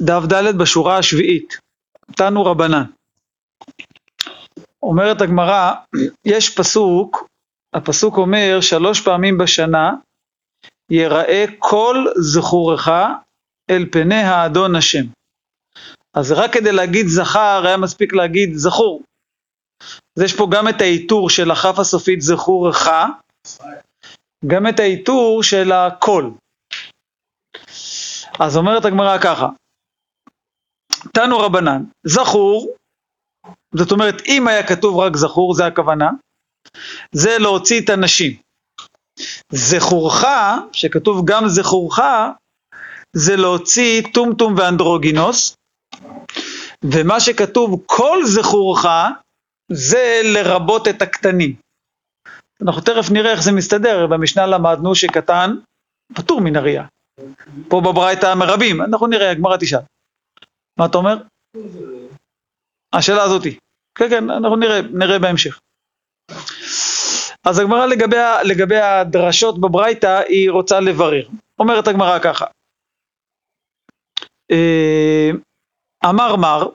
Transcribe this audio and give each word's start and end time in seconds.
דף 0.00 0.22
ד' 0.32 0.58
בשורה 0.58 0.98
השביעית, 0.98 1.58
תנו 2.16 2.44
רבנן. 2.44 2.84
אומרת 4.82 5.20
הגמרא, 5.20 5.72
יש 6.24 6.58
פסוק, 6.58 7.28
הפסוק 7.74 8.16
אומר 8.16 8.58
שלוש 8.60 9.00
פעמים 9.00 9.38
בשנה 9.38 9.92
יראה 10.90 11.44
כל 11.58 12.06
זכורך 12.16 12.88
אל 13.70 13.86
פני 13.92 14.22
האדון 14.22 14.76
השם. 14.76 15.04
אז 16.14 16.32
רק 16.32 16.52
כדי 16.52 16.72
להגיד 16.72 17.06
זכר 17.06 17.62
היה 17.66 17.76
מספיק 17.76 18.12
להגיד 18.12 18.54
זכור. 18.54 19.02
אז 20.16 20.22
יש 20.22 20.36
פה 20.36 20.48
גם 20.50 20.68
את 20.68 20.80
העיטור 20.80 21.30
של 21.30 21.50
הכף 21.50 21.78
הסופית 21.78 22.20
זכורך, 22.20 22.88
גם 24.46 24.66
את 24.68 24.80
העיטור 24.80 25.42
של 25.42 25.72
הקול. 25.72 26.30
אז 28.38 28.56
אומרת 28.56 28.84
הגמרא 28.84 29.18
ככה, 29.18 29.48
תנו 31.12 31.38
רבנן, 31.38 31.82
זכור, 32.06 32.74
זאת 33.74 33.92
אומרת 33.92 34.22
אם 34.26 34.48
היה 34.48 34.66
כתוב 34.66 34.98
רק 34.98 35.16
זכור, 35.16 35.54
זה 35.54 35.66
הכוונה, 35.66 36.10
זה 37.12 37.38
להוציא 37.38 37.80
את 37.80 37.90
הנשים. 37.90 38.36
זכורך, 39.52 40.24
שכתוב 40.72 41.24
גם 41.24 41.48
זכורך, 41.48 41.98
זה 43.16 43.36
להוציא 43.36 44.02
טומטום 44.14 44.54
ואנדרוגינוס, 44.56 45.56
ומה 46.84 47.20
שכתוב 47.20 47.82
כל 47.86 48.18
זכורך, 48.24 48.86
זה 49.72 50.20
לרבות 50.24 50.88
את 50.88 51.02
הקטנים. 51.02 51.54
אנחנו 52.62 52.80
תכף 52.80 53.10
נראה 53.10 53.32
איך 53.32 53.42
זה 53.42 53.52
מסתדר, 53.52 54.06
במשנה 54.06 54.46
למדנו 54.46 54.94
שקטן 54.94 55.56
פטור 56.14 56.40
מן 56.40 56.56
הראייה. 56.56 56.84
פה 57.68 57.80
בברייתא 57.80 58.34
מרבים, 58.34 58.82
אנחנו 58.82 59.06
נראה, 59.06 59.30
הגמרא 59.30 59.56
תשאל. 59.56 59.78
מה 60.78 60.86
אתה 60.86 60.98
אומר? 60.98 61.16
השאלה 62.92 63.22
הזאתי. 63.22 63.58
כן, 63.98 64.10
כן, 64.10 64.30
אנחנו 64.30 64.56
נראה, 64.56 64.80
נראה 64.82 65.18
בהמשך. 65.18 65.60
אז 67.46 67.58
הגמרא 67.58 67.86
לגבי, 67.86 68.16
לגבי 68.44 68.76
הדרשות 68.76 69.60
בברייתא, 69.60 70.20
היא 70.28 70.50
רוצה 70.50 70.80
לברר. 70.80 71.28
אומרת 71.58 71.88
הגמרא 71.88 72.18
ככה, 72.18 72.46
אה, 74.50 75.30
אמר 76.04 76.36
מר, 76.36 76.68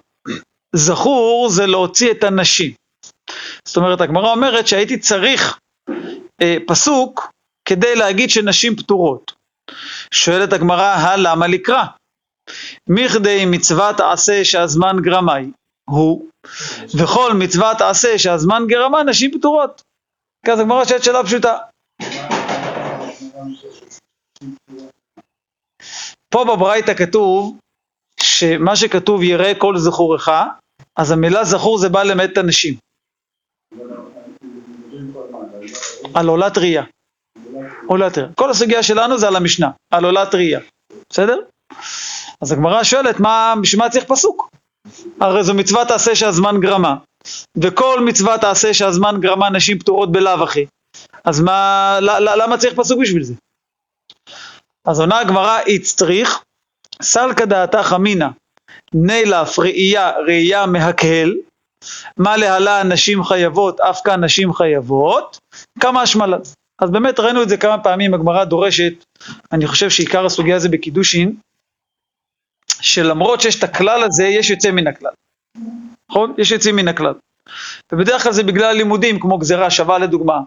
זכור 0.75 1.50
זה 1.50 1.66
להוציא 1.66 2.11
את 2.11 2.23
הנשים. 2.23 2.73
זאת 3.67 3.78
אומרת, 3.78 4.02
הגמרא 4.02 4.31
אומרת 4.31 4.67
שהייתי 4.67 5.00
צריך 5.00 5.59
אה, 6.41 6.58
פסוק 6.67 7.31
כדי 7.66 7.95
להגיד 7.95 8.30
שנשים 8.30 8.75
פטורות. 8.75 9.31
שואלת 10.13 10.53
הגמרא, 10.53 11.16
למה 11.17 11.47
לקרא? 11.47 11.84
מכדי 12.88 13.45
מצוות 13.45 14.00
עשה 14.00 14.45
שהזמן 14.45 14.95
גרמי 15.02 15.52
הוא, 15.89 16.25
וכל 17.00 17.33
מצוות 17.33 17.81
עשה 17.81 18.17
שהזמן 18.17 18.64
גרמה 18.67 19.03
נשים 19.03 19.31
פטורות. 19.39 19.81
אז 20.53 20.59
הגמרא 20.59 20.86
שואלת 20.86 21.03
שאלה 21.03 21.23
פשוטה. 21.23 21.58
פה 26.31 26.45
בברייתא 26.45 26.94
כתוב 26.94 27.58
שמה 28.22 28.75
שכתוב 28.75 29.23
יראה 29.23 29.52
כל 29.58 29.78
זכורך, 29.78 30.30
אז 30.95 31.11
המילה 31.11 31.44
זכור 31.44 31.78
זה 31.78 31.89
בא 31.89 32.03
את 32.23 32.38
הנשים. 32.38 32.75
על 36.13 36.28
עולת 36.28 36.58
ראייה. 36.58 36.84
עולת 37.88 38.17
ראייה. 38.17 38.34
כל 38.36 38.50
הסוגיה 38.50 38.84
שלנו 38.84 39.17
זה 39.17 39.28
על 39.28 39.36
המשנה, 39.36 39.69
על 39.94 40.06
עולת 40.06 40.36
ראייה. 40.36 40.59
בסדר? 41.09 41.39
אז 42.42 42.52
הגמרא 42.52 42.84
שואלת, 42.84 43.20
מה, 43.20 43.54
בשביל 43.62 43.82
מה 43.82 43.90
צריך 43.90 44.06
פסוק? 44.06 44.50
הרי 45.20 45.44
זו 45.44 45.54
מצווה 45.54 45.86
תעשה 45.86 46.16
שהזמן 46.16 46.59
גרמה, 46.59 46.96
וכל 47.62 48.02
מצווה 48.06 48.38
תעשה 48.38 48.73
שהזמן 48.73 49.16
גרמה 49.20 49.50
נשים 49.50 49.80
פטורות 49.80 50.12
בלאו 50.12 50.44
הכי. 50.44 50.66
אז 51.25 51.41
מה, 51.41 51.97
למה 52.02 52.58
צריך 52.58 52.74
פסוק 52.74 53.00
בשביל 53.02 53.24
זה? 53.24 53.34
אז 54.86 55.00
עונה 55.00 55.19
הגמרא 55.19 55.59
איצטריך, 55.59 56.44
סלקא 57.02 57.46
דעתך 57.46 57.94
אמינא, 57.96 58.28
נילף 58.94 59.59
ראייה 59.59 60.12
ראייה 60.28 60.66
מהקהל, 60.66 61.36
מה 62.18 62.38
להלן 62.38 62.92
נשים 62.92 63.24
חייבות, 63.24 63.80
אף 63.80 64.02
כאן 64.03 64.24
נשים 64.24 64.53
חייבות, 64.53 65.38
כמה 65.80 66.02
השמלת. 66.02 66.47
אז 66.81 66.92
באמת 66.92 67.19
ראינו 67.19 67.44
את 67.44 67.50
זה 67.50 67.58
כמה 67.58 67.84
פעמים, 67.84 68.13
הגמרא 68.13 68.44
דורשת, 68.44 68.94
אני 69.52 69.68
חושב 69.68 69.90
שעיקר 69.90 70.25
הסוגיה 70.25 70.59
זה 70.59 70.69
בקידושין, 70.69 71.36
שלמרות 72.81 73.41
שיש 73.41 73.59
את 73.59 73.63
הכלל 73.63 74.03
הזה, 74.03 74.25
יש 74.25 74.50
יוצא 74.50 74.72
מן 74.72 74.88
הכלל. 74.88 75.12
נכון? 76.09 76.34
יש 76.38 76.51
יוצאים 76.51 76.75
מן 76.75 76.88
הכלל. 76.88 77.13
ובדרך 77.91 78.23
כלל 78.23 78.31
זה 78.31 78.44
בגלל 78.44 78.75
לימודים, 78.75 79.19
כמו 79.19 79.38
גזירה 79.38 79.69
שווה 79.69 79.97
לדוגמה, 80.00 80.40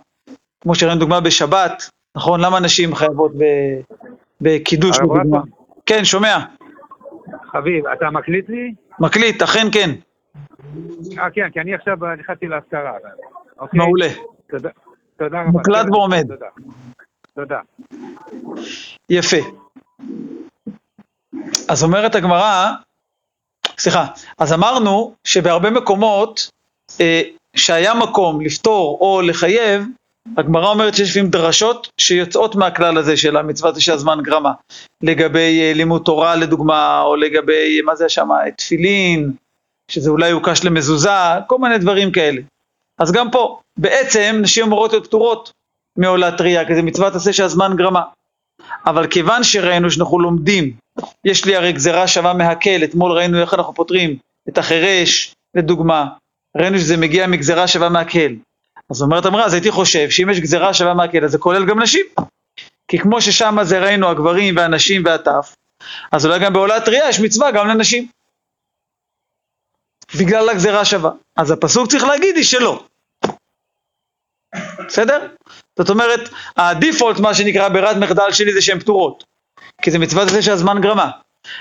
כמו 0.61 0.75
שראינו 0.75 1.01
דוגמה 1.01 1.21
בשבת, 1.21 1.91
נכון? 2.17 2.41
למה 2.41 2.61
נשים 2.61 2.95
חייבות 2.95 3.33
בקידוש 4.41 4.99
לדוגמה? 4.99 5.41
כן, 5.87 6.05
שומע. 6.05 6.39
חביב, 7.53 7.87
אתה 7.87 8.11
מקליט 8.11 8.49
לי? 8.49 8.75
מקליט, 8.99 9.43
אכן 9.43 9.67
כן. 9.73 9.91
אה, 11.19 11.31
כן, 11.31 11.51
כי 11.53 11.61
אני 11.61 11.75
עכשיו 11.75 11.97
נכנסתי 12.19 12.47
להשכרה. 12.47 12.93
אוקיי? 13.59 13.79
מעולה. 13.79 14.09
תודה, 14.51 14.69
תודה 15.17 15.41
רבה. 15.41 15.51
מוקלט 15.51 15.87
ועומד. 15.91 16.27
תודה. 16.29 16.47
תודה. 17.35 17.61
יפה. 19.11 19.37
אז 21.69 21.83
אומרת 21.83 22.15
הגמרא, 22.15 22.73
סליחה, 23.79 24.07
אז 24.39 24.53
אמרנו 24.53 25.15
שבהרבה 25.25 25.71
מקומות 25.71 26.51
אה, 27.01 27.23
שהיה 27.57 27.95
מקום 27.95 28.41
לפתור 28.41 28.99
או 29.01 29.23
לחייב, 29.23 29.85
הגמרא 30.37 30.69
אומרת 30.69 30.95
שיש 30.95 31.11
לפעמים 31.11 31.31
דרשות 31.31 31.89
שיוצאות 31.99 32.55
מהכלל 32.55 32.99
הזה 32.99 33.17
של 33.17 33.37
המצוות 33.37 33.81
שהזמן 33.81 34.19
גרמה, 34.23 34.53
לגבי 35.03 35.61
אה, 35.61 35.73
לימוד 35.75 36.03
תורה 36.05 36.37
לדוגמה, 36.37 37.01
או 37.03 37.17
לגבי, 37.17 37.81
מה 37.81 37.97
זה 37.97 38.09
שם, 38.09 38.29
תפילין, 38.57 39.33
שזה 39.89 40.11
אולי 40.11 40.29
יוקש 40.29 40.65
למזוזה, 40.65 41.11
כל 41.47 41.59
מיני 41.59 41.79
דברים 41.79 42.13
כאלה. 42.13 42.41
אז 42.99 43.13
גם 43.13 43.31
פה, 43.31 43.61
בעצם 43.77 44.39
נשים 44.43 44.65
אמורות 44.65 44.93
להיות 44.93 45.07
פטורות 45.07 45.53
מעולת 45.97 46.41
ראייה, 46.41 46.67
כי 46.67 46.75
זה 46.75 46.83
מצוות 46.83 47.15
עשה 47.15 47.33
שהזמן 47.33 47.77
גרמה. 47.77 48.03
אבל 48.87 49.07
כיוון 49.07 49.45
שראינו 49.45 49.91
שאנחנו 49.91 50.21
לומדים, 50.21 50.73
יש 51.25 51.45
לי 51.45 51.57
הרי 51.57 51.73
גזירה 51.73 52.09
שווה 52.09 52.35
מהקל, 52.35 52.85
אתמול 52.85 53.13
ראינו 53.13 53.41
איך 53.41 53.55
אנחנו 53.55 53.75
פותרים 53.75 54.17
את 54.49 54.59
החירש, 54.59 55.35
לדוגמה, 55.55 56.07
ראינו 56.57 56.79
שזה 56.79 56.97
מגיע 56.97 57.27
מגזירה 57.27 57.69
שווה 57.69 57.89
מהקל. 57.89 58.35
אז 58.91 59.03
אומרת 59.03 59.27
אמרה, 59.27 59.45
אז 59.45 59.55
הייתי 59.55 59.71
חושב 59.71 60.11
שאם 60.11 60.31
יש 60.31 60.41
גזירה 60.41 60.75
שווה 60.75 60.95
מהקל, 60.95 61.25
אז 61.25 61.31
זה 61.31 61.39
כולל 61.39 61.67
גם 61.67 61.83
נשים. 61.83 62.07
כי 62.89 62.99
כמו 62.99 63.21
ששם 63.21 63.57
זה 63.63 63.79
ראינו 63.81 64.09
הגברים 64.09 64.57
והנשים 64.57 65.03
והטף, 65.05 65.57
אז 66.13 66.27
אולי 66.27 66.39
גם 66.39 66.53
בעולת 66.53 66.89
ראייה 66.89 67.09
יש 67.09 67.21
מצווה 67.21 67.51
גם 67.51 67.69
לנשים. 67.69 68.09
בגלל 70.19 70.49
הגזירה 70.49 70.85
שווה. 70.85 71.11
אז 71.37 71.51
הפסוק 71.51 71.91
צריך 71.91 72.05
להגיד 72.05 72.37
היא 72.37 72.45
שלא. 72.45 72.85
בסדר? 74.89 75.27
זאת 75.79 75.91
אומרת, 75.91 76.21
הדיפולט, 76.57 77.21
מה 77.21 77.35
שנקרא 77.35 77.69
ברירת 77.69 77.97
מחדל 77.97 78.33
שלי 78.33 78.53
זה 78.53 78.61
שהן 78.61 78.81
פטורות. 78.81 79.25
כי 79.83 79.91
זה 79.91 79.99
מצוות 79.99 80.29
זה 80.29 80.43
שהזמן 80.43 80.81
גרמה. 80.81 81.11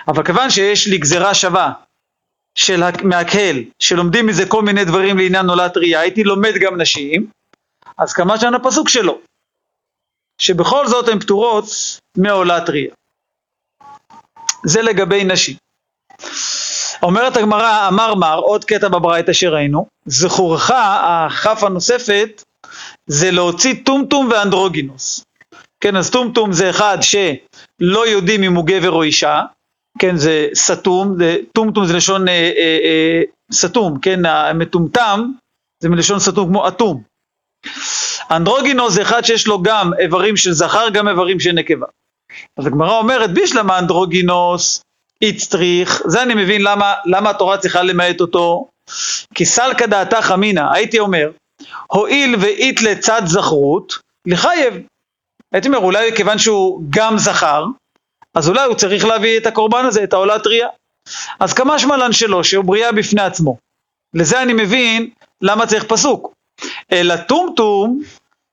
אבל 0.08 0.24
כיוון 0.26 0.50
שיש 0.50 0.88
לי 0.88 0.98
גזירה 0.98 1.34
שווה 1.34 1.74
של 2.56 2.84
מהקהל, 3.04 3.64
שלומדים 3.80 4.26
מזה 4.28 4.46
כל 4.46 4.62
מיני 4.62 4.86
דברים 4.86 5.18
לעניין 5.18 5.46
נולד 5.46 5.78
ראייה, 5.78 6.00
הייתי 6.00 6.24
לומד 6.24 6.54
גם 6.62 6.82
נשים, 6.82 7.28
אז 7.98 8.14
כמה 8.14 8.40
שנה 8.40 8.60
פסוק 8.60 8.90
שלו, 8.90 9.20
שבכל 10.42 10.88
זאת 10.88 11.08
הן 11.08 11.20
פטורות 11.20 11.66
מעולת 12.18 12.70
ראייה. 12.70 12.94
זה 14.66 14.82
לגבי 14.82 15.24
נשים. 15.24 15.56
אומרת 17.04 17.38
הגמרא, 17.38 17.88
אמר 17.88 18.16
מר, 18.16 18.40
עוד 18.40 18.66
קטע 18.66 18.88
בברייתא 18.88 19.34
שראינו, 19.34 19.86
זכורך, 20.06 20.72
הכף 20.76 21.64
הנוספת, 21.64 22.44
זה 23.08 23.32
להוציא 23.32 23.74
טומטום 23.86 24.30
ואנדרוגינוס. 24.32 25.26
כן, 25.82 25.96
אז 25.96 26.10
טומטום 26.10 26.52
זה 26.52 26.70
אחד 26.70 26.98
שלא 27.02 28.08
יודעים 28.08 28.44
אם 28.44 28.56
הוא 28.56 28.66
גבר 28.66 28.92
או 28.92 29.04
אישה, 29.04 29.42
כן, 30.00 30.16
זה 30.18 30.48
סתום, 30.56 31.18
טומטום 31.54 31.86
זה 31.86 31.94
לשון 31.94 32.28
אה, 32.28 32.34
אה, 32.58 32.78
אה, 32.84 33.22
סתום, 33.54 34.00
כן, 34.00 34.26
המטומטם 34.26 35.32
זה 35.84 35.90
מלשון 35.90 36.20
סתום 36.20 36.50
כמו 36.50 36.68
אטום. 36.68 37.04
אנדרוגינוס 38.32 38.94
זה 38.94 39.02
אחד 39.02 39.22
שיש 39.26 39.48
לו 39.48 39.62
גם 39.62 39.92
איברים 40.00 40.38
של 40.38 40.52
זכר, 40.52 40.90
גם 40.90 41.08
איברים 41.08 41.40
של 41.40 41.52
נקבה. 41.52 41.86
אז 42.58 42.66
הגמרא 42.66 42.98
אומרת, 42.98 43.34
בישלמה 43.34 43.80
אנדרוגינוס 43.80 44.82
איצטריך, 45.22 46.02
זה 46.06 46.24
אני 46.24 46.34
מבין 46.34 46.62
למה, 46.62 46.94
למה 47.06 47.30
התורה 47.30 47.58
צריכה 47.58 47.84
למעט 47.84 48.22
אותו, 48.22 48.68
כי 49.36 49.46
סלקא 49.46 49.86
דעתך 49.86 50.32
אמינא, 50.34 50.64
הייתי 50.74 51.00
אומר, 51.00 51.32
הואיל 51.88 52.36
ואית 52.40 52.82
לצד 52.82 53.22
זכרות, 53.26 54.00
לחייב. 54.28 54.74
הייתי 55.52 55.68
אומר, 55.68 55.80
אולי 55.80 56.16
כיוון 56.16 56.38
שהוא 56.38 56.82
גם 56.90 57.18
זכר, 57.18 57.66
אז 58.34 58.50
אולי 58.50 58.66
הוא 58.66 58.76
צריך 58.76 59.06
להביא 59.06 59.38
את 59.38 59.46
הקורבן 59.46 59.86
הזה, 59.86 60.04
את 60.04 60.14
העולת 60.14 60.48
ראייה. 60.48 60.68
אז 61.40 61.54
כמה 61.54 61.80
שמלן 61.80 62.14
שלו, 62.14 62.44
שהוא 62.44 62.66
בריאה 62.66 62.92
בפני 62.92 63.22
עצמו. 63.22 63.58
לזה 64.14 64.42
אני 64.42 64.54
מבין 64.54 65.10
למה 65.42 65.68
צריך 65.68 65.84
פסוק. 65.84 66.34
אלא 66.92 67.16
טומטום, 67.16 68.02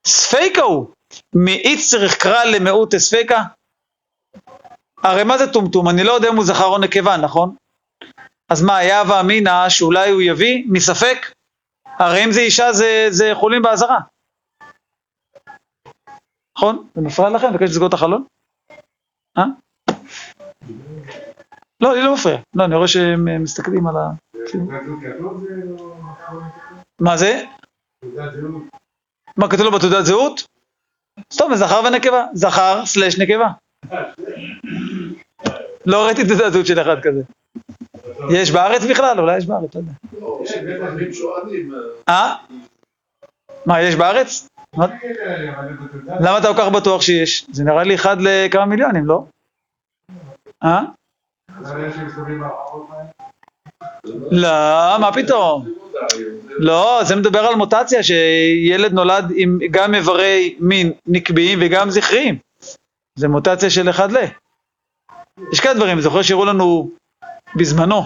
ספיקה 0.07 0.61
הוא, 0.61 0.87
מאיץ 1.35 1.89
צריך 1.89 2.15
קרא 2.15 2.43
למיעוט 2.43 2.93
אספיקה? 2.93 3.43
הרי 5.03 5.23
מה 5.23 5.37
זה 5.37 5.53
טומטום? 5.53 5.89
אני 5.89 6.03
לא 6.03 6.13
יודע 6.13 6.29
אם 6.29 6.35
הוא 6.35 6.45
זכר 6.45 6.65
או 6.65 6.77
נקבה, 6.77 7.17
נכון? 7.17 7.55
אז 8.49 8.61
מה, 8.61 8.77
היה 8.77 9.03
ואמינא 9.07 9.69
שאולי 9.69 10.09
הוא 10.09 10.21
יביא? 10.21 10.63
מספק? 10.67 11.33
הרי 11.85 12.23
אם 12.23 12.31
זה 12.31 12.41
אישה 12.41 12.73
זה, 12.73 13.07
זה 13.09 13.31
חולים 13.33 13.61
באזהרה. 13.61 13.99
נכון? 16.59 16.87
זה 16.95 17.01
מפריע 17.01 17.29
לכם? 17.29 17.49
מבקש 17.49 17.69
לסגור 17.69 17.87
את 17.87 17.93
החלון? 17.93 18.23
אה? 19.37 19.43
לא, 21.81 21.93
לי 21.95 22.01
לא 22.01 22.13
מפריע. 22.13 22.37
לא, 22.55 22.65
אני 22.65 22.75
רואה 22.75 22.87
שהם 22.87 23.43
מסתכלים 23.43 23.87
על 23.87 23.95
ה... 23.97 24.09
מה 27.01 27.17
זה? 27.17 27.43
מה 29.37 29.49
כתוב 29.49 29.65
לו 29.65 29.71
בתעודת 29.71 30.05
זהות? 30.05 30.47
סתום, 31.33 31.55
זכר 31.55 31.81
ונקבה. 31.87 32.25
זכר 32.33 32.85
סלש 32.85 33.19
נקבה. 33.19 33.47
לא 35.85 36.05
ראיתי 36.05 36.27
תעודת 36.27 36.53
זהות 36.53 36.65
של 36.65 36.81
אחד 36.81 36.95
כזה. 37.03 37.21
יש 38.33 38.51
בארץ 38.51 38.81
בכלל? 38.89 39.19
אולי 39.19 39.37
יש 39.37 39.45
בארץ, 39.45 39.75
לא 39.75 39.79
יודע. 39.79 39.91
אה? 42.09 42.35
מה, 43.65 43.81
יש 43.81 43.95
בארץ? 43.95 44.48
למה 46.19 46.37
אתה 46.37 46.47
כל 46.47 46.53
כך 46.57 46.67
בטוח 46.67 47.01
שיש? 47.01 47.45
זה 47.51 47.63
נראה 47.63 47.83
לי 47.83 47.95
אחד 47.95 48.17
לכמה 48.21 48.65
מיליונים, 48.65 49.05
לא? 49.05 49.23
אה? 50.63 50.81
לא, 54.31 54.97
מה 54.99 55.09
פתאום? 55.13 55.67
לא, 56.49 57.01
זה 57.03 57.15
מדבר 57.15 57.39
על 57.39 57.55
מוטציה, 57.55 58.03
שילד 58.03 58.93
נולד 58.93 59.25
עם 59.35 59.59
גם 59.71 59.95
איברי 59.95 60.55
מין 60.59 60.93
נקביים 61.07 61.59
וגם 61.61 61.89
זכריים. 61.89 62.39
זה 63.15 63.27
מוטציה 63.27 63.69
של 63.69 63.89
אחד 63.89 64.11
ל. 64.11 64.17
יש 65.53 65.59
כאלה 65.59 65.73
דברים, 65.73 66.01
זוכר 66.01 66.21
שהראו 66.21 66.45
לנו 66.45 66.91
בזמנו, 67.55 68.01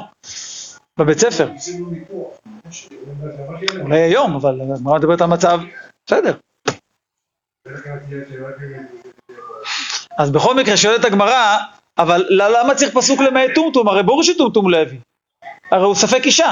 בבית 1.00 1.20
ספר. 1.20 1.50
אולי 3.82 4.00
היום, 4.00 4.36
אבל 4.36 4.62
הגמרא 4.62 4.98
מדברת 4.98 5.22
על 5.22 5.28
מצב, 5.28 5.60
בסדר. 6.06 6.34
אז 10.18 10.32
בכל 10.32 10.56
מקרה 10.56 10.78
שואלת 10.78 11.06
הגמרא, 11.06 11.58
אבל 11.98 12.26
למה 12.30 12.76
צריך 12.76 12.96
פסוק 12.96 13.20
למעט 13.20 13.50
טומטום? 13.56 13.88
הרי 13.88 14.04
ברור 14.04 14.24
שטומטום 14.24 14.70
לא 14.70 14.78
יביא. 14.78 15.00
הרי 15.72 15.84
הוא 15.84 15.96
ספק 15.96 16.26
אישה. 16.26 16.52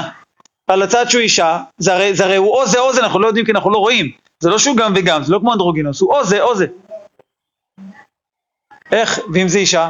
על 0.66 0.82
הצד 0.82 1.04
שהוא 1.08 1.20
אישה, 1.20 1.62
זה 1.78 1.94
הרי, 1.94 2.14
זה 2.14 2.24
הרי 2.24 2.36
הוא 2.36 2.48
או 2.48 2.66
זה 2.66 2.80
או 2.80 2.92
זה, 2.92 3.00
אנחנו 3.00 3.18
לא 3.20 3.26
יודעים 3.26 3.46
כי 3.46 3.52
אנחנו 3.52 3.70
לא 3.70 3.78
רואים. 3.78 4.12
זה 4.40 4.48
לא 4.48 4.58
שהוא 4.58 4.76
גם 4.76 4.92
וגם, 4.96 5.24
זה 5.24 5.32
לא 5.32 5.38
כמו 5.38 5.52
אנדרוגינוס, 5.52 6.00
הוא 6.00 6.14
או 6.14 6.24
זה 6.24 6.42
או 6.42 6.56
זה. 6.56 6.66
איך? 8.92 9.20
ואם 9.34 9.48
זה 9.48 9.58
אישה? 9.58 9.88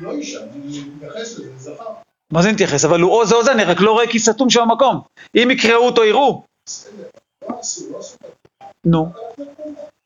לא 0.00 0.12
אישה, 0.12 0.38
אני 0.42 0.84
מתייחס 0.96 1.38
לזה, 1.38 1.58
זה 1.58 1.74
זכר. 1.74 1.84
מה 2.32 2.42
זה 2.42 2.52
נתייחס? 2.52 2.84
אבל 2.84 3.00
הוא 3.00 3.12
או 3.12 3.26
זה 3.26 3.34
או 3.34 3.44
זה, 3.44 3.52
אני 3.52 3.64
רק 3.64 3.80
לא 3.80 3.92
רואה 3.92 4.06
כי 4.06 4.18
סתום 4.18 4.50
שם 4.50 4.60
המקום. 4.60 5.00
אם 5.36 5.50
יקראו 5.50 5.86
אותו 5.86 6.04
יראו. 6.04 6.42
לא 7.42 7.48
לא. 7.48 8.02
נו. 8.84 9.12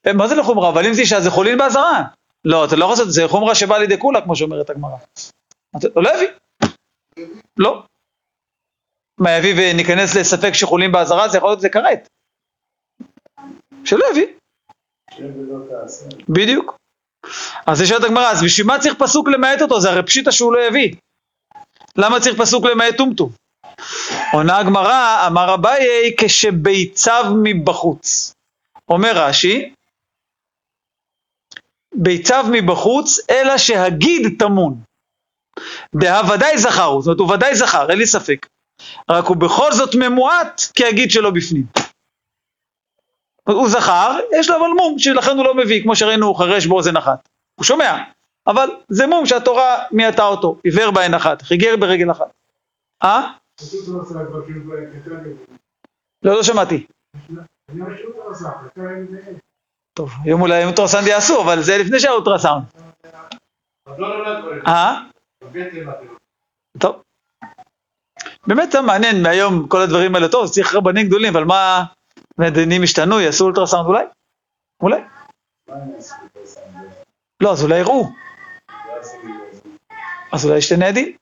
אה, 0.06 0.12
מה 0.12 0.28
זה 0.28 0.34
לחומרה? 0.34 0.68
אבל 0.68 0.86
אם 0.86 0.94
זה 0.94 1.00
אישה 1.00 1.20
זה 1.20 1.30
חולין 1.30 1.58
באזהרה. 1.58 2.02
לא, 2.44 2.64
אתה 2.64 2.76
לא 2.76 2.84
יכול 2.84 2.92
לעשות 2.92 3.06
את 3.06 3.12
זה, 3.12 3.22
חומרה 3.28 3.54
שבאה 3.54 3.78
לידי 3.78 3.98
כולה, 3.98 4.20
כמו 4.20 4.36
שאומרת 4.36 4.70
הגמרא. 4.70 4.96
אתה 5.76 5.88
לא 5.96 6.10
יביא. 6.14 6.28
לא. 7.56 7.82
מה 9.18 9.30
יביא 9.30 9.54
וניכנס 9.56 10.14
לספק 10.14 10.54
שחולים 10.54 10.92
באזהרה, 10.92 11.28
זה 11.28 11.38
יכול 11.38 11.50
להיות 11.50 11.60
זה 11.60 11.68
כרת. 11.68 12.08
שלא 13.84 14.04
יביא. 14.10 14.26
בדיוק. 16.28 16.76
אז 17.66 17.80
יש 17.80 17.92
את 17.92 18.04
הגמרא, 18.04 18.30
אז 18.30 18.42
בשביל 18.42 18.66
מה 18.66 18.78
צריך 18.78 18.94
פסוק 18.98 19.28
למעט 19.28 19.62
אותו? 19.62 19.80
זה 19.80 19.90
הרי 19.90 20.02
פשיטה 20.02 20.32
שהוא 20.32 20.52
לא 20.52 20.66
יביא. 20.66 20.94
למה 21.96 22.20
צריך 22.20 22.40
פסוק 22.40 22.64
למעט 22.64 22.96
טומטום? 22.96 23.30
עונה 24.32 24.58
הגמרא, 24.58 25.26
אמר 25.26 25.54
אביי, 25.54 26.14
כשביציו 26.20 27.24
מבחוץ. 27.42 28.34
אומר 28.88 29.12
רש"י, 29.14 29.72
ביציו 31.94 32.44
מבחוץ, 32.52 33.18
אלא 33.30 33.58
שהגיד 33.58 34.38
טמון. 34.38 34.80
ודאי 36.34 36.58
זכר 36.58 36.84
הוא, 36.84 37.02
זאת 37.02 37.06
אומרת, 37.06 37.20
הוא 37.20 37.36
ודאי 37.36 37.56
זכר, 37.56 37.90
אין 37.90 37.98
לי 37.98 38.06
ספק. 38.06 38.46
רק 39.10 39.24
הוא 39.24 39.36
בכל 39.36 39.72
זאת 39.72 39.94
ממועט, 39.94 40.60
כי 40.74 40.84
הגיד 40.86 41.10
שלו 41.10 41.32
בפנים. 41.32 41.66
הוא 43.48 43.68
זכר, 43.68 44.18
יש 44.32 44.50
לו 44.50 44.56
אבל 44.56 44.70
מום, 44.76 44.98
שלכן 44.98 45.36
הוא 45.36 45.44
לא 45.44 45.54
מביא, 45.54 45.82
כמו 45.82 45.96
שראינו, 45.96 46.26
הוא 46.26 46.36
חרש 46.36 46.66
באוזן 46.66 46.96
אחת. 46.96 47.28
הוא 47.54 47.64
שומע, 47.64 47.98
אבל 48.46 48.68
זה 48.88 49.06
מום 49.06 49.26
שהתורה 49.26 49.84
מיעטה 49.90 50.26
אותו, 50.26 50.58
עיוור 50.64 50.90
בעין 50.90 51.14
אחת, 51.14 51.42
חיגר 51.42 51.76
ברגל 51.76 52.10
אחת. 52.10 52.32
אה? 53.02 53.32
לא, 56.22 56.34
לא 56.34 56.42
שמעתי. 56.42 56.86
טוב, 59.94 60.10
היום 60.24 60.40
אולי 60.40 60.64
אולטרסאונד 60.64 61.06
יעשו, 61.06 61.42
אבל 61.42 61.62
זה 61.62 61.78
לפני 61.78 62.00
שהאולטרסאונד. 62.00 62.64
אה? 64.66 65.00
טוב. 66.78 67.02
באמת 68.46 68.72
זה 68.72 68.80
מעניין 68.80 69.22
מהיום 69.22 69.68
כל 69.68 69.80
הדברים 69.80 70.14
האלה, 70.14 70.28
טוב, 70.28 70.48
צריך 70.48 70.74
רבנים 70.74 71.06
גדולים, 71.06 71.36
אבל 71.36 71.44
מה, 71.44 71.84
מדינים 72.38 72.82
השתנו, 72.82 73.20
יעשו 73.20 73.44
אולטרסאונד 73.44 73.86
אולי? 73.86 74.04
אולי. 74.80 75.00
לא, 77.40 77.52
אז 77.52 77.64
אולי 77.64 77.78
יראו. 77.78 78.08
אז 80.32 80.44
אולי 80.46 80.58
ישתנה 80.58 80.88
הדין. 80.88 81.12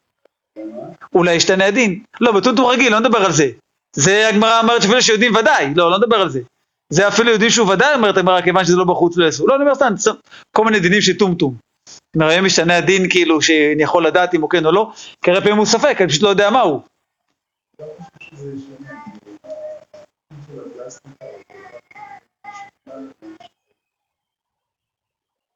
אולי 1.15 1.35
ישתנה 1.35 1.67
הדין. 1.67 2.03
לא, 2.21 2.33
בטוטו 2.33 2.67
רגיל, 2.67 2.93
לא 2.93 3.01
נדבר 3.01 3.19
על 3.19 3.33
זה. 3.33 3.47
זה 3.93 4.29
הגמרא 4.29 4.61
אומרת 4.61 4.83
שאפילו 4.83 5.03
שיודעים 5.03 5.35
ודאי, 5.35 5.75
לא, 5.77 5.91
לא 5.91 5.99
נדבר 5.99 6.17
על 6.17 6.29
זה. 6.29 6.41
זה 6.91 7.09
אפילו 7.09 7.31
יודעים 7.31 7.51
שהוא 7.51 7.73
ודאי, 7.73 7.95
אומרת 7.95 8.17
הגמרא, 8.17 8.41
כיוון 8.41 8.65
שזה 8.65 8.77
לא 8.77 8.85
בחוץ 8.85 9.17
לא 9.17 9.25
יעשו. 9.25 9.47
לא, 9.47 9.55
אני 9.55 9.63
אומר 9.63 9.75
סתם, 9.75 9.95
כל 10.57 10.65
מיני 10.65 10.81
דינים 10.81 11.01
של 11.01 11.19
טומטום. 11.19 11.55
אומר, 12.17 12.27
היום 12.27 12.45
משתנה 12.45 12.77
הדין 12.77 13.11
כאילו 13.11 13.43
שאני 13.43 13.83
יכול 13.83 14.07
לדעת 14.07 14.35
אם 14.35 14.41
הוא 14.41 14.51
כן 14.51 14.67
או 14.67 14.73
לא, 14.73 14.93
כי 15.25 15.31
הרבה 15.31 15.43
פעמים 15.43 15.59
הוא 15.59 15.67
ספק, 15.67 15.97
אני 16.01 16.09
פשוט 16.09 16.23
לא 16.23 16.29
יודע 16.29 16.51
מה 16.51 16.61
הוא. 16.61 16.81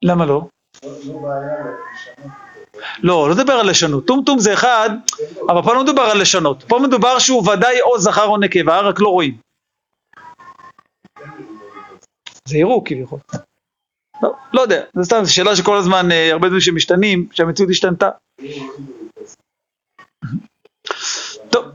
למה 0.04 0.26
לא? 0.26 0.42
לא, 3.02 3.28
לא 3.28 3.34
מדבר 3.34 3.52
על 3.52 3.70
לשנות. 3.70 4.06
טומטום 4.06 4.38
זה 4.38 4.52
אחד, 4.52 4.90
אבל 5.48 5.62
פה 5.62 5.74
לא 5.74 5.82
מדובר 5.82 6.02
על 6.02 6.20
לשנות. 6.20 6.64
פה 6.68 6.78
מדובר 6.78 7.18
שהוא 7.18 7.50
ודאי 7.50 7.80
או 7.80 7.98
זכר 7.98 8.26
או 8.26 8.38
נקבה, 8.38 8.80
רק 8.80 9.00
לא 9.00 9.08
רואים. 9.08 9.43
זה 12.48 12.58
יראו 12.58 12.84
כביכול. 12.84 13.18
לא, 14.22 14.34
לא 14.52 14.60
יודע, 14.60 14.84
זה 14.94 15.04
סתם, 15.04 15.24
זו 15.24 15.34
שאלה 15.34 15.56
שכל 15.56 15.76
הזמן, 15.76 16.12
אה, 16.12 16.32
הרבה 16.32 16.46
דברים 16.46 16.60
שמשתנים, 16.60 17.28
שהמציאות 17.32 17.70
השתנתה. 17.70 18.10
טוב. 21.50 21.66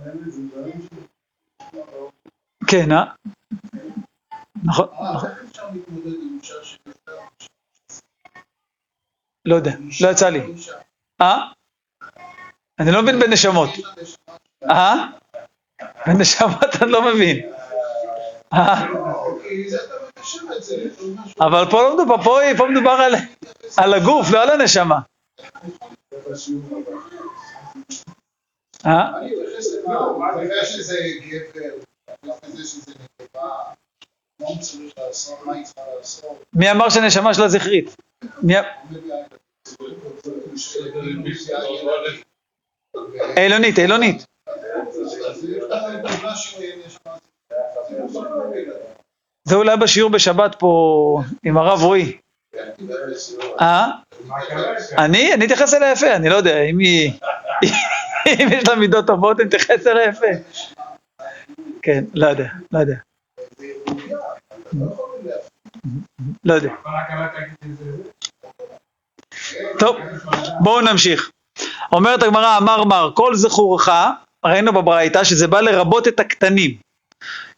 כן, 2.68 2.92
אה? 2.92 3.06
נכון, 4.64 4.88
נכון. 5.16 5.30
לא 9.46 9.56
יודע, 9.56 9.72
לא 10.02 10.08
יצא 10.10 10.30
לי. 10.30 10.40
אה? 11.22 11.38
אני 12.80 12.92
לא 12.92 13.02
מבין 13.02 13.20
בנשמות. 13.20 13.70
אה? 14.70 14.96
בנשמות 16.08 16.76
אני 16.82 16.92
לא 16.92 17.14
מבין. 17.14 17.59
אבל 21.42 21.66
פה 21.72 21.82
לא 21.82 21.96
מדובר, 21.96 22.24
פה, 22.58 22.68
מדובר 22.70 22.98
על, 23.78 23.94
הגוף, 23.94 24.32
לא 24.32 24.44
על 24.44 24.50
הנשמה. 24.50 25.00
אה? 28.86 29.12
מי 36.54 36.72
אמר 36.72 36.90
שהנשמה 36.90 37.34
שלה 37.34 37.48
זכרית? 37.48 37.96
אילונית, 43.38 43.80
אילונית. 43.80 44.26
זה 49.44 49.56
אולי 49.56 49.78
בשיעור 49.78 50.12
בשבת 50.12 50.56
פה 50.60 51.22
עם 51.44 51.58
הרב 51.58 51.84
רועי. 51.84 52.18
אה? 53.62 53.88
אני? 54.98 55.34
אני 55.34 55.46
אתייחס 55.46 55.74
אליה 55.74 55.92
יפה, 55.92 56.16
אני 56.16 56.30
לא 56.30 56.36
יודע, 56.36 56.62
אם 56.62 56.80
היא... 56.80 57.12
אם 58.28 58.48
יש 58.52 58.68
לה 58.68 58.76
מידות 58.76 59.08
טובות, 59.08 59.40
אם 59.40 59.46
תתייחס 59.46 59.88
אליה 59.88 60.10
יפה. 60.10 60.26
כן, 61.82 62.04
לא 62.14 62.28
יודע, 62.28 62.48
לא 62.72 62.80
יודע. 62.80 62.96
לא 66.46 66.54
יודע. 66.54 66.70
טוב, 69.80 69.98
בואו 70.60 70.82
נמשיך. 70.82 71.32
אומרת 71.92 72.24
הגמרא, 72.24 72.58
אמר 72.58 72.84
מר, 72.84 73.12
כל 73.16 73.36
זכורך, 73.36 73.90
ראינו 74.46 74.74
בברייתא 74.74 75.24
שזה 75.24 75.48
בא 75.48 75.62
לרבות 75.62 76.08
את 76.08 76.20
הקטנים. 76.20 76.89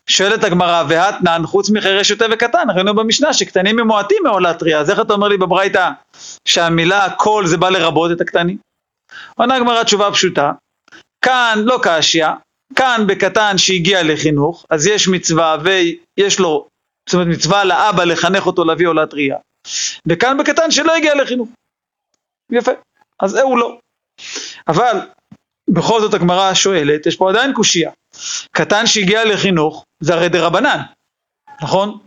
שואלת 0.10 0.43
הגמרא, 0.43 0.84
והתנן 0.89 1.41
חוץ 1.46 1.70
מחירש 1.70 2.08
שוטה 2.08 2.25
וקטן, 2.31 2.70
ראינו 2.75 2.96
במשנה 2.96 3.34
שקטנים 3.34 3.79
הם 3.79 3.88
מועטים 3.88 4.24
מעולה 4.24 4.53
אז 4.79 4.89
איך 4.89 5.00
אתה 5.00 5.13
אומר 5.13 5.27
לי 5.27 5.38
בברייתא 5.38 5.89
שהמילה 6.48 7.08
כל 7.17 7.43
זה 7.48 7.58
בא 7.58 7.70
לרבות 7.70 8.12
את 8.12 8.22
הקטנים? 8.22 8.58
עונה 9.36 9.55
הגמרא 9.55 9.84
תשובה 9.84 10.12
פשוטה, 10.12 10.51
כאן 11.25 11.60
לא 11.65 11.79
קשיא, 11.84 12.27
כאן 12.75 13.03
בקטן 13.08 13.58
שהגיע 13.58 14.03
לחינוך, 14.03 14.65
אז 14.70 14.88
יש 14.88 15.08
מצווה 15.08 15.58
ויש 15.63 16.39
לו, 16.39 16.67
זאת 17.10 17.13
אומרת 17.13 17.27
מצווה 17.27 17.63
לאבא 17.63 18.03
לחנך 18.03 18.46
אותו 18.48 18.65
להביא 18.65 18.88
עולה 18.88 19.05
וכאן 20.08 20.38
בקטן 20.38 20.72
שלא 20.72 20.96
הגיע 20.96 21.15
לחינוך. 21.15 21.50
יפה, 22.51 22.72
אז 23.20 23.36
הוא 23.36 23.58
לא. 23.58 23.77
אבל 24.67 25.00
בכל 25.70 26.01
זאת 26.01 26.13
הגמרא 26.13 26.53
שואלת, 26.53 27.05
יש 27.05 27.15
פה 27.15 27.29
עדיין 27.29 27.53
קושייה. 27.53 27.91
קטן 28.51 28.88
שהגיע 28.88 29.25
לחינוך 29.25 29.86
זה 30.01 30.13
הרי 30.13 30.29
דה 30.29 30.46
רבנן, 30.48 30.79
נכון? 31.62 32.00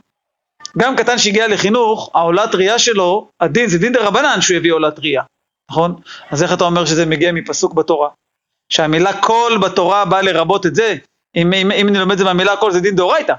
גם 0.79 0.97
קטן 0.97 1.19
שהגיע 1.19 1.49
לחינוך, 1.49 2.11
העולת 2.15 2.55
ראייה 2.55 2.79
שלו, 2.79 3.29
הדין 3.41 3.69
זה 3.69 3.79
דין 3.79 3.93
דה 3.93 4.07
רבנן 4.07 4.41
שהוא 4.41 4.57
יביא 4.57 4.73
עולת 4.73 4.99
ראייה, 4.99 5.23
נכון? 5.71 5.95
אז 6.31 6.43
איך 6.43 6.53
אתה 6.53 6.65
אומר 6.65 6.85
שזה 6.85 7.07
מגיע 7.07 7.33
מפסוק 7.33 7.75
בתורה? 7.75 8.09
שהמילה 8.73 9.23
כל 9.23 9.59
בתורה 9.63 10.05
באה 10.05 10.23
לרבות 10.23 10.67
את 10.67 10.75
זה? 10.75 10.97
אם, 11.37 11.53
אם, 11.53 11.71
אם 11.71 11.89
אני 11.89 11.99
לומד 11.99 12.13
את 12.13 12.19
זה 12.19 12.25
מהמילה 12.25 12.57
כל 12.57 12.73
זה 12.73 12.81
דין 12.81 12.97
דאורייתא. 12.97 13.35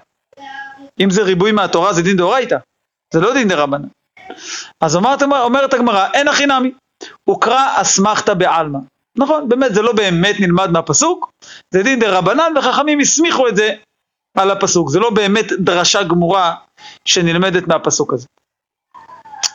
אם 0.99 1.09
זה 1.09 1.23
ריבוי 1.23 1.51
מהתורה 1.51 1.93
זה 1.93 2.01
דין 2.01 2.17
דאורייתא. 2.17 2.57
זה 3.13 3.19
לא 3.19 3.33
דין 3.33 3.47
דה 3.47 3.55
רבנן. 3.55 3.87
אז 4.81 4.95
אומרת, 4.95 5.23
אומרת 5.23 5.73
הגמרא, 5.73 6.07
אין 6.13 6.27
הכי 6.27 6.45
נמי. 6.45 6.71
הוקרא 7.23 7.81
אסמכתא 7.81 8.33
בעלמא. 8.33 8.79
נכון, 9.17 9.49
באמת 9.49 9.73
זה 9.73 9.81
לא 9.81 9.93
באמת 9.93 10.35
נלמד 10.39 10.71
מהפסוק, 10.71 11.31
זה 11.71 11.83
דין 11.83 11.99
דה 11.99 12.17
רבנן 12.17 12.53
וחכמים 12.57 12.99
הסמיכו 12.99 13.47
את 13.47 13.55
זה 13.55 13.75
על 14.35 14.51
הפסוק, 14.51 14.89
זה 14.89 14.99
לא 14.99 15.09
באמת 15.09 15.51
דרשה 15.59 16.03
גמורה 16.03 16.55
שנלמדת 17.05 17.67
מהפסוק 17.67 18.13
הזה. 18.13 18.27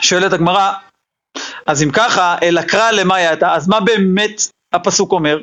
שואלת 0.00 0.32
הגמרא, 0.32 0.72
אז 1.66 1.82
אם 1.82 1.90
ככה, 1.90 2.36
אלא 2.42 2.62
קרא 2.62 2.90
למה 2.90 3.20
יעתה, 3.20 3.54
אז 3.54 3.68
מה 3.68 3.80
באמת 3.80 4.42
הפסוק 4.72 5.12
אומר? 5.12 5.38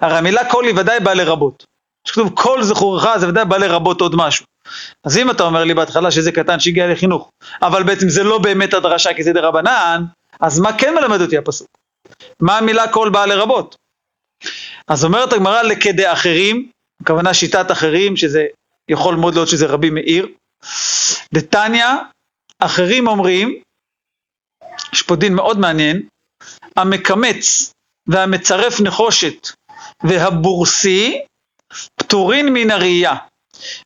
הרי 0.00 0.18
המילה 0.18 0.50
כל 0.50 0.64
היא 0.64 0.74
ודאי 0.76 1.00
באה 1.00 1.14
לרבות. 1.14 1.66
כשכתוב 2.04 2.32
כל 2.34 2.62
זכורך 2.62 3.06
זה 3.18 3.28
ודאי 3.28 3.44
בא 3.44 3.56
לרבות 3.56 4.00
עוד 4.00 4.14
משהו. 4.16 4.46
אז 5.04 5.18
אם 5.18 5.30
אתה 5.30 5.42
אומר 5.42 5.64
לי 5.64 5.74
בהתחלה 5.74 6.10
שזה 6.10 6.32
קטן 6.32 6.60
שהגיע 6.60 6.92
לחינוך, 6.92 7.30
אבל 7.62 7.82
בעצם 7.82 8.08
זה 8.08 8.22
לא 8.22 8.38
באמת 8.38 8.74
הדרשה 8.74 9.14
כי 9.14 9.22
זה 9.22 9.32
דה 9.32 9.40
רבנן, 9.40 10.04
אז 10.40 10.60
מה 10.60 10.78
כן 10.78 10.94
מלמד 10.94 11.20
אותי 11.20 11.38
הפסוק? 11.38 11.68
מה 12.40 12.58
המילה 12.58 12.88
כל 12.88 13.10
באה 13.10 13.26
לרבות? 13.26 13.76
אז 14.88 15.04
אומרת 15.04 15.32
הגמרא 15.32 15.62
לכדי 15.62 16.12
אחרים, 16.12 16.68
הכוונה 17.02 17.34
שיטת 17.34 17.70
אחרים, 17.70 18.16
שזה 18.16 18.46
יכול 18.92 19.16
מאוד 19.16 19.34
להיות 19.34 19.48
שזה 19.48 19.66
רבי 19.66 19.90
מאיר. 19.90 20.28
דתניא, 21.34 21.86
אחרים 22.58 23.08
אומרים, 23.08 23.60
יש 24.92 25.02
פה 25.02 25.16
דין 25.16 25.34
מאוד 25.34 25.58
מעניין, 25.58 26.02
המקמץ 26.76 27.72
והמצרף 28.06 28.80
נחושת 28.80 29.48
והבורסי 30.04 31.20
פטורין 31.96 32.48
מן 32.52 32.70
הראייה, 32.70 33.16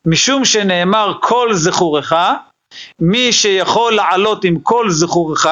משום 0.05 0.45
שנאמר 0.45 1.17
כל 1.21 1.53
זכורך, 1.53 2.13
מי 3.01 3.33
שיכול 3.33 3.95
לעלות 3.95 4.43
עם 4.43 4.59
כל 4.59 4.89
זכורך, 4.89 5.45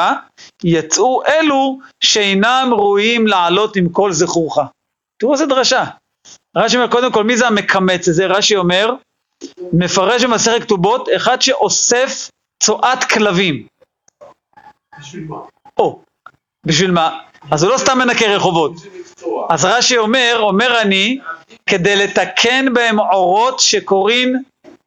יצאו 0.63 1.21
אלו 1.25 1.79
שאינם 2.03 2.69
ראויים 2.71 3.27
לעלות 3.27 3.75
עם 3.75 3.89
כל 3.89 4.11
זכורך. 4.11 4.57
תראו 5.17 5.33
איזה 5.33 5.45
דרשה. 5.45 5.83
רש"י 6.57 6.77
אומר, 6.77 6.87
קודם 6.87 7.11
כל, 7.11 7.23
מי 7.23 7.37
זה 7.37 7.47
המקמץ 7.47 8.07
הזה? 8.07 8.25
רש"י 8.25 8.55
אומר, 8.55 8.93
מפרש 9.73 10.23
במסכת 10.23 10.61
כתובות, 10.61 11.07
אחד 11.15 11.41
שאוסף 11.41 12.29
צואת 12.63 13.03
כלבים. 13.13 13.67
בשביל 14.99 15.23
מה? 15.27 15.37
או, 15.77 16.01
בשביל 16.65 16.91
מה? 16.91 17.19
אז 17.51 17.63
הוא 17.63 17.71
לא 17.71 17.77
סתם 17.77 17.97
מנקה 17.97 18.25
רחובות. 18.25 18.71
אז 19.49 19.65
רש"י 19.65 19.97
אומר, 19.97 20.35
אומר 20.39 20.81
אני, 20.81 21.19
כדי 21.69 21.95
לתקן 21.95 22.73
בהם 22.73 22.99
אורות 22.99 23.59
שקוראים 23.59 24.33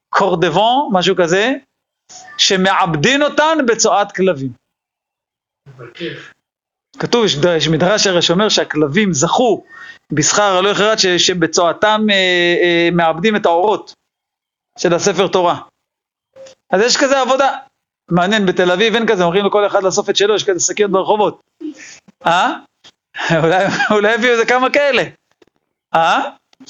קורדבון, 0.08 0.88
משהו 0.92 1.16
כזה, 1.16 1.52
שמעבדין 2.38 3.22
אותן 3.22 3.58
בצואת 3.66 4.12
כלבים. 4.12 4.50
כתוב, 6.98 7.24
יש, 7.24 7.36
יש 7.56 7.68
מדרש 7.68 8.06
הרי 8.06 8.22
שאומר 8.22 8.48
שהכלבים 8.48 9.12
זכו 9.12 9.64
בשכר 10.12 10.56
הלא 10.56 10.68
יחרד 10.68 10.96
שבצועתם 11.18 12.06
אה, 12.10 12.14
אה, 12.62 12.88
מעבדים 12.92 13.36
את 13.36 13.46
האורות 13.46 13.94
של 14.78 14.94
הספר 14.94 15.28
תורה. 15.28 15.60
אז 16.70 16.80
יש 16.80 16.96
כזה 16.96 17.20
עבודה. 17.20 17.56
מעניין, 18.10 18.46
בתל 18.46 18.70
אביב 18.70 18.94
אין 18.94 19.06
כזה, 19.06 19.24
אומרים 19.24 19.44
לכל 19.44 19.66
אחד 19.66 19.82
לאסוף 19.82 20.10
את 20.10 20.16
שלו, 20.16 20.34
יש 20.34 20.44
כזה 20.44 20.60
שקיות 20.60 20.90
ברחובות. 20.90 21.40
אה? 22.26 22.52
אולי, 23.42 23.64
אולי 23.90 24.14
הביאו 24.14 24.32
איזה 24.32 24.46
כמה 24.46 24.70
כאלה. 24.70 25.02
אה? 25.94 26.30
מי. 26.60 26.66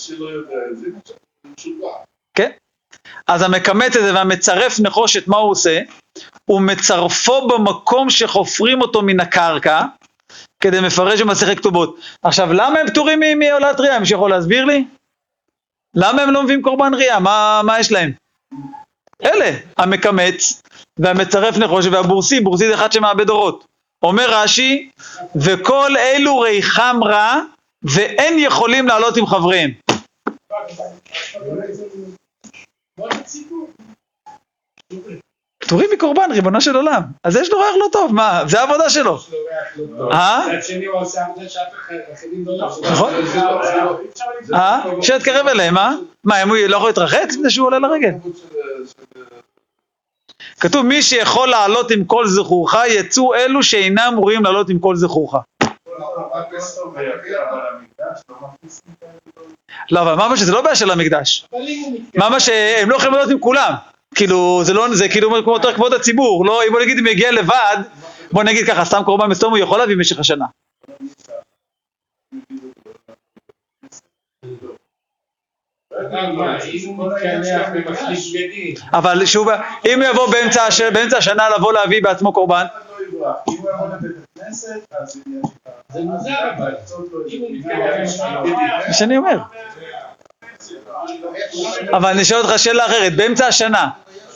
כן. 2.34 2.50
אז 3.26 3.42
המקמץ 3.42 3.96
הזה 3.96 4.14
והמצרף 4.14 4.80
נחושת, 4.80 5.28
מה 5.28 5.36
הוא 5.36 5.50
עושה? 5.50 5.80
הוא 6.44 6.60
מצרפו 6.60 7.48
במקום 7.48 8.10
שחופרים 8.10 8.80
אותו 8.80 9.02
מן 9.02 9.20
הקרקע, 9.20 9.82
כדי 10.60 10.80
מפרש 10.80 11.20
במסכת 11.20 11.58
כתובות. 11.58 11.98
עכשיו, 12.22 12.52
למה 12.52 12.78
הם 12.78 12.86
פטורים 12.86 13.20
מעולת 13.38 13.80
ריאה? 13.80 14.00
מישהו 14.00 14.16
יכול 14.16 14.30
להסביר 14.30 14.64
לי? 14.64 14.84
למה 16.00 16.22
הם 16.22 16.30
לא 16.30 16.42
מביאים 16.42 16.62
קורבן 16.62 16.94
ריאה? 16.94 17.20
מה, 17.20 17.60
מה 17.64 17.80
יש 17.80 17.92
להם? 17.92 18.12
אלה, 19.24 19.56
המקמץ 19.76 20.62
והמצרף 20.98 21.56
נחושת 21.56 21.90
והבורסי, 21.92 22.40
בורסי 22.40 22.68
זה 22.68 22.74
אחד 22.74 22.92
שמאבד 22.92 23.30
אורות. 23.30 23.64
אומר 24.02 24.26
רש"י, 24.28 24.90
וכל 25.36 25.96
אלו 25.98 26.40
ריחם 26.40 27.00
רע, 27.04 27.40
ואין 27.82 28.38
יכולים 28.38 28.88
לעלות 28.88 29.16
עם 29.16 29.26
חבריהם. 29.26 29.70
פטורים 35.68 35.90
מקורבן, 35.92 36.32
ריבונו 36.32 36.60
של 36.60 36.76
עולם. 36.76 37.02
אז 37.24 37.36
יש 37.36 37.52
לו 37.52 37.58
ריח 37.58 37.76
לא 37.80 37.86
טוב, 37.92 38.14
מה? 38.14 38.42
זה 38.46 38.60
העבודה 38.60 38.90
שלו. 38.90 39.18
אה? 40.12 40.46
מצד 40.48 40.62
שני 40.62 40.86
הוא 40.86 41.00
עושה 41.00 41.24
עבודה 41.24 41.48
שאף 41.48 41.62
אחד 41.86 41.94
אחרים 42.14 42.44
לא. 42.46 42.68
נכון. 42.92 43.12
אה? 44.54 44.80
שיתקרב 45.02 45.46
אליהם, 45.46 45.78
אה? 45.78 45.92
מה, 46.24 46.42
אם 46.42 46.48
הוא 46.48 46.56
לא 46.68 46.76
יכול 46.76 46.88
להתרחץ 46.88 47.34
לפני 47.34 47.50
שהוא 47.50 47.66
עולה 47.66 47.78
לרגל? 47.78 48.10
כתוב, 50.60 50.86
מי 50.86 51.02
שיכול 51.02 51.48
לעלות 51.48 51.90
עם 51.90 52.04
כל 52.04 52.26
זכורך, 52.26 52.74
יצאו 52.88 53.34
אלו 53.34 53.62
שאינם 53.62 54.14
ראויים 54.16 54.44
לעלות 54.44 54.70
עם 54.70 54.78
כל 54.78 54.96
זכורך. 54.96 55.34
לא, 59.90 60.00
אבל 60.00 60.14
מה 60.14 60.36
שזה 60.36 60.52
לא 60.52 60.62
בעיה 60.62 60.76
של 60.76 60.90
המקדש. 60.90 61.48
מה 62.14 62.40
שהם 62.40 62.90
לא 62.90 62.96
יכולים 62.96 63.14
לעלות 63.14 63.30
עם 63.30 63.38
כולם. 63.38 63.72
כאילו, 64.14 64.60
זה 64.64 64.74
לא, 64.74 64.94
זה 64.94 65.08
כאילו 65.08 65.42
כמו 65.44 65.52
יותר 65.52 65.74
כבוד 65.74 65.94
הציבור. 65.94 66.46
לא, 66.46 66.60
אם 66.66 66.72
בוא 66.72 66.80
נגיד 66.80 66.98
אם 66.98 67.06
יגיע 67.06 67.32
לבד, 67.32 67.76
בוא 68.32 68.42
נגיד 68.42 68.66
ככה, 68.66 68.84
סתם 68.84 69.02
קורבן 69.04 69.26
מסתום 69.26 69.50
הוא 69.50 69.58
יכול 69.58 69.78
להביא 69.78 69.96
במשך 69.96 70.18
השנה. 70.18 70.46
אבל 78.92 79.26
שוב, 79.26 79.48
אם 79.86 80.02
יבוא 80.10 80.30
באמצע, 80.32 80.66
הש... 80.66 80.80
באמצע 80.80 81.18
השנה 81.18 81.48
לבוא 81.56 81.72
להביא 81.72 82.02
בעצמו 82.02 82.32
קורבן, 82.32 82.66
זה 85.92 86.04
מה 86.04 86.18
שאני 88.92 89.16
אומר. 89.16 89.38
אבל 91.90 92.10
אני 92.10 92.24
שואל 92.24 92.40
אותך 92.40 92.58
שאלה 92.58 92.86
אחרת, 92.86 93.16
באמצע 93.16 93.46
השנה, 93.46 93.88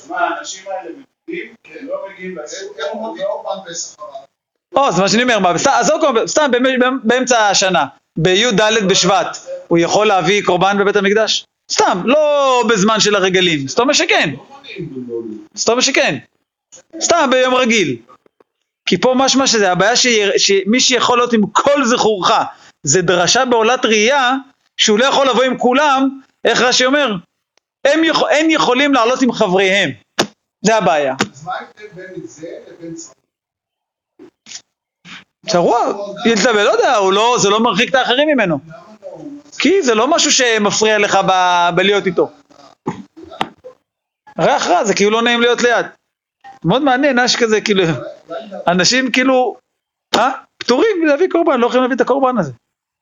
מה, 0.08 0.18
האנשים 0.18 0.62
האלה 0.66 0.90
מבינים? 1.28 1.54
כן, 1.64 1.86
לא 1.86 1.96
מגיעים 2.12 2.38
לזה. 2.38 2.56
הם 2.92 3.10
מגיעים 3.10 3.28
קורבן 3.28 3.70
פסח 3.70 3.96
הרב. 3.98 4.86
או, 4.86 4.92
זה 4.92 5.02
מה 5.02 5.08
שאני 5.08 5.22
אומר, 5.22 5.58
סתם, 6.26 6.50
באמצע 7.02 7.48
השנה, 7.48 7.84
בי"ד 8.16 8.60
בשבט, 8.88 9.38
הוא 9.68 9.78
יכול 9.78 10.06
להביא 10.06 10.42
קורבן 10.44 10.78
בבית 10.78 10.96
המקדש? 10.96 11.46
סתם, 11.72 12.02
לא 12.04 12.64
בזמן 12.68 13.00
של 13.00 13.14
הרגלים, 13.14 13.68
זאת 13.68 13.78
אומרת 13.78 13.96
שכן, 13.96 14.30
זאת 15.54 15.68
אומרת 15.68 15.82
שכן, 15.82 16.18
סתם 17.00 17.30
ביום 17.30 17.54
רגיל. 17.54 17.96
כי 18.86 19.00
פה 19.00 19.14
משמע 19.16 19.46
שזה 19.46 19.72
הבעיה 19.72 19.96
שמי 20.36 20.80
שיכול 20.80 21.18
להיות 21.18 21.32
עם 21.32 21.46
כל 21.52 21.84
זכורך, 21.84 22.30
זה 22.82 23.02
דרשה 23.02 23.44
בעולת 23.44 23.84
ראייה, 23.84 24.34
שהוא 24.82 24.98
לא 24.98 25.04
יכול 25.04 25.28
לבוא 25.28 25.42
עם 25.44 25.58
כולם, 25.58 26.20
איך 26.44 26.60
רש"י 26.60 26.86
אומר? 26.86 27.14
הם 27.86 28.04
יכול, 28.04 28.28
אין 28.30 28.50
יכולים 28.50 28.94
לעלות 28.94 29.22
עם 29.22 29.32
חבריהם. 29.32 29.90
זה 30.64 30.76
הבעיה. 30.76 31.14
אז 31.32 31.44
מה 31.44 31.52
ההבדל 31.54 31.86
בין 31.94 32.26
זה 32.26 32.46
לבין? 32.68 32.94
צרוע, 35.48 35.78
ילתבל, 36.26 36.62
לא 36.64 36.70
יודע, 36.70 36.98
לא, 37.12 37.36
זה 37.42 37.50
לא 37.50 37.60
מרחיק 37.60 37.90
את 37.90 37.94
האחרים 37.94 38.28
ממנו. 38.28 38.58
לא? 38.68 38.74
כי 39.58 39.82
זה 39.82 39.94
לא 39.94 40.08
משהו 40.10 40.30
שמפריע 40.32 40.98
לך 40.98 41.18
ב- 41.28 41.70
בלהיות 41.76 42.06
איתו. 42.06 42.30
ריח 44.38 44.66
רע, 44.66 44.84
זה 44.84 44.94
כאילו 44.94 45.10
לא 45.10 45.22
נעים 45.22 45.40
להיות 45.40 45.62
ליד. 45.62 45.86
מאוד 46.64 46.82
מעניין, 46.82 47.18
יש 47.24 47.36
כזה, 47.36 47.60
כאילו, 47.60 47.84
אנשים 48.66 49.12
כאילו, 49.12 49.56
אה? 50.16 50.30
פטורים 50.58 51.06
להביא 51.06 51.28
קורבן, 51.30 51.60
לא 51.60 51.66
יכולים 51.66 51.82
להביא 51.82 51.96
את 51.96 52.00
הקורבן 52.00 52.38
הזה. 52.38 52.52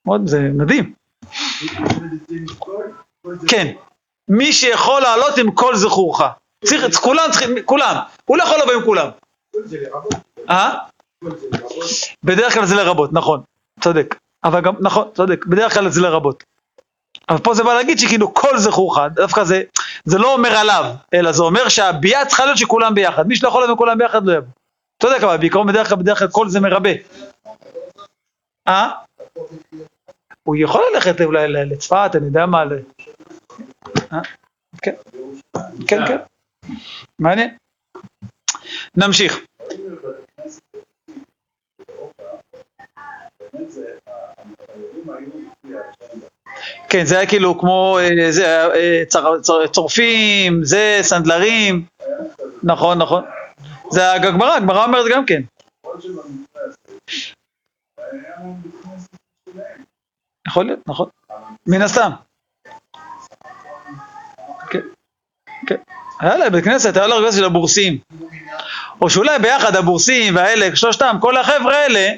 מאוד, 0.07 0.27
זה 0.27 0.41
מדהים. 0.41 1.00
כן, 3.49 3.73
מי 4.29 4.53
שיכול 4.53 5.03
לעלות 5.03 5.39
עם 5.39 5.51
כל 5.51 5.77
זכורך. 5.77 6.23
צריך, 6.65 6.97
כולם 6.97 7.25
צריכים, 7.31 7.63
כולם. 7.65 7.97
הוא 8.25 8.37
לא 8.37 8.43
יכול 8.43 8.59
לבוא 8.63 8.73
עם 8.73 8.85
כולם. 8.85 9.09
אה? 10.51 10.79
בדרך 12.25 12.55
כלל 12.55 12.67
זה 12.67 12.75
לרבות, 12.75 13.13
נכון, 13.13 13.41
צודק. 13.81 14.15
אבל 14.45 14.61
גם, 14.61 14.75
נכון, 14.81 15.09
צודק, 15.15 15.47
בדרך 15.47 15.75
כלל 15.75 15.89
זה 15.89 16.01
לרבות. 16.01 16.45
אבל 17.29 17.39
פה 17.39 17.55
זה 17.55 17.65
בא 17.65 17.75
להגיד 17.75 17.99
שכאילו 17.99 18.35
כל 18.35 18.59
זכורך, 18.59 18.99
דווקא 19.15 19.45
זה, 19.45 19.63
זה 20.05 20.19
לא 20.19 20.33
אומר 20.33 20.57
עליו, 20.57 20.85
אלא 21.15 21.33
זה 21.33 21.43
אומר 21.43 21.69
שהביאה 21.69 22.27
צריכה 22.27 22.45
להיות 22.45 22.59
שכולם 22.59 22.95
ביחד. 22.95 23.29
מי 23.29 23.37
שלא 23.37 23.49
יכול 23.49 23.63
לבוא 23.63 23.73
עם 23.73 23.79
כולם 23.79 23.99
ביחד 23.99 24.27
לא 24.27 24.33
יבוא. 24.33 24.49
צודק, 25.03 25.23
אבל 25.23 25.37
בעיקרון 25.37 25.67
בדרך 25.67 25.89
כלל, 25.89 25.99
בדרך 25.99 26.19
כלל 26.19 26.29
כל 26.29 26.49
זה 26.49 26.61
מרבה. 26.61 26.91
אה? 28.69 28.91
הוא 30.43 30.57
יכול 30.59 30.83
ללכת 30.95 31.21
אולי 31.21 31.49
לצפת, 31.49 32.11
אני 32.15 32.27
יודע 32.27 32.47
מה, 32.47 32.65
ל... 32.65 32.73
אה? 34.13 34.21
כן, 34.83 34.95
כן, 35.89 36.07
כן. 36.07 36.17
מעניין. 37.19 37.57
נמשיך. 38.97 39.41
כן, 46.89 47.05
זה 47.05 47.19
היה 47.19 47.29
כאילו 47.29 47.59
כמו, 47.59 47.99
אה, 47.99 48.31
אה, 48.75 49.69
צורפים, 49.73 50.65
זה, 50.65 50.99
סנדלרים, 51.03 51.85
נכון, 52.63 52.99
נכון. 52.99 53.25
זה 53.91 54.13
הגמרא, 54.13 54.55
הגמרא 54.57 54.85
אומרת 54.85 55.07
גם 55.13 55.27
כן. 55.27 55.43
יכול 60.51 60.67
להיות, 60.67 60.89
נכון. 60.89 61.09
מן 61.67 61.83
הסתם. 61.83 62.11
כן, 64.71 64.81
כן. 65.67 65.77
היה 66.21 66.37
להם 66.37 66.53
בית 66.53 66.65
כנסת, 66.65 66.97
היה 66.97 67.07
לו 67.07 67.17
בית 67.17 67.25
כנסת 67.25 67.39
של 67.39 67.45
הבורסים. 67.45 67.99
או 69.01 69.11
שאולי 69.11 69.39
ביחד 69.39 69.77
הבורסים 69.77 70.37
והאלה, 70.37 70.77
שלושתם, 70.77 71.17
כל 71.21 71.37
החבר'ה 71.37 71.77
האלה, 71.77 72.13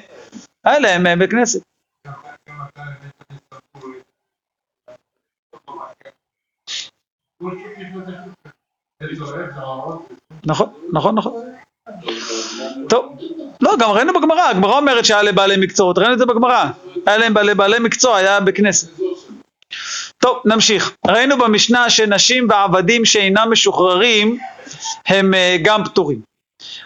היה 0.64 0.78
להם 0.78 1.06
אה, 1.06 1.16
בית 1.16 1.30
כנסת. 1.30 1.62
נכון, 10.46 10.72
נכון, 10.92 11.14
נכון. 11.14 11.32
טוב, 12.88 13.16
לא, 13.60 13.76
גם 13.78 13.90
ראינו 13.90 14.12
בגמרא, 14.12 14.48
הגמרא 14.48 14.76
אומרת 14.76 15.04
שהיה 15.04 15.22
לבעלי 15.22 15.56
מקצועות, 15.56 15.98
ראינו 15.98 16.12
את 16.12 16.18
זה 16.18 16.26
בגמרא. 16.26 16.64
היה 17.06 17.18
להם 17.18 17.34
בעלי, 17.34 17.54
בעלי 17.54 17.78
מקצוע, 17.78 18.16
היה 18.16 18.40
בכנסת. 18.40 18.88
טוב, 20.18 20.38
נמשיך. 20.44 20.92
ראינו 21.06 21.38
במשנה 21.38 21.90
שנשים 21.90 22.46
ועבדים 22.50 23.04
שאינם 23.04 23.48
משוחררים 23.50 24.38
הם 25.06 25.34
אה, 25.34 25.56
גם 25.62 25.84
פטורים. 25.84 26.20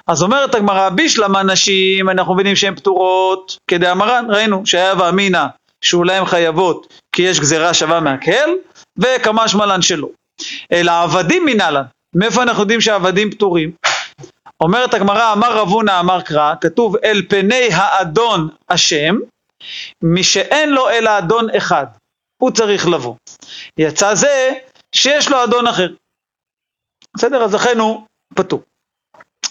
אז 0.07 0.23
אומרת 0.23 0.55
הגמרא, 0.55 0.89
בישלמה 0.89 1.43
נשים, 1.43 2.09
אנחנו 2.09 2.35
מבינים 2.35 2.57
שהן 2.57 2.75
פטורות, 2.75 3.59
כדאמרן, 3.71 4.27
ראינו 4.29 4.63
שהיה 4.67 4.95
ואמינא 4.99 5.45
שאולי 5.85 6.15
הן 6.17 6.25
חייבות 6.25 6.87
כי 7.13 7.23
יש 7.23 7.41
גזירה 7.41 7.75
שווה 7.75 8.01
מהקהל, 8.01 8.51
וכמה 8.99 9.49
שמלן 9.49 9.83
שלא. 9.83 10.09
אלא 10.73 10.93
עבדים 11.03 11.45
מנהלן, 11.45 11.83
מאיפה 12.15 12.43
אנחנו 12.43 12.63
יודעים 12.63 12.81
שהעבדים 12.81 13.31
פטורים? 13.31 13.71
אומרת 14.61 14.95
הגמרא, 14.95 15.33
אמר 15.33 15.59
רב 15.59 15.69
הונא 15.69 16.01
אמר 16.01 16.23
קרא, 16.23 16.55
כתוב 16.61 16.97
אל 17.05 17.23
פני 17.29 17.69
האדון 17.73 18.49
השם, 18.69 19.17
מי 20.03 20.25
שאין 20.25 20.71
לו 20.71 20.91
אלא 20.91 21.19
אדון 21.19 21.47
אחד, 21.57 21.87
הוא 22.43 22.51
צריך 22.51 22.89
לבוא. 22.89 23.15
יצא 23.79 24.15
זה 24.15 24.53
שיש 24.95 25.29
לו 25.29 25.45
אדון 25.45 25.67
אחר. 25.67 25.89
בסדר? 27.17 27.45
אז 27.45 27.55
לכן 27.55 27.79
הוא 27.79 28.07
פטור. 28.35 28.63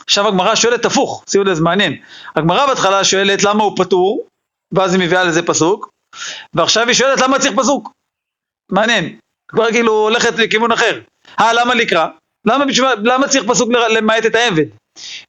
עכשיו 0.06 0.28
הגמרא 0.28 0.56
שואלת 0.56 0.86
הפוך, 0.86 1.24
שימו 1.30 1.44
לב, 1.44 1.54
זה 1.54 1.64
מעניין. 1.64 2.02
הגמרא 2.36 2.68
בהתחלה 2.68 3.04
שואלת 3.04 3.44
למה 3.44 3.64
הוא 3.64 3.78
פטור, 3.78 4.28
ואז 4.72 4.94
היא 4.94 5.02
מביאה 5.02 5.24
לזה 5.24 5.46
פסוק, 5.46 5.90
ועכשיו 6.54 6.88
היא 6.88 6.94
שואלת 6.94 7.20
למה 7.20 7.40
צריך 7.40 7.54
פסוק. 7.58 7.92
מעניין, 8.72 9.20
כבר 9.48 9.72
כאילו 9.72 9.94
הולכת 9.94 10.38
לכיוון 10.38 10.72
אחר. 10.72 11.02
אה, 11.40 11.54
למה 11.54 11.76
לקרא? 11.76 12.08
למה, 12.46 12.66
למה 13.04 13.28
צריך 13.28 13.44
פסוק 13.48 13.70
למעט 13.72 14.26
את 14.26 14.36
העבד? 14.36 14.66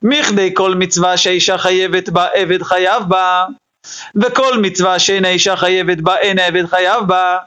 מכדי 0.02 0.54
כל 0.54 0.74
מצווה 0.74 1.16
שהאישה 1.16 1.58
חייבת 1.58 2.08
בה, 2.08 2.26
עבד 2.34 2.62
חייב 2.62 3.02
בה, 3.08 3.46
וכל 4.22 4.58
מצווה 4.58 4.98
שאין 4.98 5.24
האישה 5.24 5.56
חייבת 5.56 5.98
בה, 5.98 6.16
אין 6.16 6.38
העבד 6.38 6.66
חייב 6.66 7.04
בה. 7.06 7.38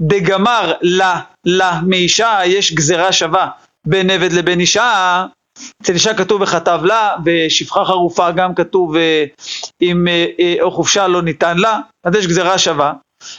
דגמר 0.00 0.72
לה, 0.80 1.20
לה 1.44 1.80
מאישה, 1.86 2.40
יש 2.44 2.72
גזירה 2.72 3.12
שווה 3.12 3.50
בין 3.86 4.10
עבד 4.10 4.32
לבין 4.32 4.60
אישה. 4.60 5.26
אצל 5.82 5.92
אישה 5.92 6.14
כתוב 6.14 6.42
וכתב 6.42 6.80
לה, 6.84 7.16
בשפחה 7.24 7.84
חרופה 7.84 8.30
גם 8.30 8.54
כתוב 8.54 8.96
אה, 8.96 9.24
אם 9.82 10.08
אה, 10.08 10.26
אה, 10.40 10.54
או 10.60 10.70
חופשה 10.70 11.08
לא 11.08 11.22
ניתן 11.22 11.58
לה, 11.58 11.80
אז 12.04 12.14
יש 12.14 12.26
גזירה 12.26 12.58
שווה. 12.58 12.92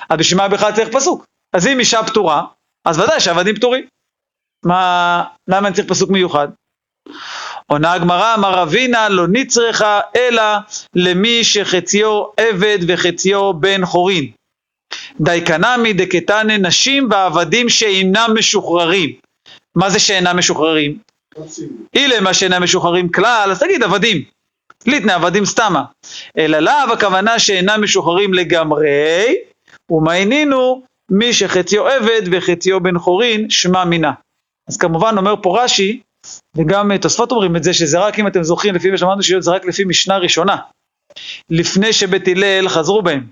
אז 0.10 0.20
בשביל 0.20 0.42
מה 0.42 0.48
בכלל 0.48 0.72
צריך 0.72 0.90
פסוק? 0.96 1.26
אז 1.56 1.68
אם 1.68 1.80
אישה 1.80 2.04
פטורה, 2.04 2.44
אז 2.88 3.00
ודאי 3.00 3.20
שעבדים 3.20 3.56
פטורים. 3.56 3.86
מה, 4.66 5.24
למה 5.48 5.68
אני 5.68 5.76
צריך 5.76 5.88
פסוק 5.90 6.10
מיוחד? 6.10 6.48
עונה 7.72 7.94
הגמרא, 7.94 8.36
אמר 8.36 8.64
אבינה 8.64 9.10
לא 9.10 9.28
נצרכה 9.28 10.00
אלא 10.16 10.44
למי 10.96 11.44
שחציו 11.44 12.24
עבד 12.38 12.78
וחציו 12.88 13.54
בן 13.54 13.86
חורין. 13.86 14.32
דייקנמי 15.22 15.94
דקתני 15.94 16.58
נשים 16.58 17.08
ועבדים 17.12 17.70
שאינם 17.70 18.36
משוחררים. 18.38 19.10
מה 19.76 19.90
זה 19.90 20.00
שאינם 20.00 20.38
משוחררים? 20.38 20.98
אילמה 21.96 22.34
שאינם 22.34 22.64
משוחררים 22.64 23.10
כלל, 23.10 23.50
אז 23.52 23.60
תגיד 23.60 23.84
עבדים. 23.84 24.24
ליטנה 24.86 25.16
עבדים 25.16 25.46
סתמה. 25.46 25.84
אלא 26.38 26.60
לאו 26.60 26.94
הכוונה 26.94 27.40
שאינם 27.40 27.84
משוחררים 27.84 28.34
לגמרי, 28.34 29.36
ומעיינינו 29.92 30.84
מי 31.12 31.34
שחציו 31.34 31.88
עבד 31.88 32.22
וחציו 32.32 32.80
בן 32.80 33.00
חורין, 33.00 33.50
שמע 33.50 33.86
מינה. 33.86 34.12
אז 34.70 34.78
כמובן 34.78 35.18
אומר 35.18 35.36
פה 35.42 35.64
רש"י, 35.64 36.02
וגם 36.56 36.98
תוספות 36.98 37.32
אומרים 37.32 37.56
את 37.56 37.64
זה, 37.64 37.74
שזה 37.74 38.00
רק 38.00 38.20
אם 38.20 38.28
אתם 38.28 38.44
זוכרים, 38.44 38.76
לפי 38.76 38.92
מה 38.92 38.98
שאמרנו 38.98 39.24
שזה 39.24 39.52
רק 39.52 39.66
לפי 39.66 39.86
משנה 39.86 40.18
ראשונה, 40.18 40.58
לפני 41.50 41.94
שבית 41.94 42.28
הלל 42.28 42.70
חזרו 42.70 43.02
בהם. 43.02 43.28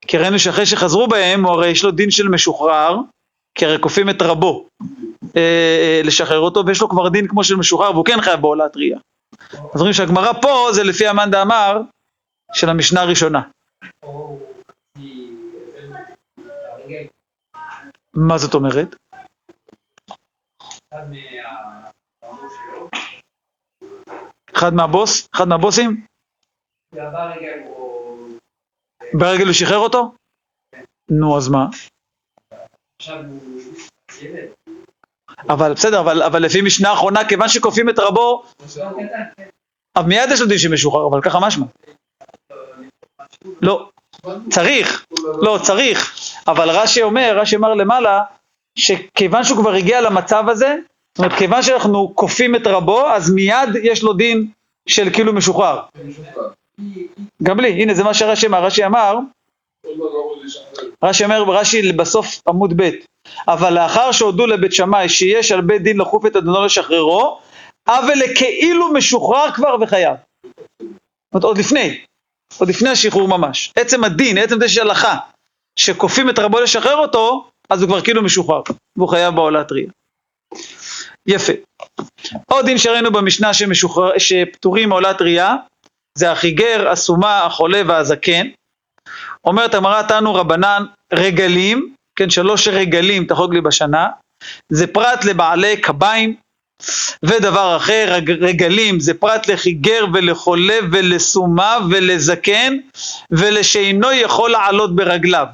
כי 0.00 0.18
ראינו 0.18 0.38
שאחרי 0.38 0.66
שחזרו 0.66 1.08
בהם, 1.08 1.44
הוא 1.44 1.52
הרי 1.52 1.68
יש 1.68 1.84
לו 1.84 1.90
דין 1.90 2.10
של 2.10 2.28
משוחרר, 2.28 2.96
כי 3.54 3.66
הרי 3.66 3.78
כופים 3.80 4.10
את 4.10 4.22
רבו 4.22 4.66
אה, 5.36 5.40
אה, 5.40 6.00
לשחרר 6.04 6.40
אותו, 6.40 6.66
ויש 6.66 6.80
לו 6.80 6.88
כבר 6.88 7.08
דין 7.08 7.28
כמו 7.28 7.44
של 7.44 7.56
משוחרר, 7.56 7.92
והוא 7.92 8.04
כן 8.04 8.20
חייב 8.20 8.40
בעולת 8.40 8.76
ראייה. 8.76 8.98
אז 9.74 9.80
רואים 9.80 9.92
שהגמרא 9.92 10.32
פה 10.42 10.68
זה 10.72 10.84
לפי 10.84 11.06
המאן 11.06 11.30
דאמר 11.30 11.80
של 12.52 12.68
המשנה 12.68 13.00
הראשונה. 13.00 13.40
מה 18.14 18.38
זאת 18.38 18.54
אומרת? 18.54 18.96
אחד 24.54 24.74
מהבוס? 24.74 25.28
אחד 25.34 25.48
מהבוסים? 25.48 26.06
ברגל 29.14 29.44
הוא 29.44 29.52
שחרר 29.52 29.78
אותו? 29.78 30.12
נו, 31.10 31.36
אז 31.36 31.48
מה? 31.48 31.66
אבל 35.48 35.72
בסדר, 35.72 36.00
אבל, 36.00 36.22
אבל 36.22 36.42
לפי 36.42 36.60
משנה 36.60 36.90
האחרונה, 36.90 37.28
כיוון 37.28 37.48
שכופים 37.48 37.88
את 37.88 37.98
רבו, 37.98 38.44
אז 39.94 40.04
מיד 40.06 40.30
יש 40.32 40.40
לו 40.40 40.46
דין 40.46 40.58
שמשוחרר, 40.58 41.06
אבל 41.06 41.22
ככה 41.22 41.38
משמע. 41.40 41.66
לא, 43.62 43.90
צריך, 44.50 45.06
לא, 45.42 45.58
צריך, 45.62 46.14
אבל 46.46 46.70
רש"י 46.70 47.02
אומר, 47.02 47.38
רש"י 47.40 47.56
אמר 47.56 47.74
למעלה, 47.74 48.22
שכיוון 48.78 49.44
שהוא 49.44 49.58
כבר 49.62 49.72
הגיע 49.72 50.00
למצב 50.00 50.48
הזה, 50.48 50.76
זאת 51.18 51.24
אומרת, 51.24 51.38
כיוון 51.38 51.62
שאנחנו 51.62 52.12
כופים 52.14 52.56
את 52.56 52.66
רבו, 52.66 53.08
אז 53.08 53.30
מיד 53.30 53.68
יש 53.82 54.02
לו 54.02 54.12
דין 54.12 54.46
של 54.88 55.10
כאילו 55.12 55.32
משוחרר. 55.32 55.80
גם 57.42 57.60
לי, 57.60 57.82
הנה 57.82 57.94
זה 57.94 58.04
מה 58.04 58.14
שרש"י 58.14 58.46
אמר, 58.46 58.64
רש"י 58.64 58.86
אמר. 58.86 59.18
רש"י 61.04 61.24
אומר 61.24 61.44
ברש"י 61.44 61.92
בסוף 61.92 62.40
עמוד 62.48 62.82
ב' 62.82 62.90
אבל 63.48 63.74
לאחר 63.74 64.12
שהודו 64.12 64.46
לבית 64.46 64.72
שמאי 64.72 65.08
שיש 65.08 65.52
על 65.52 65.60
בית 65.60 65.82
דין 65.82 65.98
לחוף 66.00 66.26
את 66.26 66.36
אדונו 66.36 66.64
לשחררו, 66.64 67.38
אבל 67.88 68.14
לכאילו 68.14 68.92
משוחרר 68.92 69.52
כבר 69.54 69.76
וחייב. 69.80 70.16
זאת 70.82 70.90
אומרת, 71.34 71.44
עוד 71.44 71.58
לפני, 71.58 71.98
עוד 72.58 72.68
לפני 72.68 72.88
השחרור 72.88 73.28
ממש. 73.28 73.72
עצם 73.76 74.04
הדין, 74.04 74.38
עצם 74.38 74.60
זה 74.60 74.68
שיש 74.68 74.78
הלכה, 74.78 75.16
שכופים 75.76 76.30
את 76.30 76.38
רבו 76.38 76.60
לשחרר 76.60 76.96
אותו, 76.96 77.48
אז 77.70 77.82
הוא 77.82 77.88
כבר 77.88 78.00
כאילו 78.00 78.22
משוחרר, 78.22 78.62
והוא 78.96 79.08
חייב 79.08 79.34
בעולה 79.34 79.64
טריה. 79.64 79.88
יפה. 81.28 81.52
עוד 82.50 82.66
דין 82.66 82.78
שראינו 82.78 83.12
במשנה 83.12 83.54
שמשוחרר, 83.54 84.18
שפטורים 84.18 84.88
מעולה 84.88 85.14
טריה, 85.14 85.54
זה 86.18 86.32
החיגר, 86.32 86.88
הסומה, 86.90 87.44
החולה 87.44 87.82
והזקן. 87.86 88.46
אומרת 89.44 89.74
הגמרא 89.74 90.02
תנו 90.02 90.34
רבנן 90.34 90.84
רגלים, 91.12 91.94
כן, 92.18 92.30
שלוש 92.30 92.68
רגלים 92.68 93.24
תחוג 93.24 93.54
לי 93.54 93.60
בשנה, 93.60 94.06
זה 94.72 94.86
פרט 94.86 95.24
לבעלי 95.24 95.76
קביים, 95.76 96.34
ודבר 97.22 97.76
אחר, 97.76 98.04
רג- 98.08 98.30
רגלים 98.44 99.00
זה 99.00 99.14
פרט 99.14 99.48
לחיגר 99.48 100.04
ולחולה 100.14 100.78
ולסומה 100.92 101.78
ולזקן 101.90 102.76
ולשאינו 103.30 104.12
יכול 104.12 104.50
לעלות 104.50 104.96
ברגליו. 104.96 105.46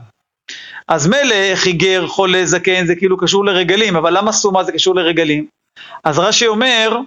אז 0.88 1.06
מילא 1.06 1.54
חיגר, 1.54 2.06
חולה, 2.06 2.46
זקן 2.46 2.87
זה 2.87 2.94
כאילו 2.96 3.16
קשור 3.18 3.44
לרגלים, 3.44 3.96
אבל 3.96 4.18
למה 4.18 4.32
סומה 4.32 4.64
זה 4.64 4.72
קשור 4.72 4.94
לרגלים? 4.94 5.46
אז 6.04 6.18
רש"י 6.18 6.46
אומר, 6.46 6.98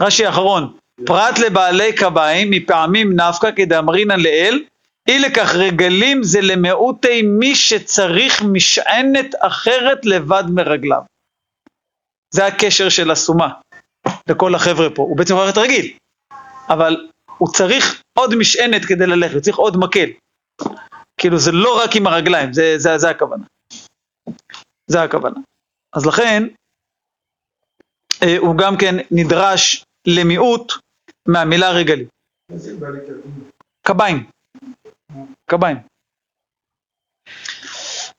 רש"י 0.00 0.26
האחרון, 0.26 0.76
פרט 1.06 1.38
לבעלי 1.38 1.92
קביים 1.92 2.50
מפעמים 2.50 3.20
נפקא 3.20 3.50
כדאמרינן 3.56 4.20
לאל, 4.20 4.64
אי 5.08 5.18
לכך 5.18 5.54
רגלים 5.54 6.22
זה 6.22 6.40
למיעוטי 6.40 7.22
מי 7.22 7.54
שצריך 7.54 8.42
משענת 8.42 9.34
אחרת 9.38 10.06
לבד 10.06 10.44
מרגליו. 10.48 11.02
זה 12.34 12.46
הקשר 12.46 12.88
של 12.88 13.10
הסומה 13.10 13.48
לכל 14.28 14.54
החבר'ה 14.54 14.90
פה, 14.90 15.02
הוא 15.02 15.16
בעצם 15.16 15.36
ללכת 15.36 15.58
רגיל, 15.58 15.92
אבל 16.68 17.08
הוא 17.38 17.48
צריך 17.52 18.02
עוד 18.18 18.34
משענת 18.34 18.84
כדי 18.84 19.06
ללכת, 19.06 19.34
הוא 19.34 19.40
צריך 19.40 19.56
עוד 19.56 19.76
מקל. 19.76 20.08
כאילו 21.16 21.38
זה 21.38 21.52
לא 21.52 21.82
רק 21.84 21.96
עם 21.96 22.06
הרגליים, 22.06 22.52
זה, 22.52 22.74
זה, 22.76 22.98
זה 22.98 23.10
הכוונה. 23.10 23.44
זה 24.86 25.02
הכוונה. 25.02 25.40
אז 25.92 26.06
לכן, 26.06 26.42
הוא 28.38 28.56
גם 28.58 28.76
כן 28.76 28.94
נדרש 29.10 29.84
למיעוט 30.06 30.72
מהמילה 31.28 31.70
רגלים. 31.70 32.06
קביים. 33.86 34.24
קביים. 35.50 35.76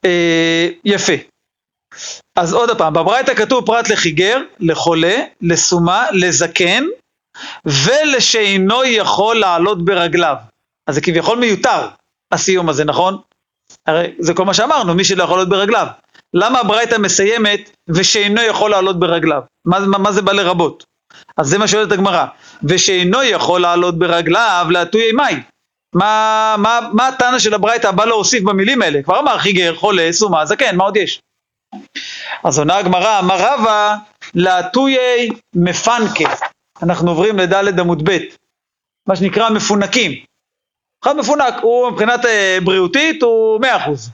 אה, 0.05 0.69
יפה. 0.85 1.13
אז 2.35 2.53
עוד 2.53 2.77
פעם, 2.77 2.93
בברייתא 2.93 3.33
כתוב 3.33 3.65
פרט 3.65 3.89
לחיגר, 3.89 4.37
לחולה, 4.59 5.15
לסומה, 5.41 6.05
לזקן, 6.11 6.83
ולשאינו 7.65 8.83
יכול 8.85 9.39
לעלות 9.39 9.85
ברגליו. 9.85 10.35
אז 10.87 10.95
זה 10.95 11.01
כביכול 11.01 11.39
מיותר, 11.39 11.87
הסיום 12.31 12.69
הזה, 12.69 12.83
נכון? 12.83 13.21
הרי 13.87 14.15
זה 14.19 14.33
כל 14.33 14.45
מה 14.45 14.53
שאמרנו, 14.53 14.93
מי 14.93 15.03
שלא 15.03 15.23
יכול 15.23 15.37
לעלות 15.37 15.49
ברגליו. 15.49 15.87
למה 16.33 16.59
הברייתא 16.59 16.97
מסיימת 16.97 17.69
ושאינו 17.89 18.41
יכול 18.41 18.71
לעלות 18.71 18.99
ברגליו? 18.99 19.41
מה, 19.65 19.79
מה, 19.79 19.97
מה 19.97 20.11
זה 20.11 20.21
בא 20.21 20.31
לרבות? 20.31 20.83
אז 21.37 21.47
זה 21.47 21.57
מה 21.57 21.67
שואלת 21.67 21.91
הגמרא. 21.91 22.25
ושאינו 22.63 23.23
יכול 23.23 23.61
לעלות 23.61 23.99
ברגליו 23.99 24.65
להטויי 24.69 25.11
מאי. 25.11 25.35
מה, 25.95 26.55
מה, 26.57 26.79
מה 26.93 27.07
הטענה 27.07 27.39
של 27.39 27.53
הברייתא 27.53 27.91
בא 27.91 28.05
להוסיף 28.05 28.43
במילים 28.43 28.81
האלה? 28.81 29.03
כבר 29.03 29.19
אמר 29.19 29.37
חיגר, 29.37 29.75
חולה, 29.75 30.07
סומה, 30.11 30.45
זקן, 30.45 30.75
מה 30.75 30.83
עוד 30.83 30.97
יש? 30.97 31.21
אז 32.43 32.59
עונה 32.59 32.77
הגמרא, 32.77 33.19
אמר 33.19 33.37
רבא, 33.39 33.95
להטויי 34.35 35.29
מפנקה. 35.55 36.33
אנחנו 36.83 37.09
עוברים 37.09 37.39
לדלת 37.39 37.79
עמוד 37.79 38.09
ב', 38.09 38.17
מה 39.07 39.15
שנקרא 39.15 39.49
מפונקים. 39.49 40.11
אחד 41.03 41.15
מפונק, 41.15 41.53
הוא 41.61 41.89
מבחינת 41.89 42.25
אה, 42.25 42.57
בריאותית 42.63 43.21
הוא 43.23 43.61
מאה 43.61 43.77
אחוז. 43.77 44.09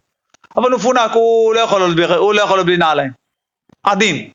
אבל 0.55 0.71
הוא 0.71 0.79
מפונק, 0.79 1.11
לא 1.13 1.19
הוא 1.19 1.53
לא 1.55 1.59
יכול 1.59 2.35
לעלות 2.35 2.65
בלי 2.65 2.77
נעליים. 2.77 3.11
עדין. 3.83 4.31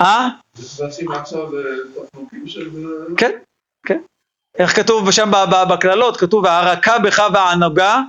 אה? 0.00 0.28
זה 0.54 0.84
כן, 3.16 3.30
כן. 3.86 4.00
איך 4.58 4.76
כתוב 4.76 5.10
שם 5.10 5.30
בקללות? 5.70 6.16
כתוב, 6.16 6.46
הרכה 6.46 6.98
בך 6.98 7.22
והענוגה, 7.34 8.00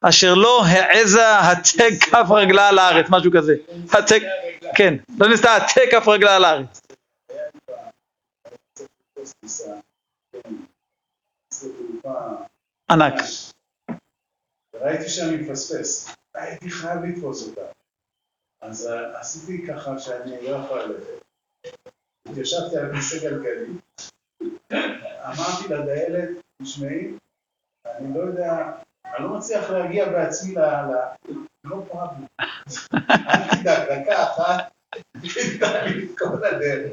אשר 0.00 0.34
לא 0.34 0.64
העזה 0.64 1.38
הצג 1.38 1.98
כף 2.00 2.26
רגלה 2.30 2.68
על 2.68 2.78
הארץ, 2.78 3.06
משהו 3.10 3.30
כזה. 3.32 3.54
הצג, 3.92 4.20
כן, 4.74 4.94
לא 5.18 5.28
ניסתה 5.28 5.56
הצג 5.56 5.90
כף 5.90 6.08
רגלה 6.08 6.36
על 6.36 6.44
הארץ. 6.44 6.80
ענק. 12.90 13.14
ראיתי 14.74 15.08
שאני 15.08 15.36
מפספס, 15.36 16.16
הייתי 16.34 16.70
חייב 16.70 17.04
לתפוס 17.04 17.48
אותה. 17.48 17.60
אז 18.60 18.86
אה, 18.86 19.20
עשיתי 19.20 19.66
ככה 19.66 19.98
שאני 19.98 20.42
לא 20.42 20.50
יכול 20.50 20.80
ללכת. 20.80 21.24
התיישבתי 22.28 22.76
על 22.76 22.94
כיסא 22.94 23.18
גלגלי, 23.18 23.72
אמרתי 25.24 25.68
לדיילת, 25.70 26.28
תשמעי, 26.62 27.12
אני 27.86 28.14
לא 28.14 28.20
יודע, 28.20 28.72
אני 29.06 29.24
לא 29.24 29.38
מצליח 29.38 29.70
להגיע 29.70 30.08
בעצמי 30.08 30.54
ל... 30.54 30.60
לא 31.64 31.82
פרבנו. 31.88 32.26
אל 33.10 33.60
תדאג, 33.60 34.02
דקה 34.02 34.22
אחת, 34.22 34.72
תדע 35.56 35.84
לי 35.84 36.04
את 36.04 36.18
כל 36.18 36.44
הדרך. 36.44 36.92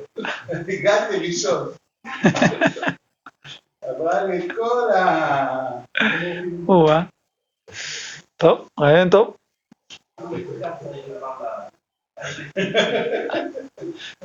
הגעתי 0.49 1.27
ראשון. 1.27 1.71
לי 4.28 4.39
את 4.39 4.52
כל 4.56 4.91
ה... 4.95 5.48
או-אה. 6.67 7.02
טוב, 8.38 8.67
רעיון 8.80 9.10
טוב. 9.10 9.36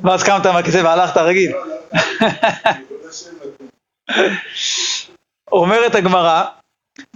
ואז 0.02 0.22
קמת 0.22 0.46
מהכיסא 0.46 0.76
והלכת 0.84 1.16
רגיל. 1.16 1.52
אומרת 5.52 5.94
הגמרא, 5.94 6.44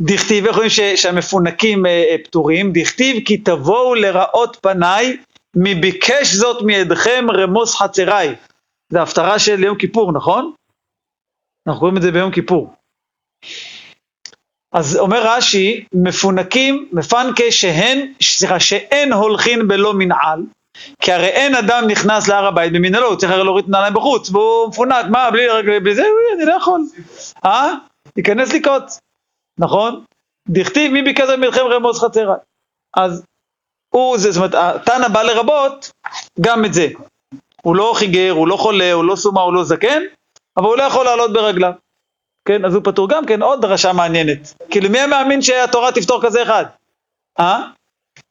דכתיב, 0.00 0.46
איך 0.46 0.56
רואים 0.56 0.70
שהמפונקים 0.96 1.86
אה, 1.86 2.04
אה, 2.10 2.16
פטורים? 2.24 2.72
דכתיב 2.72 3.24
כי 3.26 3.36
תבואו 3.36 3.94
לראות 3.94 4.56
פניי, 4.62 5.16
מי 5.56 5.74
ביקש 5.74 6.34
זאת 6.34 6.62
מידכם 6.62 7.26
רמוס 7.30 7.74
חצריי. 7.74 8.34
זה 8.92 9.02
הפטרה 9.02 9.38
של 9.38 9.64
יום 9.64 9.78
כיפור, 9.78 10.12
נכון? 10.12 10.52
אנחנו 11.66 11.80
רואים 11.80 11.96
את 11.96 12.02
זה 12.02 12.12
ביום 12.12 12.30
כיפור. 12.30 12.74
אז 14.72 14.96
אומר 14.96 15.22
רש"י, 15.26 15.84
מפונקים, 15.92 16.88
מפנקה 16.92 17.44
שהן, 17.50 18.12
סליחה, 18.22 18.60
שאין 18.60 19.12
הולכין 19.12 19.68
בלא 19.68 19.94
מנעל, 19.94 20.42
כי 21.02 21.12
הרי 21.12 21.26
אין 21.26 21.54
אדם 21.54 21.84
נכנס 21.88 22.28
להר 22.28 22.46
הבית 22.46 22.72
במנהלו, 22.72 23.06
הוא 23.08 23.16
צריך 23.16 23.32
הרי 23.32 23.44
להוריד 23.44 23.64
את 23.64 23.68
הנעליים 23.68 23.94
בחוץ, 23.94 24.30
והוא 24.30 24.68
מפונק, 24.68 25.06
מה, 25.10 25.30
בלי, 25.30 25.48
רגל- 25.48 25.80
בלי 25.80 25.94
זה, 25.94 26.02
אני 26.36 26.44
לא 26.46 26.52
יכול. 26.52 26.80
אה? 27.44 27.74
ייכנס 28.16 28.52
לקרוץ, 28.52 28.98
נכון? 29.58 30.04
דכתיב 30.48 30.92
מי 30.92 31.02
ביקש 31.02 31.28
מלחם 31.38 31.60
רמוז 31.60 31.98
חצרה. 32.00 32.34
אז 32.96 33.24
הוא, 33.94 34.18
זה, 34.18 34.32
זאת 34.32 34.36
אומרת, 34.54 34.54
התנא 34.54 35.08
בא 35.08 35.22
לרבות 35.22 35.90
גם 36.40 36.64
את 36.64 36.74
זה. 36.74 36.88
הוא 37.62 37.76
לא 37.76 37.92
חיגר, 37.96 38.30
הוא 38.30 38.48
לא 38.48 38.56
חולה, 38.56 38.92
הוא 38.92 39.04
לא 39.04 39.16
סומה, 39.16 39.40
הוא 39.40 39.52
לא 39.54 39.64
זקן, 39.64 40.02
אבל 40.56 40.66
הוא 40.66 40.76
לא 40.76 40.82
יכול 40.82 41.04
לעלות 41.04 41.32
ברגליו. 41.32 41.72
כן, 42.48 42.64
אז 42.64 42.74
הוא 42.74 42.84
פטור 42.84 43.08
גם 43.08 43.26
כן, 43.26 43.42
עוד 43.42 43.62
דרשה 43.62 43.92
מעניינת. 43.92 44.54
כאילו, 44.70 44.90
מי 44.90 45.00
המאמין 45.00 45.42
שהתורה 45.42 45.92
תפתור 45.92 46.22
כזה 46.22 46.42
אחד? 46.42 46.64
אה? 47.38 47.70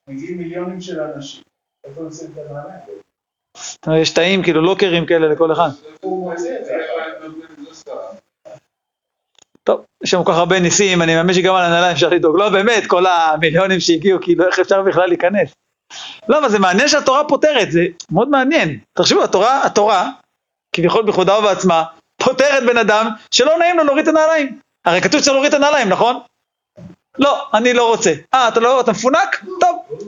מגיעים 0.07 0.37
מיליונים 0.37 0.81
של 0.81 1.01
אנשים. 1.01 1.43
אומרת, 3.87 4.01
יש 4.01 4.09
תאים, 4.09 4.43
כאילו, 4.43 4.61
לוקרים 4.61 5.05
כאלה 5.05 5.27
לכל 5.27 5.51
אחד. 5.51 5.69
טוב, 9.63 9.85
יש 10.03 10.11
שם 10.11 10.23
כל 10.23 10.31
כך 10.31 10.37
הרבה 10.37 10.59
ניסים, 10.59 11.01
אני 11.01 11.15
מאמין 11.15 11.35
שגם 11.35 11.55
על 11.55 11.65
הנעליים 11.65 11.93
אפשר 11.93 12.09
לדאוג. 12.09 12.37
לא, 12.37 12.49
באמת, 12.49 12.83
כל 12.87 13.05
המיליונים 13.05 13.79
שהגיעו, 13.79 14.19
כאילו, 14.21 14.47
איך 14.47 14.59
אפשר 14.59 14.81
בכלל 14.81 15.07
להיכנס? 15.07 15.53
לא, 16.29 16.39
אבל 16.39 16.49
זה 16.49 16.59
מעניין 16.59 16.87
שהתורה 16.87 17.27
פותרת, 17.27 17.71
זה 17.71 17.85
מאוד 18.11 18.29
מעניין. 18.29 18.79
תחשבו, 18.93 19.23
התורה, 19.23 19.65
התורה, 19.65 20.09
כביכול 20.75 21.05
בכבודה 21.05 21.39
ובעצמה, 21.39 21.83
פותרת 22.25 22.63
בן 22.65 22.77
אדם 22.77 23.07
שלא 23.31 23.57
נעים 23.59 23.77
לו 23.77 23.83
להוריד 23.83 24.07
את 24.07 24.15
הנעליים. 24.15 24.59
הרי 24.85 25.01
כתוב 25.01 25.19
שצריך 25.21 25.33
להוריד 25.33 25.53
את 25.53 25.59
הנעליים, 25.59 25.89
נכון? 25.89 26.19
לא, 27.19 27.47
אני 27.53 27.73
לא 27.73 27.89
רוצה. 27.89 28.13
אה, 28.33 28.47
אתה 28.47 28.59
לא, 28.59 28.81
אתה 28.81 28.91
מפונק? 28.91 29.43
טוב. 29.59 29.99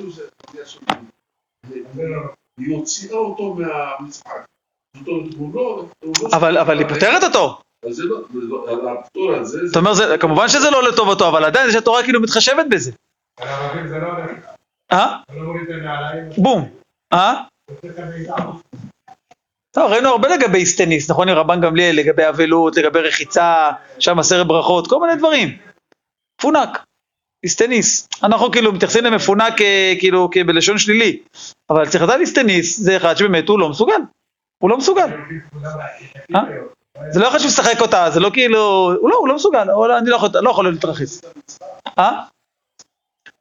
היא 2.57 2.75
הוציאה 2.75 3.17
אותו 3.17 3.53
מהמשחק. 3.53 4.45
אבל, 6.33 6.57
אבל 6.57 6.79
היא 6.79 6.87
פותרת 6.87 7.23
אותו. 7.23 7.61
אומרת, 9.75 9.95
זה- 9.95 10.17
כמובן 10.19 10.47
שזה 10.47 10.69
לא 10.71 10.83
לטובתו, 10.83 11.27
אבל 11.29 11.43
עדיין 11.45 11.67
זה 11.67 11.73
שהתורה 11.73 12.03
כאילו 12.03 12.21
מתחשבת 12.21 12.65
בזה. 12.69 12.91
לא. 13.39 13.45
אה? 14.91 15.17
אתה 15.25 15.33
לא 15.33 15.53
בום. 16.37 16.69
אה? 17.13 17.33
אתה 17.65 17.73
עושה 17.87 17.87
את 17.89 17.99
המידע. 17.99 18.35
טוב, 19.75 19.91
ראינו 19.91 20.09
הרבה 20.09 20.27
לגבי 20.35 20.57
איסטניס, 20.57 21.11
נכון, 21.11 21.29
עם 21.29 21.37
רבן 21.37 21.61
גמליאל, 21.61 21.95
לגבי 21.95 22.29
אבלות, 22.29 22.77
לגבי 22.77 22.99
רחיצה, 22.99 23.71
שם 23.99 24.19
עשרת 24.19 24.47
ברכות, 24.47 24.87
כל 24.87 24.99
מיני 24.99 25.15
דברים. 25.15 25.57
מפונק, 26.39 26.83
איסטניס. 27.43 28.07
אנחנו 28.23 28.51
כאילו 28.51 28.73
מתייחסים 28.73 29.03
למפונק 29.03 29.61
אה, 29.61 29.93
כאילו 29.99 30.29
בלשון 30.45 30.77
שלילי, 30.77 31.19
אבל 31.69 31.89
צריך 31.89 32.03
לדעת 32.03 32.19
איסטניס 32.19 32.79
זה 32.79 32.97
אחד 32.97 33.17
שבאמת 33.17 33.49
הוא 33.49 33.59
לא 33.59 33.69
מסוגל. 33.69 34.01
הוא 34.63 34.69
לא 34.69 34.77
מסוגל. 34.77 35.07
אה? 36.35 36.41
זה 37.09 37.19
לא 37.19 37.29
אחד 37.29 37.37
שמשחק 37.37 37.81
אותה, 37.81 38.09
זה 38.09 38.19
לא 38.19 38.29
כאילו, 38.33 38.91
הוא 39.01 39.09
לא, 39.09 39.15
הוא 39.15 39.27
לא 39.27 39.35
מסוגל, 39.35 39.63
לא- 39.63 39.97
אני 39.97 40.09
לא 40.09 40.15
יכול, 40.49 40.65
לא 40.65 40.71
להתרחץ. 40.71 41.21
אה? 41.99 42.21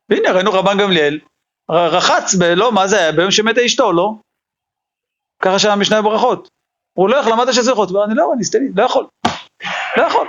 והנה 0.08 0.32
ראינו 0.32 0.52
רבן 0.52 0.78
גמליאל, 0.78 1.18
רחץ, 1.70 2.34
לא, 2.56 2.72
מה 2.72 2.86
זה 2.86 2.98
היה, 2.98 3.12
ביום 3.12 3.30
שמתה 3.30 3.66
אשתו, 3.66 3.92
לא? 3.92 4.14
ככה 5.44 5.58
שם 5.58 5.70
המשנה 5.70 6.02
בברכות. 6.02 6.48
הוא 6.98 7.08
לא 7.08 7.16
יכול, 7.16 7.32
למדת 7.32 7.54
הוא 7.76 7.86
אומר, 7.88 8.04
אני 8.04 8.14
לא, 8.14 8.32
אני 8.34 8.44
סטני, 8.44 8.68
לא 8.76 8.82
יכול. 8.82 9.06
לא 9.96 10.02
יכול. 10.02 10.28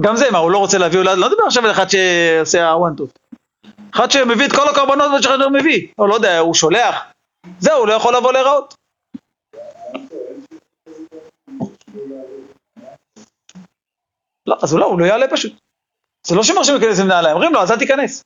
גם 0.00 0.16
זה, 0.16 0.30
מה, 0.30 0.38
הוא 0.38 0.50
לא 0.50 0.58
רוצה 0.58 0.78
להביא, 0.78 0.98
אולי, 0.98 1.16
לא 1.16 1.28
מדבר 1.28 1.46
עכשיו 1.46 1.64
על 1.64 1.70
אחד 1.70 1.86
שעושה 1.88 2.70
הוואן 2.70 2.94
טוט. 2.96 3.18
אחד 3.94 4.10
שמביא 4.10 4.46
את 4.46 4.52
כל 4.52 4.68
הקורבנות 4.68 5.22
שאחד 5.22 5.38
לא 5.38 5.50
מביא, 5.50 5.88
או 5.98 6.06
לא 6.06 6.14
יודע, 6.14 6.38
הוא 6.38 6.54
שולח. 6.54 7.02
זהו, 7.60 7.78
הוא 7.78 7.88
לא 7.88 7.92
יכול 7.92 8.16
לבוא 8.16 8.32
להיראות. 8.32 8.74
לא, 14.46 14.56
אז 14.62 14.72
הוא 14.72 14.80
לא, 14.80 14.86
הוא 14.86 15.00
לא 15.00 15.04
יעלה 15.04 15.26
פשוט. 15.30 15.52
זה 16.26 16.34
לא 16.34 16.42
שמרשים 16.42 16.74
להיכנס 16.74 17.00
עם 17.00 17.08
נעליים, 17.08 17.34
אומרים 17.34 17.52
לו, 17.52 17.60
אז 17.60 17.72
אל 17.72 17.78
תיכנס. 17.78 18.24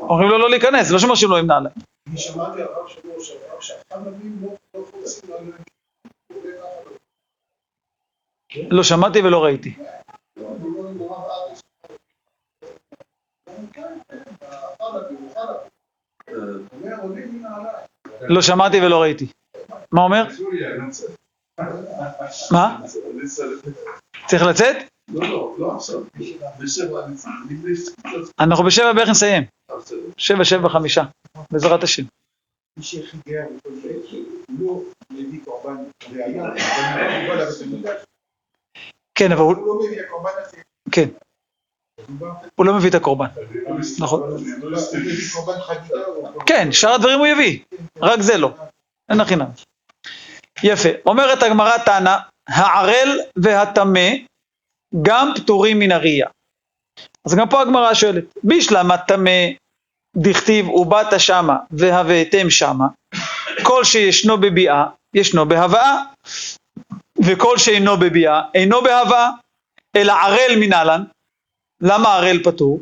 אומרים 0.00 0.28
לו 0.28 0.38
לא 0.38 0.50
להיכנס, 0.50 0.86
זה 0.86 0.92
לא 0.92 0.98
שמרשים 0.98 1.30
לו 1.30 1.36
עם 1.36 1.46
נעליים. 1.46 1.93
אני 2.06 2.18
שמעתי 2.18 2.62
הרב 2.62 2.88
שבוע 2.88 3.24
שעבר 3.24 3.60
שהחמדים 3.60 4.38
לא 4.42 4.48
לא 4.74 4.84
חוצים 4.90 5.32
על 5.32 5.52
לא 8.70 8.82
שמעתי 8.82 9.18
ולא 9.22 9.44
ראיתי. 9.44 9.74
לא 18.20 18.42
שמעתי 18.42 18.80
ולא 18.80 19.02
ראיתי. 19.02 19.26
מה 19.92 20.02
אומר? 20.02 20.24
מה? 22.52 22.80
צריך 24.26 24.42
לצאת? 24.42 24.76
לא, 25.08 25.28
לא, 25.28 25.56
לא 25.58 25.76
עכשיו. 25.76 26.00
אנחנו 28.40 28.64
בשבע 28.64 28.92
בערך 28.92 29.08
נסיים. 29.08 29.42
שבע, 30.16 30.44
שבע, 30.44 30.68
חמישה. 30.68 31.04
בעזרת 31.50 31.82
השם. 31.82 32.02
מי 32.76 32.84
שחיגר 32.84 33.42
וכל 33.56 33.70
זה, 33.82 33.88
לא 34.58 34.80
מביא 35.10 35.40
קורבן 35.44 35.76
ראייה, 36.12 36.44
כן, 39.14 39.32
אבל 39.32 39.40
הוא, 39.40 39.54
לא 39.66 39.78
מביא 39.86 40.00
הקורבן 40.00 40.30
הזה. 40.46 40.56
כן, 40.92 41.08
הוא 42.54 42.66
לא 42.66 42.74
מביא 42.76 42.90
את 42.90 42.94
הקורבן. 42.94 43.26
נכון. 44.00 44.20
לא 44.20 44.86
קורבן- 46.32 46.46
כן, 46.46 46.72
שאר 46.72 46.90
הדברים 46.94 47.18
הוא 47.18 47.26
יביא, 47.26 47.58
רק 48.02 48.20
זה 48.20 48.36
לא. 48.36 48.54
אין 49.10 49.20
החינם. 49.20 49.46
יפה. 50.64 50.88
אומרת 51.06 51.42
הגמרא 51.42 51.78
תנא, 51.78 52.16
הערל 52.48 53.20
והטמא 53.36 54.08
גם 55.02 55.28
פטורים 55.36 55.78
מן 55.78 55.92
הראייה. 55.92 56.28
אז 57.24 57.34
גם 57.34 57.48
פה 57.50 57.62
הגמרא 57.62 57.94
שואלת, 57.94 58.24
בישלמה 58.44 58.98
טמא 58.98 59.30
דכתיב 60.16 60.68
ובאת 60.68 61.20
שמה 61.20 61.56
והבאתם 61.70 62.50
שמה, 62.50 62.86
כל 63.62 63.84
שישנו 63.84 64.38
בביאה, 64.38 64.84
ישנו 65.14 65.48
בהבאה, 65.48 66.02
וכל 67.24 67.58
שאינו 67.58 67.96
בביאה, 67.96 68.42
אינו 68.54 68.82
בהבאה, 68.82 69.30
אלא 69.96 70.12
ערל 70.12 70.56
מנהלן. 70.60 71.04
למה 71.80 72.14
ערל 72.14 72.42
פטור? 72.44 72.80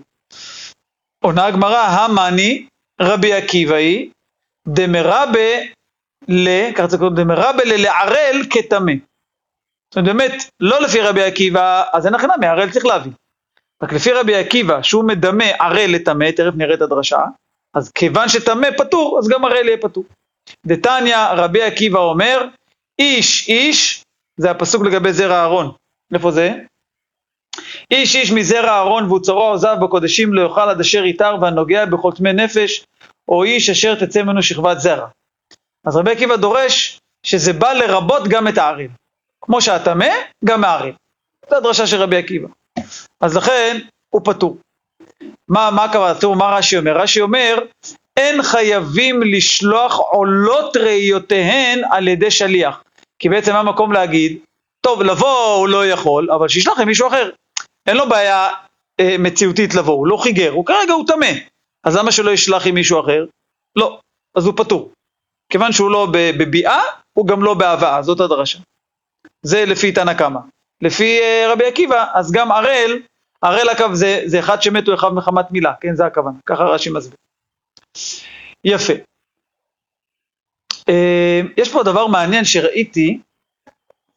עונה 1.25 1.47
הגמרא, 1.47 1.79
המאני 1.79 2.67
רבי 3.01 3.33
עקיבאי, 3.33 4.11
דמרבה 4.69 5.51
ל... 6.29 6.73
ככה 6.73 6.89
זה 6.89 6.99
קוראים, 6.99 7.17
דמרבה 7.17 7.65
ללערל 7.65 8.43
כטמא. 8.51 8.93
זאת 9.91 9.97
אומרת, 9.97 10.17
באמת, 10.17 10.33
לא 10.61 10.81
לפי 10.81 11.01
רבי 11.01 11.23
עקיבא, 11.23 11.85
אז 11.93 12.07
אין 12.07 12.15
הכנה, 12.15 12.35
מערל 12.41 12.71
צריך 12.71 12.87
להביא. 12.87 13.13
רק 13.83 13.93
לפי 13.93 14.13
רבי 14.13 14.35
עקיבא, 14.35 14.83
שהוא 14.83 15.05
מדמה 15.05 15.45
ערל 15.45 15.91
לטמא, 15.91 16.31
תכף 16.31 16.55
נראה 16.57 16.75
את 16.75 16.83
הדרשה, 16.83 17.21
אז 17.75 17.91
כיוון 17.93 18.29
שטמא 18.29 18.69
פטור, 18.79 19.19
אז 19.19 19.29
גם 19.29 19.45
ערל 19.45 19.67
יהיה 19.69 19.79
פטור. 19.79 20.05
דתניא, 20.67 21.17
רבי 21.37 21.63
עקיבא 21.63 21.99
אומר, 21.99 22.45
איש 22.99 23.49
איש, 23.49 24.03
זה 24.37 24.51
הפסוק 24.51 24.83
לגבי 24.83 25.13
זרע 25.13 25.37
אהרון. 25.37 25.73
איפה 26.15 26.31
זה? 26.31 26.53
איש 27.91 28.17
איש 28.17 28.33
מזרע 28.33 28.71
אהרון 28.71 29.11
ואוצרו 29.11 29.43
עוזב 29.43 29.77
בקודשים 29.83 30.35
לא 30.35 30.43
יאכל 30.43 30.69
עד 30.69 30.81
אשר 30.81 31.05
יתר 31.05 31.37
והנוגע 31.41 31.87
בכל 31.87 32.13
טמא 32.17 32.29
נפש, 32.29 32.85
או 33.29 33.45
איש 33.45 33.71
אשר 33.71 33.95
תצא 33.95 34.23
ממנו 34.23 34.43
שכבת 34.43 34.81
זרע. 34.81 35.09
אז 35.85 35.97
רבי 35.97 36.11
עקיבא 36.11 36.37
דורש 36.37 36.99
שזה 37.23 37.53
בא 37.53 37.73
לרבות 37.73 38.29
גם 38.29 38.49
את 38.49 38.59
הערל. 38.59 38.89
כמו 39.41 39.61
שהטמא, 39.61 40.09
גם 40.45 40.65
הערל. 40.65 40.93
זו 41.51 41.57
הדרשה 41.57 41.87
של 41.87 41.97
רבי 41.97 42.17
עקיבא. 42.17 42.49
אז 43.23 43.37
לכן 43.37 43.79
הוא 44.11 44.21
פטור. 44.25 44.57
מה, 45.49 45.71
מה 45.71 45.85
הכוונה? 45.85 46.21
תראו 46.21 46.35
מה 46.35 46.57
רש"י 46.57 46.77
אומר. 46.77 46.97
רש"י 46.97 47.21
אומר, 47.21 47.59
אין 48.17 48.43
חייבים 48.43 49.23
לשלוח 49.23 49.99
עולות 49.99 50.77
ראיותיהן 50.77 51.83
על 51.91 52.09
ידי 52.09 52.31
שליח. 52.31 52.83
כי 53.19 53.29
בעצם 53.29 53.53
היה 53.53 53.63
מקום 53.63 53.93
להגיד, 53.93 54.39
טוב, 54.81 55.03
לבוא 55.03 55.57
הוא 55.57 55.69
לא 55.69 55.87
יכול, 55.87 56.31
אבל 56.31 56.49
שישלח 56.49 56.81
עם 56.81 56.89
מישהו 56.89 57.09
אחר. 57.09 57.31
אין 57.87 57.97
לו 57.97 58.09
בעיה 58.09 58.49
אה, 59.01 59.17
מציאותית 59.19 59.75
לבוא, 59.75 59.95
הוא 59.95 60.07
לא 60.07 60.17
חיגר, 60.17 60.51
הוא 60.51 60.67
כרגע 60.67 60.93
הוא 60.93 61.07
טמא. 61.07 61.33
אז 61.85 61.97
למה 61.97 62.13
שלא 62.13 62.31
ישלח 62.31 62.67
עם 62.67 62.75
מישהו 62.75 63.01
אחר? 63.01 63.25
לא, 63.77 63.99
אז 64.35 64.47
הוא 64.47 64.55
פטור. 64.57 64.93
כיוון 65.53 65.73
שהוא 65.73 65.91
לא 65.91 66.07
בביאה, 66.13 66.81
הוא 67.13 67.27
גם 67.27 67.43
לא 67.43 67.55
בהבאה, 67.55 68.03
זאת 68.03 68.21
הדרשה. 68.21 68.59
זה 69.43 69.65
לפי 69.65 69.93
תנא 69.93 70.15
קמא. 70.15 70.41
לפי 70.83 71.21
אה, 71.21 71.53
רבי 71.53 71.65
עקיבא, 71.65 72.07
אז 72.15 72.33
גם 72.33 72.53
ערל, 72.53 72.99
ערל 73.43 73.71
אגב 73.77 73.95
זה, 73.95 74.23
זה 74.27 74.39
אחד 74.41 74.63
שמת 74.63 74.87
הוא 74.87 74.95
אחד 74.95 75.09
מחמת 75.15 75.51
מילה, 75.51 75.75
כן, 75.81 75.95
זה 75.95 76.07
הכוונה, 76.07 76.39
ככה 76.47 76.63
רש"י 76.63 76.91
מסביר. 76.91 77.17
יפה. 78.65 78.93
אה, 80.89 81.41
יש 81.57 81.73
פה 81.73 81.83
דבר 81.85 82.07
מעניין 82.07 82.45
שראיתי, 82.45 83.21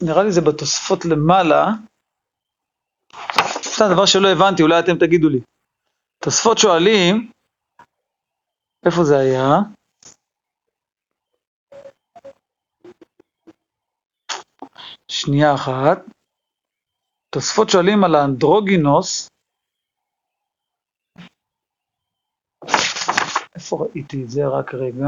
נראה 0.02 0.24
לי 0.24 0.32
זה 0.32 0.42
בתוספות 0.42 1.06
למעלה, 1.06 1.66
סתם 3.62 3.86
דבר 3.94 4.06
שלא 4.06 4.28
הבנתי, 4.28 4.64
אולי 4.64 4.80
אתם 4.80 4.98
תגידו 5.00 5.30
לי. 5.30 5.40
תוספות 6.24 6.58
שואלים, 6.58 7.32
איפה 8.86 9.04
זה 9.04 9.18
היה? 9.18 9.60
שנייה 15.08 15.54
אחת. 15.54 16.15
תוספות 17.36 17.70
שואלים 17.70 18.04
על 18.04 18.16
האנדרוגינוס. 18.16 19.28
איפה 23.56 23.78
ראיתי 23.82 24.24
את 24.24 24.30
זה? 24.30 24.42
רק 24.48 24.74
רגע. 24.74 25.06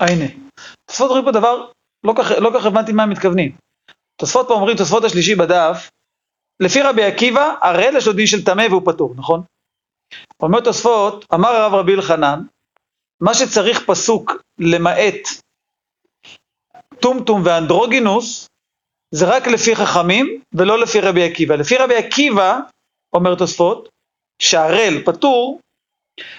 הנה. 0.00 0.24
תוספות 0.84 1.08
אומרים 1.08 1.24
פה 1.24 1.32
דבר, 1.32 1.70
לא 2.04 2.14
כך, 2.18 2.30
לא 2.42 2.50
כך 2.54 2.66
הבנתי 2.66 2.92
מה 2.92 3.02
הם 3.02 3.10
מתכוונים. 3.10 3.56
תוספות 4.16 4.48
פה 4.48 4.54
אומרים, 4.54 4.76
תוספות 4.76 5.04
השלישי 5.04 5.34
בדף, 5.34 5.90
לפי 6.60 6.82
רבי 6.82 7.04
עקיבא, 7.04 7.54
הראל 7.60 7.96
יש 7.96 8.06
לו 8.06 8.12
דין 8.12 8.26
של 8.26 8.44
טמא 8.44 8.66
והוא 8.70 8.82
פטור, 8.84 9.14
נכון? 9.16 9.42
אומר 10.42 10.60
תוספות, 10.60 11.24
אמר 11.34 11.48
הרב 11.48 11.74
רבי 11.74 11.94
אלחנן, 11.94 12.42
מה 13.20 13.34
שצריך 13.34 13.84
פסוק 13.86 14.32
למעט 14.58 15.28
טומטום 17.00 17.42
ואנדרוגינוס, 17.44 18.48
זה 19.10 19.26
רק 19.36 19.46
לפי 19.46 19.76
חכמים 19.76 20.40
ולא 20.52 20.78
לפי 20.78 21.00
רבי 21.00 21.24
עקיבא. 21.24 21.54
לפי 21.54 21.76
רבי 21.76 21.96
עקיבא, 21.96 22.58
אומר 23.12 23.34
תוספות, 23.34 23.88
שהראל 24.42 25.02
פטור, 25.04 25.60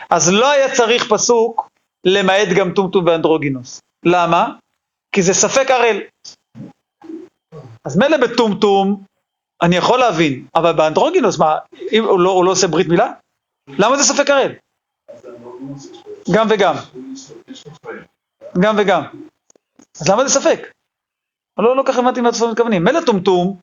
אז 0.09 0.31
לא 0.33 0.51
היה 0.51 0.75
צריך 0.75 1.13
פסוק 1.13 1.69
למעט 2.05 2.47
גם 2.57 2.73
טומטום 2.73 3.05
ואנדרוגינוס. 3.05 3.79
למה? 4.05 4.49
כי 5.11 5.21
זה 5.21 5.33
ספק 5.33 5.71
ערל. 5.71 6.01
אז 7.85 7.97
מילא 7.97 8.17
בטומטום, 8.17 9.03
אני 9.61 9.75
יכול 9.75 9.99
להבין, 9.99 10.47
אבל 10.55 10.73
באנדרוגינוס, 10.73 11.39
מה, 11.39 11.57
אם 11.91 12.03
הוא 12.03 12.19
לא, 12.19 12.29
הוא 12.29 12.45
לא 12.45 12.51
עושה 12.51 12.67
ברית 12.67 12.87
מילה? 12.87 13.13
למה 13.69 13.97
זה 13.97 14.03
ספק 14.03 14.29
הראל? 14.29 14.51
גם 16.35 16.47
וגם. 16.49 16.75
גם 18.61 18.75
וגם. 18.79 19.03
אז 20.01 20.09
למה 20.09 20.27
זה 20.27 20.39
ספק? 20.39 20.71
לא, 21.59 21.75
לא 21.77 21.83
ככה 21.87 21.99
הבנתי 21.99 22.21
מה 22.21 22.29
אתם 22.29 22.51
מתכוונים. 22.51 22.83
מילא 22.83 22.99
טומטום, 23.05 23.59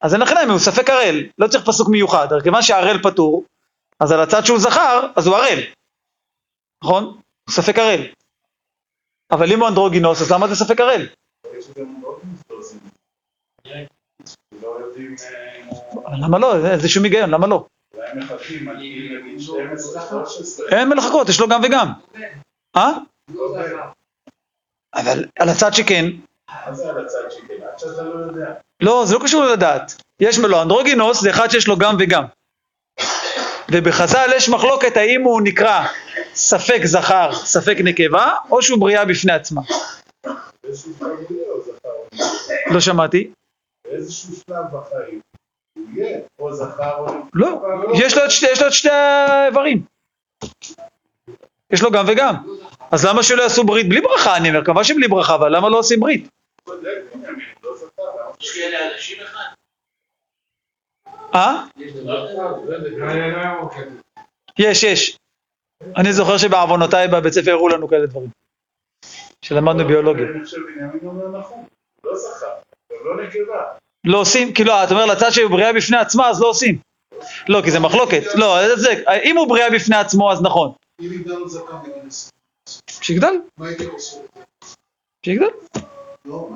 אז 0.00 0.14
אין 0.14 0.22
לכם, 0.22 0.50
הוא 0.50 0.58
ספק 0.58 0.90
הראל, 0.90 1.26
לא 1.38 1.48
צריך 1.48 1.66
פסוק 1.66 1.88
מיוחד, 1.88 2.32
הרי 2.32 2.42
כיוון 2.42 2.62
שההראל 2.62 3.02
פטור, 3.02 3.44
אז 4.00 4.12
על 4.12 4.20
הצד 4.20 4.44
שהוא 4.44 4.58
זכר, 4.58 5.12
אז 5.16 5.26
הוא 5.26 5.36
הראל. 5.36 5.58
נכון? 6.84 7.04
הוא 7.04 7.50
ספק 7.50 7.78
הראל. 7.78 8.12
אבל 9.30 9.52
אם 9.52 9.60
הוא 9.60 9.68
אנדרוגינוס, 9.68 10.22
אז 10.22 10.32
למה 10.32 10.48
זה 10.48 10.54
ספק 10.54 10.80
הראל? 10.80 11.06
לא. 14.62 14.80
לא 14.80 14.84
יודעים, 14.86 15.14
אה, 16.06 16.18
למה 16.22 16.38
לא? 16.38 16.68
אין 16.70 16.88
שום 16.88 17.04
היגיון, 17.04 17.30
למה 17.30 17.46
לא? 17.46 17.66
12-13. 17.94 18.00
אין 20.70 20.88
מה 20.88 20.94
לחכות, 20.94 21.28
יש 21.28 21.40
לו 21.40 21.48
גם 21.48 21.60
וגם. 21.64 21.92
אה? 22.76 22.92
לא 23.34 23.42
יודע. 23.42 23.82
אבל 24.94 25.24
על 25.38 25.48
הצד 25.48 25.74
שכן, 25.74 26.04
מה 26.66 26.74
זה 26.74 26.90
על 26.90 27.06
הצד 27.06 27.30
שכן? 27.30 27.54
עד 27.72 27.78
שאתה 27.78 28.02
לא 28.02 28.26
יודע. 28.26 28.52
לא, 28.80 29.04
זה 29.06 29.14
לא 29.14 29.20
קשור 29.24 29.44
לדעת. 29.44 30.02
יש 30.20 30.38
לו 30.38 30.62
אנדרוגינוס, 30.62 31.20
זה 31.20 31.30
אחד 31.30 31.48
שיש 31.50 31.68
לו 31.68 31.76
גם 31.76 31.96
וגם. 31.98 32.24
ובחז"ל 33.72 34.30
יש 34.36 34.48
מחלוקת 34.48 34.96
האם 34.96 35.22
הוא 35.22 35.40
נקרא 35.44 35.86
ספק 36.34 36.80
זכר, 36.84 37.32
ספק 37.32 37.76
נקבה, 37.84 38.34
או 38.50 38.62
שהוא 38.62 38.80
בריאה 38.80 39.04
בפני 39.04 39.32
עצמה. 39.32 39.60
לא 42.70 42.80
שמעתי. 42.80 43.30
באיזשהו 43.86 44.34
שלב 44.36 44.64
בחיים 44.72 45.20
הוא 45.74 45.84
יהיה 45.94 46.18
או 46.38 46.54
זכר 46.54 46.96
או... 46.98 47.06
לא, 47.34 47.62
יש 47.94 48.16
לו 48.16 48.24
את 48.24 48.30
שתי, 48.30 48.46
יש 48.52 48.62
לו 48.62 48.66
את 48.66 48.72
שתי 48.72 48.90
האיברים. 48.90 49.82
יש 51.70 51.82
לו 51.82 51.90
גם 51.90 52.04
וגם. 52.08 52.34
אז 52.90 53.06
למה 53.06 53.22
שלא 53.22 53.42
יעשו 53.42 53.64
ברית 53.64 53.88
בלי 53.88 54.00
ברכה? 54.00 54.36
אני 54.36 54.48
אומר, 54.48 54.64
כמובן 54.64 54.84
שבלי 54.84 55.08
ברכה, 55.08 55.34
אבל 55.34 55.56
למה 55.56 55.68
לא 55.68 55.78
עושים 55.78 56.00
ברית? 56.00 56.28
לא? 56.66 56.74
אה? 61.34 61.64
לא 62.04 62.34
לא. 62.34 63.70
יש, 64.58 64.82
יש. 64.82 65.18
אני 65.96 66.12
זוכר 66.12 66.38
שבעוונותיי 66.38 67.08
בבית 67.08 67.32
ספר 67.32 67.50
הראו 67.50 67.68
לנו 67.68 67.88
כאלה 67.88 68.06
דברים. 68.06 68.28
שלמדנו 69.42 69.86
ביולוגיה. 69.86 70.26
לא 73.06 73.16
לא 73.16 73.24
נקבה. 73.26 73.62
לא 74.04 74.20
עושים, 74.20 74.54
כאילו, 74.54 74.72
אתה 74.84 74.94
אומר 74.94 75.06
לצד 75.06 75.30
שהוא 75.30 75.50
בריאה 75.50 75.72
בפני 75.72 75.96
עצמה, 75.96 76.28
אז 76.28 76.40
לא 76.40 76.48
עושים. 76.48 76.78
לא, 77.48 77.62
כי 77.62 77.70
זה 77.70 77.80
מחלוקת. 77.80 78.22
לא, 78.34 78.76
זה, 78.76 79.02
אם 79.24 79.36
הוא 79.36 79.48
בריאה 79.48 79.70
בפני 79.70 79.96
עצמו, 79.96 80.32
אז 80.32 80.42
נכון. 80.42 80.72
אם 81.00 81.12
יגדל 81.12 81.34
זקן 81.46 81.76
בגיל 81.82 82.08
20, 82.08 82.30
שיגדל, 82.90 83.34
מה 83.58 83.68
הייתם 83.68 83.90
עושים? 83.90 84.22
שיגדל. 85.26 85.46
לא, 86.24 86.50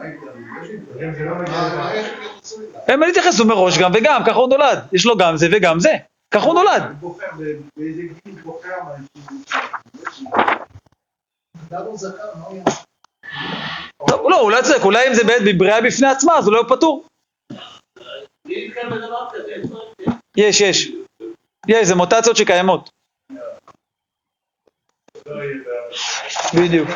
לא 0.89 1.39
לבעיה. 1.39 2.07
איך 2.89 3.27
הם 3.27 3.33
הוא 3.39 3.47
מראש 3.47 3.79
גם 3.79 3.91
וגם, 3.95 4.23
ככה 4.27 4.39
הוא 4.39 4.49
נולד. 4.49 4.79
יש 4.93 5.07
לו 5.07 5.17
גם 5.17 5.37
זה 5.37 5.47
וגם 5.53 5.81
זה. 5.81 5.93
ככה 6.35 6.47
הוא 6.47 6.55
נולד. 6.55 6.83
באיזה 7.77 8.03
גיל 8.25 8.35
בוחר 8.43 8.69
יעשה? 14.09 14.29
לא, 14.29 14.41
הוא 14.41 14.51
לא 14.51 14.63
צודק, 14.63 14.85
אולי 14.85 15.09
אם 15.09 15.15
זה 15.15 15.25
באמת 15.25 15.43
בבריאה 15.47 15.81
בפני 15.81 16.09
עצמה, 16.09 16.39
אז 16.39 16.47
הוא 16.47 16.55
לא 16.55 16.65
פטור. 16.69 17.05
יש, 20.37 20.61
יש. 20.61 20.93
יש, 21.69 21.87
זה 21.89 21.95
מוטציות 21.95 22.37
שקיימות. 22.37 22.91
בדיוק. 26.55 26.89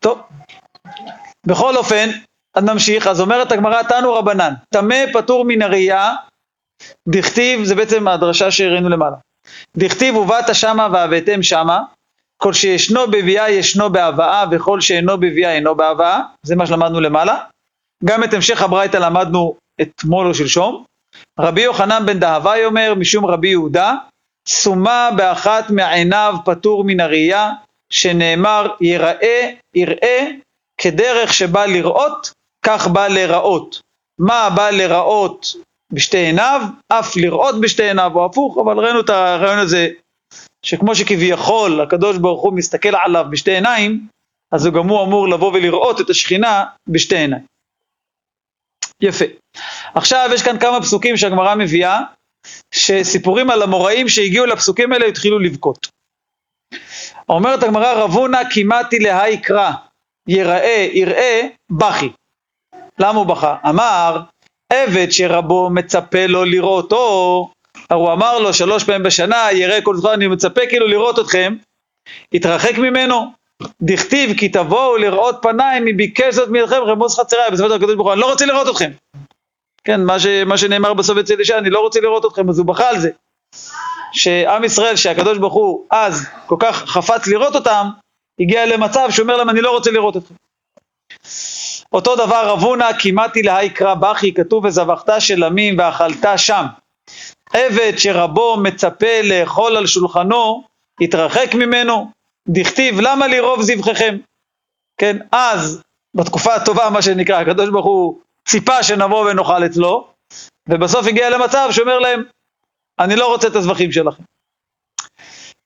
טוב. 0.00 0.22
בכל 1.46 1.76
אופן, 1.76 2.08
אז 2.54 2.64
נמשיך, 2.64 3.06
אז 3.06 3.20
אומרת 3.20 3.52
הגמרא, 3.52 3.82
תנו 3.82 4.14
רבנן, 4.14 4.52
טמא 4.74 5.12
פטור 5.12 5.44
מן 5.44 5.62
הראייה, 5.62 6.14
דכתיב, 7.08 7.64
זה 7.64 7.74
בעצם 7.74 8.08
הדרשה 8.08 8.50
שהראינו 8.50 8.88
למעלה. 8.88 9.16
דכתיב 9.76 10.16
ובאת 10.16 10.54
שמה 10.54 10.88
והבאתם 10.92 11.42
שמה, 11.42 11.80
כל 12.36 12.52
שישנו 12.52 13.06
בביאה 13.06 13.50
ישנו 13.50 13.92
בהבאה, 13.92 14.44
וכל 14.50 14.80
שאינו 14.80 15.18
בביאה 15.18 15.54
אינו 15.54 15.74
בהבאה, 15.74 16.20
זה 16.42 16.56
מה 16.56 16.66
שלמדנו 16.66 17.00
למעלה. 17.00 17.38
גם 18.04 18.24
את 18.24 18.34
המשך 18.34 18.62
הברייתא 18.62 18.96
למדנו 18.96 19.54
אתמול 19.82 20.26
או 20.26 20.34
שלשום. 20.34 20.84
רבי 21.40 21.62
יוחנן 21.62 22.06
בן 22.06 22.18
דהווי 22.18 22.64
אומר, 22.64 22.94
משום 22.94 23.26
רבי 23.26 23.48
יהודה, 23.48 23.94
סומה 24.48 25.10
באחת 25.16 25.70
מעיניו 25.70 26.34
פטור 26.44 26.84
מן 26.84 27.00
הראייה, 27.00 27.50
שנאמר 27.92 28.66
יראה, 28.80 29.50
יראה, 29.74 30.28
כדרך 30.78 31.34
שבא 31.34 31.66
לראות, 31.66 32.32
כך 32.64 32.86
בא 32.86 33.08
לראות. 33.08 33.80
מה 34.18 34.50
בא 34.50 34.70
לראות 34.70 35.46
בשתי 35.92 36.18
עיניו, 36.18 36.62
אף 36.88 37.16
לראות 37.16 37.60
בשתי 37.60 37.82
עיניו, 37.82 38.10
או 38.14 38.26
הפוך, 38.26 38.58
אבל 38.58 38.78
ראינו 38.78 39.00
את 39.00 39.10
הרעיון 39.10 39.58
הזה, 39.58 39.88
שכמו 40.62 40.94
שכביכול 40.94 41.80
הקדוש 41.80 42.18
ברוך 42.18 42.42
הוא 42.42 42.52
מסתכל 42.52 42.96
עליו 42.96 43.26
בשתי 43.30 43.50
עיניים, 43.50 44.06
אז 44.52 44.66
הוא 44.66 44.74
גם 44.74 44.88
הוא 44.88 45.04
אמור 45.04 45.28
לבוא 45.28 45.52
ולראות 45.52 46.00
את 46.00 46.10
השכינה 46.10 46.64
בשתי 46.88 47.16
עיניים. 47.16 47.42
יפה. 49.00 49.24
עכשיו 49.94 50.30
יש 50.34 50.42
כאן 50.42 50.58
כמה 50.58 50.80
פסוקים 50.80 51.16
שהגמרא 51.16 51.54
מביאה, 51.54 52.00
שסיפורים 52.70 53.50
על 53.50 53.62
המוראים 53.62 54.08
שהגיעו 54.08 54.46
לפסוקים 54.46 54.92
האלה 54.92 55.06
התחילו 55.06 55.38
לבכות. 55.38 55.88
אומרת 57.28 57.62
הגמרא 57.62 57.92
רבונה 57.92 58.40
כמעטי 58.54 58.98
להי 58.98 59.40
קרא 59.40 59.70
יראה 60.28 60.88
יראה 60.92 61.40
בכי. 61.70 62.12
למה 62.98 63.18
הוא 63.18 63.26
בכה? 63.26 63.56
אמר 63.68 64.20
עבד 64.72 65.10
שרבו 65.10 65.70
מצפה 65.70 66.26
לו 66.26 66.44
לראותו, 66.44 67.50
הרי 67.90 68.00
הוא 68.00 68.12
אמר 68.12 68.38
לו 68.38 68.54
שלוש 68.54 68.84
פעמים 68.84 69.02
בשנה 69.02 69.48
יראה 69.52 69.82
כל 69.82 69.96
זמן 69.96 70.10
אני 70.12 70.26
מצפה 70.26 70.60
כאילו 70.68 70.88
לראות 70.88 71.18
אתכם, 71.18 71.54
התרחק 72.34 72.78
ממנו. 72.78 73.32
דכתיב 73.82 74.38
כי 74.38 74.48
תבואו 74.48 74.96
לראות 74.96 75.36
פניי 75.42 75.80
מביקש 75.84 76.34
זאת 76.34 76.48
מידכם 76.48 76.82
רמוז 76.82 77.18
חצריי 77.18 77.50
בסופו 77.52 77.74
הקדוש 77.74 77.94
ברוך 77.94 78.06
הוא 78.06 78.12
אני 78.12 78.20
לא 78.20 78.30
רוצה 78.30 78.46
לראות 78.46 78.68
אתכם 78.68 78.90
כן, 79.84 80.04
מה, 80.04 80.20
ש, 80.20 80.26
מה 80.26 80.58
שנאמר 80.58 80.94
בסוף 80.94 81.18
אצל 81.18 81.40
אישה, 81.40 81.58
אני 81.58 81.70
לא 81.70 81.80
רוצה 81.80 82.00
לראות 82.00 82.24
אתכם, 82.24 82.48
אז 82.48 82.58
הוא 82.58 82.66
בכה 82.66 82.88
על 82.88 83.00
זה. 83.00 83.10
שעם 84.12 84.64
ישראל, 84.64 84.96
שהקדוש 84.96 85.38
ברוך 85.38 85.54
הוא 85.54 85.86
אז 85.90 86.26
כל 86.46 86.56
כך 86.58 86.76
חפץ 86.76 87.26
לראות 87.26 87.54
אותם, 87.54 87.86
הגיע 88.40 88.66
למצב 88.66 89.08
שהוא 89.10 89.22
אומר 89.22 89.36
להם, 89.36 89.50
אני 89.50 89.60
לא 89.60 89.70
רוצה 89.70 89.90
לראות 89.90 90.16
אתכם. 90.16 90.34
אותו 91.92 92.16
דבר 92.16 92.48
רבונה, 92.48 92.88
כמעטי 92.98 93.42
להי 93.42 93.70
קרא 93.70 93.94
בכי, 93.94 94.34
כתוב 94.34 94.64
וזבחת 94.64 95.08
שלמים 95.18 95.78
ואכלת 95.78 96.26
שם. 96.36 96.66
עבד 97.52 97.92
שרבו 97.96 98.56
מצפה 98.56 99.22
לאכול 99.22 99.76
על 99.76 99.86
שולחנו, 99.86 100.64
התרחק 101.00 101.54
ממנו, 101.54 102.10
דכתיב 102.48 103.00
למה 103.00 103.26
לי 103.26 103.40
רוב 103.40 103.62
זבחיכם. 103.62 104.16
כן, 104.98 105.16
אז, 105.32 105.82
בתקופה 106.16 106.54
הטובה, 106.54 106.90
מה 106.90 107.02
שנקרא, 107.02 107.40
הקדוש 107.40 107.70
ברוך 107.70 107.86
הוא 107.86 108.20
ציפה 108.48 108.82
שנבוא 108.82 109.30
ונאכל 109.30 109.66
אצלו, 109.66 110.08
ובסוף 110.68 111.06
הגיע 111.06 111.30
למצב 111.30 111.68
שאומר 111.70 111.98
להם, 111.98 112.22
אני 112.98 113.16
לא 113.16 113.32
רוצה 113.32 113.48
את 113.48 113.56
הזבחים 113.56 113.92
שלכם. 113.92 114.22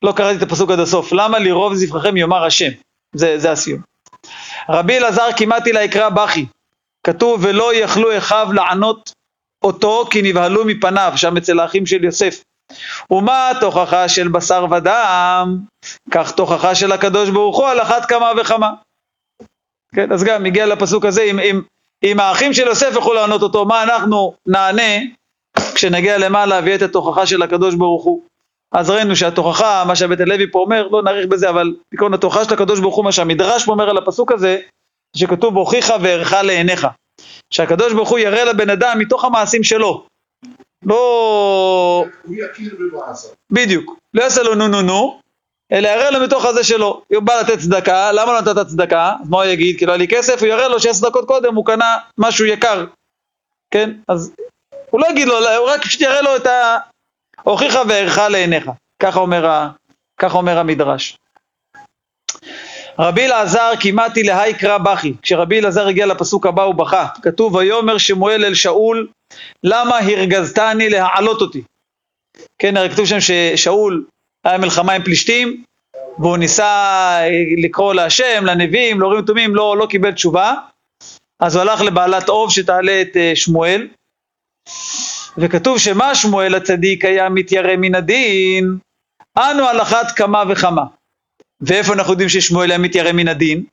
לא 0.02 0.12
קראתי 0.12 0.36
את 0.36 0.42
הפסוק 0.42 0.70
עד 0.70 0.78
הסוף, 0.78 1.12
למה 1.12 1.38
לרוב 1.38 1.74
זבחיכם 1.74 2.16
יאמר 2.16 2.44
השם, 2.44 2.70
זה, 3.14 3.38
זה 3.38 3.52
הסיום. 3.52 3.95
רבי 4.68 4.96
אלעזר 4.96 5.28
כמעט 5.36 5.68
לה 5.68 5.84
יקרא 5.84 6.08
בכי, 6.08 6.46
כתוב 7.06 7.40
ולא 7.44 7.74
יכלו 7.74 8.18
אחיו 8.18 8.48
לענות 8.52 9.12
אותו 9.64 10.06
כי 10.10 10.22
נבהלו 10.22 10.64
מפניו, 10.64 11.12
שם 11.16 11.36
אצל 11.36 11.60
האחים 11.60 11.86
של 11.86 12.04
יוסף. 12.04 12.42
ומה 13.10 13.52
תוכחה 13.60 14.08
של 14.08 14.28
בשר 14.28 14.66
ודם, 14.70 15.58
כך 16.10 16.32
תוכחה 16.32 16.74
של 16.74 16.92
הקדוש 16.92 17.30
ברוך 17.30 17.56
הוא 17.56 17.66
על 17.66 17.80
אחת 17.80 18.04
כמה 18.04 18.32
וכמה. 18.40 18.70
כן, 19.94 20.12
אז 20.12 20.24
גם 20.24 20.46
הגיע 20.46 20.66
לפסוק 20.66 21.04
הזה, 21.04 21.22
אם, 21.22 21.38
אם, 21.38 21.60
אם 22.02 22.20
האחים 22.20 22.52
של 22.52 22.66
יוסף 22.66 22.90
יוכלו 22.92 23.14
לענות 23.14 23.42
אותו, 23.42 23.64
מה 23.64 23.82
אנחנו 23.82 24.34
נענה 24.46 24.98
כשנגיע 25.74 26.18
למעלה 26.18 26.60
ויהיה 26.64 26.76
את 26.76 26.82
התוכחה 26.82 27.26
של 27.26 27.42
הקדוש 27.42 27.74
ברוך 27.74 28.04
הוא. 28.04 28.22
אז 28.76 28.90
ראינו 28.90 29.16
שהתוכחה, 29.16 29.84
מה 29.86 29.96
שהבית 29.96 30.20
הלוי 30.20 30.50
פה 30.50 30.58
אומר, 30.58 30.88
לא 30.88 31.02
נאריך 31.02 31.26
בזה, 31.26 31.50
אבל 31.50 31.74
בעיקרון 31.90 32.14
התוכחה 32.14 32.44
של 32.44 32.54
הקדוש 32.54 32.80
ברוך 32.80 32.96
הוא, 32.96 33.04
מה 33.04 33.12
שהמדרש 33.12 33.64
פה 33.64 33.72
אומר 33.72 33.90
על 33.90 33.98
הפסוק 33.98 34.32
הזה, 34.32 34.58
שכתוב 35.16 35.56
הוכיחה 35.56 35.96
וערך 36.02 36.32
לעיניך. 36.32 36.86
שהקדוש 37.50 37.92
ברוך 37.92 38.08
הוא 38.08 38.18
יראה 38.18 38.44
לבן 38.44 38.70
אדם 38.70 38.98
מתוך 38.98 39.24
המעשים 39.24 39.62
שלו. 39.62 40.06
לא... 40.82 42.04
הוא 42.22 42.36
יכיר 42.36 42.74
במעשיו. 42.78 43.30
בדיוק. 43.52 43.96
לא 44.14 44.22
יעשה 44.22 44.42
לו 44.42 44.54
נו 44.54 44.68
נו 44.68 44.82
נו, 44.82 45.20
אלא 45.72 45.88
יראה 45.88 46.10
לו 46.10 46.20
מתוך 46.20 46.44
הזה 46.44 46.64
שלו. 46.64 47.02
הוא 47.14 47.22
בא 47.22 47.40
לתת 47.40 47.58
צדקה, 47.58 48.12
למה 48.12 48.32
לא 48.32 48.40
נתת 48.40 48.66
צדקה? 48.66 49.14
אז 49.20 49.28
מה 49.28 49.36
הוא 49.36 49.44
יגיד? 49.44 49.78
כי 49.78 49.86
לא 49.86 49.92
היה 49.92 49.98
לי 49.98 50.08
כסף, 50.08 50.40
הוא 50.40 50.48
יראה 50.48 50.68
לו 50.68 50.80
שעשר 50.80 51.08
דקות 51.08 51.28
קודם 51.28 51.54
הוא 51.54 51.66
קנה 51.66 51.96
משהו 52.18 52.44
יקר. 52.46 52.84
כן? 53.70 53.90
אז 54.08 54.32
הוא 54.90 55.00
לא 55.00 55.06
יגיד 55.10 55.28
לו, 55.28 55.38
הוא 55.58 55.68
רק 55.68 55.82
פשוט 55.82 56.00
יראה 56.00 56.22
לו 56.22 56.36
את 56.36 56.46
ה... 56.46 56.78
הוכיחה 57.42 57.82
וערך 57.88 58.18
לעיניך. 58.18 58.70
ככה 59.02 59.20
אומר. 59.20 59.66
ככה 60.18 60.38
אומר 60.38 60.58
המדרש. 60.58 61.18
רבי 62.98 63.26
אלעזר 63.26 63.72
כמעטי 63.80 64.22
להי 64.22 64.54
קרא 64.54 64.78
בכי. 64.78 65.14
כשרבי 65.22 65.60
אלעזר 65.60 65.86
הגיע 65.86 66.06
לפסוק 66.06 66.46
הבא 66.46 66.62
הוא 66.62 66.74
בכה. 66.74 67.06
כתוב 67.22 67.54
ויאמר 67.54 67.98
שמואל 67.98 68.44
אל 68.44 68.54
שאול 68.54 69.08
למה 69.64 69.98
הרגזתני 69.98 70.88
להעלות 70.88 71.40
אותי. 71.40 71.62
כן, 72.58 72.76
הרי 72.76 72.90
כתוב 72.90 73.06
שם 73.06 73.20
ששאול 73.20 74.04
היה 74.44 74.58
מלחמה 74.58 74.92
עם 74.92 75.02
פלישתים 75.02 75.64
והוא 76.18 76.36
ניסה 76.36 77.20
לקרוא 77.62 77.94
להשם, 77.94 78.44
לנביאים, 78.44 79.00
להורים 79.00 79.24
תומים, 79.24 79.54
לא, 79.54 79.76
לא 79.76 79.86
קיבל 79.86 80.12
תשובה. 80.12 80.54
אז 81.40 81.56
הוא 81.56 81.62
הלך 81.62 81.80
לבעלת 81.80 82.28
אוב 82.28 82.50
שתעלה 82.50 83.02
את 83.02 83.16
אה, 83.16 83.32
שמואל, 83.34 83.88
וכתוב 85.38 85.78
שמה 85.78 86.14
שמואל 86.14 86.54
הצדיק 86.54 87.04
היה 87.04 87.28
מתיירא 87.28 87.76
מן 87.76 87.94
הדין, 87.94 88.78
אנו 89.38 89.68
על 89.68 89.82
אחת 89.82 90.16
כמה 90.16 90.42
וכמה. 90.48 90.84
ואיפה 91.60 91.92
אנחנו 91.92 92.12
יודעים 92.12 92.28
ששמואל 92.28 92.70
היה 92.70 92.78
מתיירא 92.78 93.12
מן 93.12 93.28
הדין? 93.28 93.64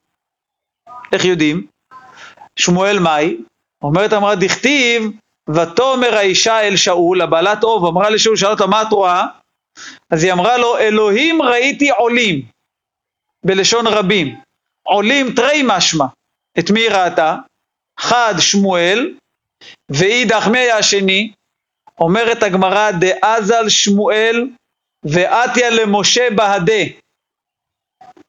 איך 1.14 1.26
יודעים? 1.26 1.68
שמואל 2.55 2.99
מאי? 2.99 3.38
אומרת 3.82 4.14
אמרה 4.14 4.36
דכתיב, 4.36 5.11
ותאמר 5.49 6.16
האישה 6.16 6.61
אל 6.61 6.76
שאול, 6.76 7.22
הבעלת 7.22 7.64
אוב, 7.64 7.86
אמרה 7.86 8.09
לשאול, 8.09 8.36
שאלה 8.36 8.51
אותו 8.51 8.68
מה 8.68 8.82
את 8.82 8.91
רואה? 8.91 9.26
אז 10.09 10.24
היא 10.24 10.34
אמרה 10.34 10.57
לו, 10.57 10.78
אלוהים 10.78 11.41
ראיתי 11.41 11.89
עולים, 11.89 12.41
בלשון 13.45 13.88
רבים. 13.88 14.36
עולים 14.84 15.34
תרי 15.36 15.61
משמע. 15.66 16.05
את 16.59 16.72
מי 16.72 16.88
ראתה? 16.88 17.36
חד 17.99 18.34
שמואל, 18.39 19.14
ואידך 19.89 20.47
מי 20.47 20.59
היה 20.59 20.78
השני? 20.78 21.32
אומרת 21.99 22.43
הגמרא, 22.43 22.91
דאזל 22.91 23.69
שמואל 23.69 24.47
ואתיה 25.03 25.69
למשה 25.69 26.27
בהדה. 26.35 26.83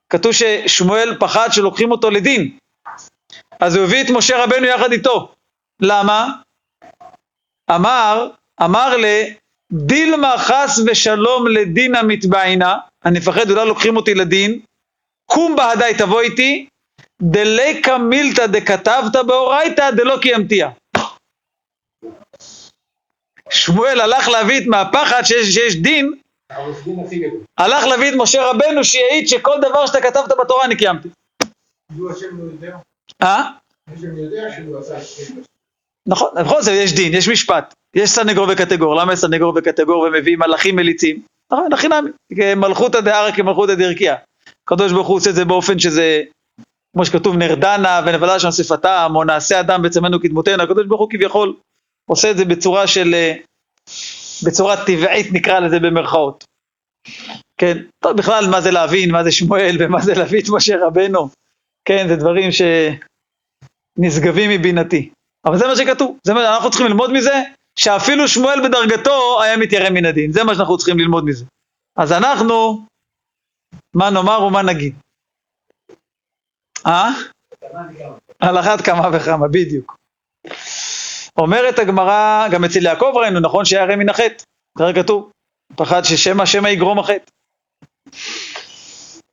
כתוב 0.08 0.32
ששמואל 0.32 1.16
פחד 1.20 1.48
שלוקחים 1.52 1.90
אותו 1.90 2.10
לדין, 2.10 2.58
אז 3.60 3.76
הוא 3.76 3.84
הביא 3.84 4.04
את 4.04 4.10
משה 4.10 4.44
רבנו 4.44 4.66
יחד 4.66 4.92
איתו. 4.92 5.34
למה? 5.80 6.28
אמר, 7.70 8.30
אמר 8.62 8.96
ל... 8.96 9.04
דילמה 9.72 10.34
חס 10.38 10.78
ושלום 10.86 11.46
לדין 11.48 11.94
המתבעינה, 11.94 12.76
אני 13.04 13.18
מפחד 13.18 13.50
אולי 13.50 13.66
לוקחים 13.68 13.96
אותי 13.96 14.14
לדין, 14.14 14.60
קום 15.26 15.56
בהדי 15.56 15.92
תבוא 15.98 16.20
איתי, 16.20 16.66
דליקה 17.22 17.98
מילתא 17.98 18.46
דכתבת 18.46 19.16
באורייתא 19.26 19.90
דלא 19.90 20.18
קיימתיה. 20.22 20.70
שמואל 23.54 24.00
הלך 24.00 24.28
להביא 24.28 24.58
את 24.58 24.66
מהפחד 24.66 25.22
שיש, 25.24 25.54
שיש 25.54 25.76
דין. 25.76 26.12
הלך 27.58 27.84
להביא 27.84 28.08
את 28.08 28.14
משה 28.16 28.50
רבנו 28.50 28.84
שיעיד 28.84 29.28
שכל 29.28 29.56
דבר 29.62 29.86
שאתה 29.86 30.00
כתבת 30.00 30.32
בתורה 30.40 30.64
אני 30.64 30.76
קיימתי. 30.76 31.08
אה? 33.22 33.50
נכון, 36.08 36.28
בכל 36.40 36.62
זאת 36.62 36.74
יש 36.74 36.94
דין, 36.94 37.14
יש 37.14 37.28
משפט, 37.28 37.74
יש 37.96 38.10
סנגור 38.10 38.46
וקטגור, 38.52 38.96
למה 38.96 39.12
יש 39.12 39.18
סנגור 39.18 39.52
וקטגור 39.56 39.98
ומביאים 39.98 40.38
מלאכים 40.38 40.76
מליצים? 40.76 41.22
נכון, 41.52 41.72
הכי 41.72 41.88
נמי, 41.88 42.10
מלכותא 42.56 43.00
דהרא 43.00 43.30
כמלכותא 43.30 43.74
דרכיה. 43.74 44.16
הקדוש 44.64 44.92
ברוך 44.92 45.08
הוא 45.08 45.16
עושה 45.16 45.30
את 45.30 45.34
זה 45.34 45.44
באופן 45.44 45.78
שזה, 45.78 46.22
כמו 46.92 47.04
שכתוב, 47.04 47.36
נרדנה 47.36 48.00
ונבלה 48.06 48.40
שם 48.40 48.50
שפתם, 48.50 49.12
או 49.14 49.24
נעשה 49.24 49.60
אדם 49.60 49.82
בצמנו 49.82 50.20
כדמותנו, 50.20 50.62
הקדוש 50.62 50.86
ברוך 50.86 51.00
הוא 51.00 51.10
כביכול 51.10 51.56
עושה 52.06 52.30
את 52.30 52.36
זה 52.36 52.44
בצורה 52.44 52.86
של, 52.86 53.14
אה, 53.14 53.34
בצורה 54.46 54.86
טבעית 54.86 55.26
נקרא 55.32 55.60
לזה 55.60 55.80
במרכאות. 55.80 56.44
כן, 57.56 57.78
טוב, 57.98 58.16
בכלל 58.16 58.50
מה 58.50 58.60
זה 58.60 58.70
להבין, 58.70 59.10
מה 59.10 59.24
זה 59.24 59.32
שמואל 59.32 59.76
ומה 59.80 60.00
זה 60.00 60.14
להביא 60.14 60.40
את 60.42 60.46
משה 60.50 60.86
רבנו, 60.86 61.28
כן, 61.84 62.08
זה 62.08 62.16
דברים 62.16 62.50
שנשגבים 63.98 64.50
מבינתי. 64.50 65.10
אבל 65.44 65.58
זה 65.58 65.66
מה 65.66 65.76
שכתוב, 65.76 66.18
זה 66.26 66.34
מה 66.34 66.54
אנחנו 66.54 66.70
צריכים 66.70 66.86
ללמוד 66.86 67.12
מזה, 67.12 67.42
שאפילו 67.78 68.28
שמואל 68.28 68.68
בדרגתו 68.68 69.42
היה 69.42 69.56
מתיירא 69.56 69.90
מן 69.90 70.04
הדין, 70.04 70.32
זה 70.32 70.44
מה 70.44 70.54
שאנחנו 70.54 70.78
צריכים 70.78 70.98
ללמוד 70.98 71.24
מזה. 71.24 71.44
אז 71.96 72.12
אנחנו, 72.12 72.86
מה 73.94 74.10
נאמר 74.10 74.42
ומה 74.42 74.62
נגיד? 74.62 74.94
אה? 76.86 77.10
על 78.40 78.58
אחת 78.58 78.80
כמה 78.80 79.10
וכמה, 79.12 79.48
בדיוק. 79.48 79.96
אומרת 81.38 81.78
הגמרא, 81.78 82.48
גם 82.50 82.64
אצל 82.64 82.82
יעקב 82.82 83.12
ראינו, 83.14 83.40
נכון 83.40 83.64
שהיה 83.64 83.82
הרי 83.82 83.96
מן 83.96 84.08
החטא, 84.08 84.44
ככה 84.78 84.92
כתוב, 84.92 85.30
פחד 85.76 86.02
ששמא 86.02 86.46
שמא 86.46 86.68
יגרום 86.68 86.98
החטא. 86.98 87.30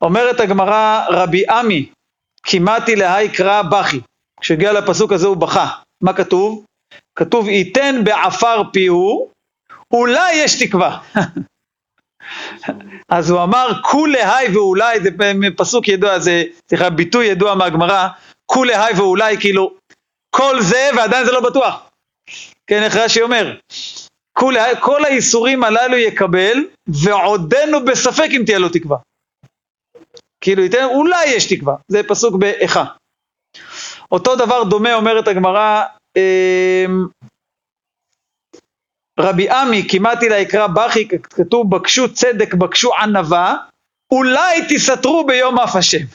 אומרת 0.02 0.40
הגמרא, 0.40 1.06
רבי 1.10 1.50
עמי, 1.50 1.90
כמעטי 2.44 2.96
להי 2.96 3.30
קרא 3.30 3.62
בכי. 3.62 4.00
כשהגיע 4.42 4.74
לפסוק 4.74 5.12
הזה 5.12 5.28
הוא 5.28 5.38
בכה. 5.38 5.68
מה 6.04 6.14
כתוב? 6.14 6.66
כתוב, 7.16 7.48
ייתן 7.48 8.04
בעפר 8.04 8.62
פיהו, 8.74 9.30
אולי 9.94 10.34
יש 10.34 10.64
תקווה. 10.64 11.00
אז 13.10 13.30
הוא 13.30 13.44
אמר, 13.44 13.72
כולי 13.84 14.24
היי 14.24 14.56
ואולי, 14.56 15.00
זה 15.00 15.10
פסוק 15.58 15.88
ידוע, 15.88 16.20
זה, 16.20 16.44
סליחה, 16.70 16.90
ביטוי 16.90 17.26
ידוע 17.26 17.56
מהגמרא, 17.56 18.08
כולי 18.46 18.76
היי 18.76 18.94
ואולי, 18.94 19.38
כאילו, 19.40 19.74
כל 20.36 20.62
זה 20.62 20.90
ועדיין 20.98 21.26
זה 21.26 21.32
לא 21.32 21.50
בטוח. 21.50 21.91
כן, 22.72 22.84
איך 22.84 22.96
רש"י 22.96 23.22
אומר? 23.22 23.58
כולי, 24.34 24.60
כל 24.80 25.06
האיסורים 25.06 25.64
הללו 25.64 25.98
יקבל, 25.98 26.58
ועודנו 26.88 27.86
בספק 27.86 28.28
אם 28.38 28.42
תהיה 28.46 28.60
לו 28.60 28.70
תקווה. 28.70 28.98
כאילו, 30.42 30.64
ייתן, 30.64 30.84
אולי 30.84 31.26
יש 31.26 31.54
תקווה, 31.54 31.76
זה 31.88 32.02
פסוק 32.08 32.36
באיכה. 32.36 32.86
אותו 34.12 34.36
דבר 34.36 34.64
דומה 34.64 34.94
אומרת 34.94 35.28
הגמרא, 35.28 35.84
אמ, 36.18 37.08
רבי 39.20 39.50
עמי, 39.50 39.88
כמעט 39.90 40.24
אלי 40.24 40.40
יקרא 40.40 40.68
בכי, 40.68 41.08
כתוב 41.24 41.76
בקשו 41.76 42.14
צדק, 42.14 42.54
בקשו 42.54 42.96
ענווה, 42.96 43.58
אולי 44.12 44.62
תסתרו 44.70 45.26
ביום 45.28 45.60
אף 45.60 45.76
השם. 45.76 46.06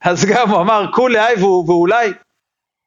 אז 0.00 0.24
גם 0.24 0.50
הוא 0.50 0.60
אמר 0.60 0.92
כולי 0.94 1.18
היי 1.18 1.42
ואולי, 1.42 2.10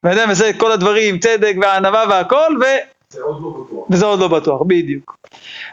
ואתה 0.04 0.22
יודע, 0.22 0.50
את 0.50 0.60
כל 0.60 0.72
הדברים, 0.72 1.20
צדק 1.20 1.54
וענווה 1.62 2.06
והכל, 2.10 2.58
ו... 2.62 2.66
זה 3.14 3.22
עוד 3.22 3.42
לא 3.42 3.50
בטוח. 3.50 3.88
וזה 3.90 4.06
עוד 4.06 4.20
לא 4.20 4.28
בטוח, 4.28 4.62
בדיוק. 4.68 5.18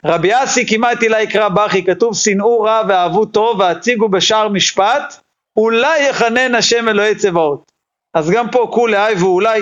רבי 0.05 0.31
אסי 0.45 0.67
כמעט 0.67 1.03
אלי 1.03 1.23
יקרא 1.23 1.49
בכי, 1.49 1.85
כתוב 1.85 2.15
שנאו 2.17 2.61
רע 2.61 2.83
ואהבו 2.89 3.27
טוב 3.27 3.61
והציגו 3.61 4.09
בשער 4.09 4.49
משפט, 4.49 5.23
אולי 5.57 6.09
יחנן 6.09 6.55
השם 6.55 6.89
אלוהי 6.89 7.15
צבאות. 7.15 7.73
אז 8.15 8.31
גם 8.31 8.51
פה 8.51 8.71
כולי 8.73 8.97
היי 8.97 9.15
ואולי, 9.15 9.61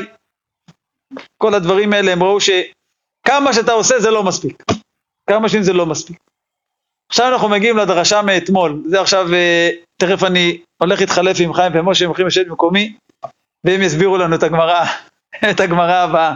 כל 1.37 1.55
הדברים 1.55 1.93
האלה 1.93 2.13
הם 2.13 2.23
ראו 2.23 2.39
שכמה 2.41 3.53
שאתה 3.53 3.73
עושה 3.73 4.01
זה 4.01 4.11
לא 4.11 4.23
מספיק. 4.23 4.63
כמה 5.31 5.49
שנים 5.49 5.63
זה 5.63 5.73
לא 5.73 5.87
מספיק. 5.87 6.19
עכשיו 7.11 7.33
אנחנו 7.33 7.49
מגיעים 7.49 7.77
לדרשה 7.77 8.23
מאתמול, 8.23 8.83
זה 8.87 9.01
עכשיו, 9.01 9.35
אה, 9.35 9.71
תכף 9.97 10.25
אני 10.25 10.63
הולך 10.83 11.01
להתחלף 11.01 11.37
עם 11.41 11.55
חיים 11.55 11.73
ומשה, 11.75 12.05
הם 12.05 12.09
הולכים 12.09 12.27
לשבת 12.27 12.47
במקומי, 12.47 12.97
והם 13.65 13.83
יסבירו 13.83 14.17
לנו 14.17 14.37
את 14.37 14.43
הגמרא, 14.43 14.85
את 15.51 15.61
הגמרא 15.61 15.95
הבאה. 15.95 16.35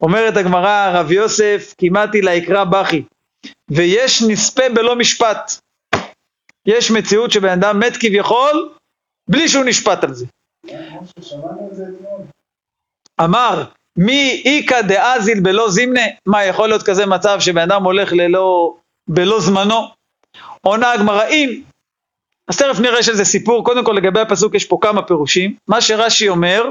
אומרת 0.00 0.36
הגמרא, 0.36 0.90
רב 0.94 1.12
יוסף, 1.12 1.74
כמעטי 1.78 2.22
ליקרא 2.22 2.64
בכי, 2.64 3.02
ויש 3.70 4.22
נספה 4.28 4.68
בלא 4.74 4.96
משפט. 4.96 5.52
יש 6.66 6.90
מציאות 6.90 7.30
שבן 7.30 7.48
אדם 7.48 7.80
מת 7.80 7.96
כביכול, 7.96 8.74
בלי 9.28 9.48
שהוא 9.48 9.64
נשפט 9.64 10.04
על 10.04 10.14
זה. 10.14 10.26
אמר, 13.20 13.64
מי 13.96 14.42
איכא 14.44 14.82
דאזיל 14.82 15.40
בלא 15.40 15.70
זימנה? 15.70 16.00
מה, 16.26 16.44
יכול 16.44 16.68
להיות 16.68 16.82
כזה 16.82 17.06
מצב 17.06 17.40
שבן 17.40 17.70
אדם 17.70 17.84
הולך 17.84 18.12
ללא, 18.12 18.74
בלא 19.08 19.40
זמנו? 19.40 19.88
עונה 20.60 20.92
הגמרא, 20.92 21.28
אם. 21.28 21.62
אז 22.48 22.56
תכף 22.56 22.80
נראה 22.80 23.02
שזה 23.02 23.24
סיפור, 23.24 23.64
קודם 23.64 23.84
כל 23.84 23.92
לגבי 23.92 24.20
הפסוק 24.20 24.54
יש 24.54 24.64
פה 24.64 24.78
כמה 24.80 25.02
פירושים. 25.02 25.56
מה 25.68 25.80
שרש"י 25.80 26.28
אומר, 26.28 26.62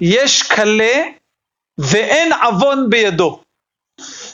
יש 0.00 0.42
כלה 0.42 1.02
ואין 1.78 2.32
עוון 2.32 2.90
בידו, 2.90 3.40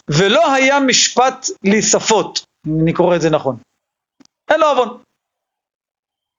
ולא 0.09 0.53
היה 0.55 0.80
משפט 0.80 1.47
להיספות, 1.64 2.47
אני 2.83 2.93
קורא 2.93 3.16
את 3.16 3.20
זה 3.20 3.30
נכון. 3.30 3.57
אין 4.51 4.61
לו 4.61 4.66
עוון, 4.66 5.03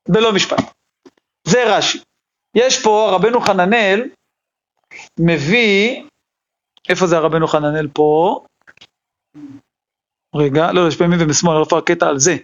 בלא 0.10 0.34
משפט. 0.34 0.62
זה 1.48 1.78
רש"י. 1.78 2.00
יש 2.56 2.84
פה 2.84 3.10
רבנו 3.12 3.42
חננאל, 3.42 4.10
מביא, 5.20 6.04
איפה 6.90 7.08
זה 7.08 7.18
הרבנו 7.18 7.48
חננאל 7.48 7.88
פה? 7.94 8.40
רגע, 10.36 10.72
לא, 10.72 10.88
יש 10.88 10.98
פעמים 10.98 11.20
ומשמאל, 11.22 11.60
איפה 11.64 11.78
הקטע 11.78 12.08
על 12.08 12.20
זה? 12.20 12.36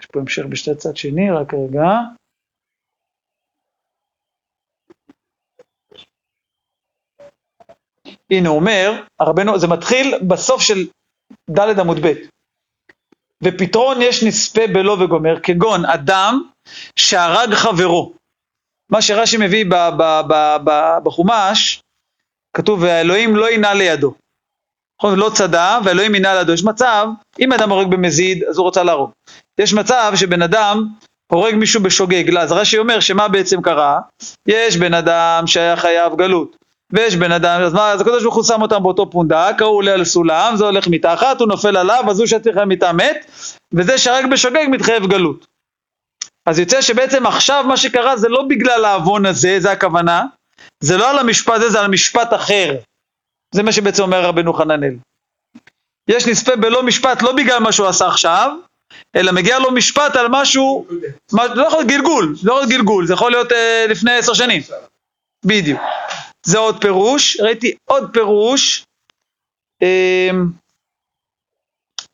יש 0.00 0.06
פה 0.06 0.20
המשך 0.20 0.42
בשתי 0.48 0.74
צד 0.74 0.96
שני, 0.96 1.30
רק 1.30 1.54
רגע. 1.54 1.88
הנה 8.30 8.48
הוא 8.48 8.56
אומר, 8.56 9.02
הרבנו, 9.20 9.58
זה 9.58 9.66
מתחיל 9.66 10.14
בסוף 10.28 10.62
של 10.62 10.86
ד' 11.50 11.80
עמוד 11.80 11.96
ב'. 12.06 12.12
ופתרון 13.44 13.96
יש 14.02 14.24
נספה 14.24 14.60
בלא 14.74 14.92
וגומר, 14.92 15.40
כגון 15.42 15.84
אדם 15.84 16.42
שהרג 16.96 17.54
חברו. 17.54 18.14
מה 18.90 19.02
שרש"י 19.02 19.36
מביא 19.40 19.64
ב- 19.64 19.90
ב- 19.98 20.20
ב- 20.28 20.56
ב- 20.64 20.98
בחומש, 21.04 21.80
כתוב, 22.56 22.82
והאלוהים 22.82 23.36
לא 23.36 23.50
ינע 23.50 23.74
לידו. 23.74 24.14
נכון, 25.00 25.18
לא 25.18 25.30
צדה, 25.34 25.78
והאלוהים 25.84 26.14
ינע 26.14 26.34
לידו. 26.34 26.52
יש 26.52 26.64
מצב, 26.64 27.06
אם 27.40 27.52
אדם 27.52 27.70
הורג 27.70 27.90
במזיד, 27.90 28.44
אז 28.44 28.58
הוא 28.58 28.64
רוצה 28.64 28.82
להרוג. 28.82 29.10
יש 29.58 29.74
מצב 29.74 30.12
שבן 30.16 30.42
אדם 30.42 30.86
הורג 31.32 31.54
מישהו 31.54 31.82
בשוגג, 31.82 32.36
אז 32.36 32.52
רש"י 32.52 32.78
אומר 32.78 33.00
שמה 33.00 33.28
בעצם 33.28 33.62
קרה? 33.62 34.00
יש 34.46 34.76
בן 34.76 34.94
אדם 34.94 35.46
שהיה 35.46 35.76
חייב 35.76 36.16
גלות, 36.16 36.56
ויש 36.92 37.16
בן 37.16 37.32
אדם, 37.32 37.60
אז 37.60 37.74
מה, 37.74 37.92
אז 37.92 38.00
הקדוש 38.00 38.22
ברוך 38.22 38.34
הוא 38.34 38.44
שם 38.44 38.62
אותם 38.62 38.82
באותו 38.82 39.10
פונדק, 39.10 39.54
ההוא 39.58 39.76
עולה 39.76 39.92
על 39.92 40.04
סולם, 40.04 40.52
זה 40.56 40.64
הולך 40.64 40.88
מתחת, 40.88 41.40
הוא 41.40 41.48
נופל 41.48 41.76
עליו, 41.76 42.04
אז 42.10 42.18
הוא 42.18 42.26
שצריך 42.26 42.56
למיטה 42.56 42.92
מת, 42.92 43.30
וזה 43.72 43.98
שהרג 43.98 44.30
בשוגג 44.30 44.66
מתחייב 44.70 45.06
גלות. 45.06 45.46
אז 46.46 46.58
יוצא 46.58 46.82
שבעצם 46.82 47.26
עכשיו 47.26 47.64
מה 47.68 47.76
שקרה 47.76 48.16
זה 48.16 48.28
לא 48.28 48.42
בגלל 48.48 48.84
העוון 48.84 49.26
הזה, 49.26 49.56
זה 49.60 49.72
הכוונה, 49.72 50.24
זה 50.80 50.96
לא 50.96 51.10
על 51.10 51.18
המשפט 51.18 51.54
הזה, 51.54 51.70
זה 51.70 51.80
על 51.80 51.88
משפט 51.88 52.34
אחר. 52.34 52.76
זה 53.54 53.62
מה 53.62 53.72
שבעצם 53.72 54.02
אומר 54.02 54.24
רבנו 54.24 54.52
חננאל. 54.52 54.94
יש 56.08 56.26
נספה 56.26 56.56
בלא 56.56 56.82
משפט 56.82 57.22
לא 57.22 57.32
בגלל 57.32 57.58
מה 57.58 57.72
שהוא 57.72 57.86
עשה 57.86 58.06
עכשיו, 58.06 58.52
אלא 59.16 59.32
מגיע 59.32 59.58
לו 59.58 59.70
משפט 59.70 60.16
על 60.16 60.26
משהו, 60.30 60.86
מה, 61.32 61.46
לא 61.46 61.66
יכול 61.66 61.78
להיות 61.78 61.90
גלגול, 61.90 62.34
לא 62.42 62.52
יכול 62.52 62.60
להיות 62.60 62.70
גלגול, 62.70 63.06
זה 63.06 63.12
יכול 63.12 63.30
להיות 63.30 63.52
אה, 63.52 63.86
לפני 63.88 64.12
עשר 64.12 64.34
שנים. 64.34 64.62
בדיוק. 65.44 65.80
זה 66.46 66.58
עוד 66.58 66.80
פירוש, 66.80 67.40
ראיתי 67.40 67.76
עוד 67.84 68.10
פירוש, 68.12 68.84
אה, 69.82 70.30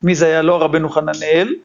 מי 0.03 0.15
זה 0.15 0.25
היה? 0.25 0.41
לא 0.41 0.61
רבנו 0.61 0.89
חננאל, 0.89 1.55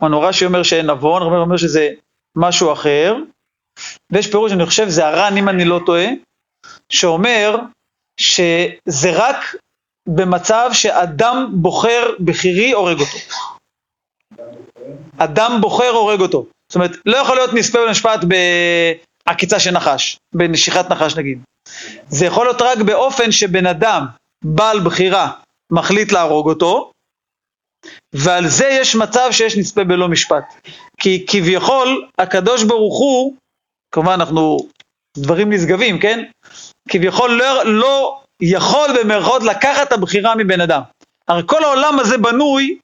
הנורא 0.00 0.32
שאומר 0.32 0.62
שאין 0.62 0.90
עוון, 0.90 1.22
רבנו 1.22 1.40
אומר 1.40 1.56
שזה 1.56 1.88
משהו 2.36 2.72
אחר, 2.72 3.16
ויש 4.12 4.30
פירוש, 4.30 4.52
אני 4.52 4.66
חושב, 4.66 4.88
זה 4.88 5.06
הר"ן, 5.06 5.36
אם 5.36 5.48
אני 5.48 5.64
לא 5.64 5.80
טועה, 5.86 6.06
שאומר 6.88 7.56
שזה 8.20 9.10
רק 9.12 9.36
במצב 10.08 10.70
שאדם 10.72 11.48
בוחר 11.52 12.10
בחירי 12.24 12.72
הורג 12.72 13.00
אותו. 13.00 13.18
אדם 15.18 15.58
בוחר 15.60 15.88
הורג 15.88 16.20
אותו. 16.20 16.46
זאת 16.68 16.74
אומרת, 16.74 16.90
לא 17.06 17.16
יכול 17.16 17.36
להיות 17.36 17.54
נספה 17.54 17.78
במשפט 17.86 18.20
בעקיצה 19.26 19.60
של 19.60 19.70
נחש, 19.70 20.18
בנשיכת 20.34 20.90
נחש 20.90 21.16
נגיד. 21.16 21.38
זה 22.08 22.26
יכול 22.26 22.46
להיות 22.46 22.62
רק 22.62 22.78
באופן 22.78 23.32
שבן 23.32 23.66
אדם, 23.66 24.06
בעל 24.44 24.80
בחירה, 24.80 25.30
מחליט 25.72 26.12
להרוג 26.12 26.48
אותו, 26.48 26.90
ועל 28.12 28.48
זה 28.48 28.68
יש 28.80 28.96
מצב 28.96 29.28
שיש 29.30 29.56
נספה 29.56 29.84
בלא 29.84 30.08
משפט. 30.08 30.44
כי 31.00 31.24
כביכול, 31.28 32.06
הקדוש 32.18 32.64
ברוך 32.64 32.98
הוא, 32.98 33.34
כמובן 33.92 34.12
אנחנו, 34.12 34.58
דברים 35.16 35.52
נשגבים, 35.52 35.98
כן? 35.98 36.24
כביכול 36.88 37.30
לא, 37.30 37.64
לא 37.64 38.20
יכול 38.42 38.90
במרכאות 38.98 39.42
לקחת 39.42 39.88
את 39.88 39.92
הבחירה 39.92 40.34
מבן 40.34 40.60
אדם. 40.60 40.82
הרי 41.28 41.42
כל 41.46 41.64
העולם 41.64 41.98
הזה 41.98 42.18
בנוי 42.18 42.78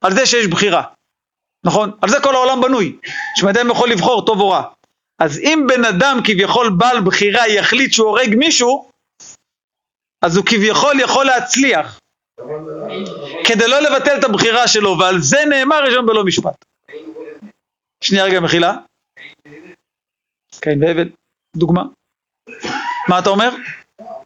על 0.00 0.12
זה 0.14 0.26
שיש 0.26 0.46
בחירה, 0.46 0.82
נכון? 1.66 1.90
על 2.02 2.08
זה 2.08 2.16
כל 2.22 2.34
העולם 2.34 2.60
בנוי, 2.60 2.96
שבן 3.36 3.70
יכול 3.70 3.90
לבחור 3.90 4.26
טוב 4.26 4.40
או 4.40 4.48
רע. 4.48 4.62
אז 5.18 5.38
אם 5.38 5.66
בן 5.68 5.84
אדם 5.84 6.18
כביכול 6.24 6.70
בעל 6.78 7.00
בחירה 7.06 7.48
יחליט 7.48 7.92
שהוא 7.92 8.08
הורג 8.08 8.34
מישהו, 8.38 8.90
אז 10.22 10.36
הוא 10.36 10.46
כביכול 10.46 11.00
יכול 11.00 11.26
להצליח, 11.26 12.00
כדי 13.44 13.68
לא 13.68 13.80
לבטל 13.80 14.18
את 14.18 14.24
הבחירה 14.24 14.68
שלו, 14.68 14.98
ועל 14.98 15.20
זה 15.20 15.44
נאמר 15.48 15.84
ראשון 15.84 16.06
בלא 16.06 16.24
משפט. 16.24 16.64
שנייה 18.00 18.24
רגע, 18.24 18.40
מחילה. 18.40 18.76
כן, 20.60 20.82
והבל, 20.82 21.08
דוגמה. 21.56 21.82
מה 23.08 23.18
אתה 23.18 23.30
אומר? 23.30 23.50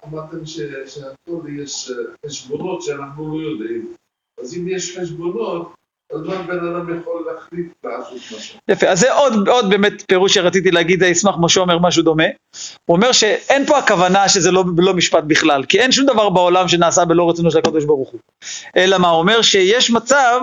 אמרתם 0.05 0.47
שהכל 0.47 1.49
יש 1.62 1.91
אה, 1.91 1.97
חשבונות 2.27 2.83
שאנחנו 2.83 3.39
לא 3.39 3.49
יודעים. 3.51 3.95
אז 4.43 4.55
אם 4.57 4.68
יש 4.68 4.99
חשבונות, 4.99 5.72
אז 6.14 6.20
מה 6.20 6.43
בן 6.43 6.59
אדם 6.59 7.01
יכול 7.01 7.26
להחליט 7.32 7.66
לעשות 7.84 8.38
משהו? 8.38 8.59
יפה, 8.68 8.86
אז 8.86 9.01
זה 9.01 9.12
עוד, 9.12 9.49
עוד 9.49 9.70
באמת 9.70 10.03
פירוש 10.09 10.34
שרציתי 10.34 10.70
להגיד, 10.70 11.03
אני 11.03 11.12
אשמח 11.12 11.34
משה 11.41 11.61
אומר 11.61 11.78
משהו 11.78 12.03
דומה. 12.03 12.24
הוא 12.84 12.97
אומר 12.97 13.12
שאין 13.12 13.66
פה 13.66 13.78
הכוונה 13.78 14.28
שזה 14.28 14.51
לא, 14.51 14.64
לא 14.78 14.95
משפט 14.95 15.24
בכלל, 15.26 15.64
כי 15.64 15.80
אין 15.80 15.93
שום 15.93 16.07
דבר 16.07 16.28
בעולם 16.28 16.68
שנעשה 16.68 17.05
בלא 17.05 17.30
רצונו 17.30 17.51
של 17.51 17.59
הקדוש 17.59 17.84
ברוך 17.84 18.09
הוא. 18.09 18.20
אלא 18.76 18.99
מה, 18.99 19.09
הוא 19.09 19.18
אומר 19.18 19.43
שיש 19.43 19.91
מצב, 19.91 20.41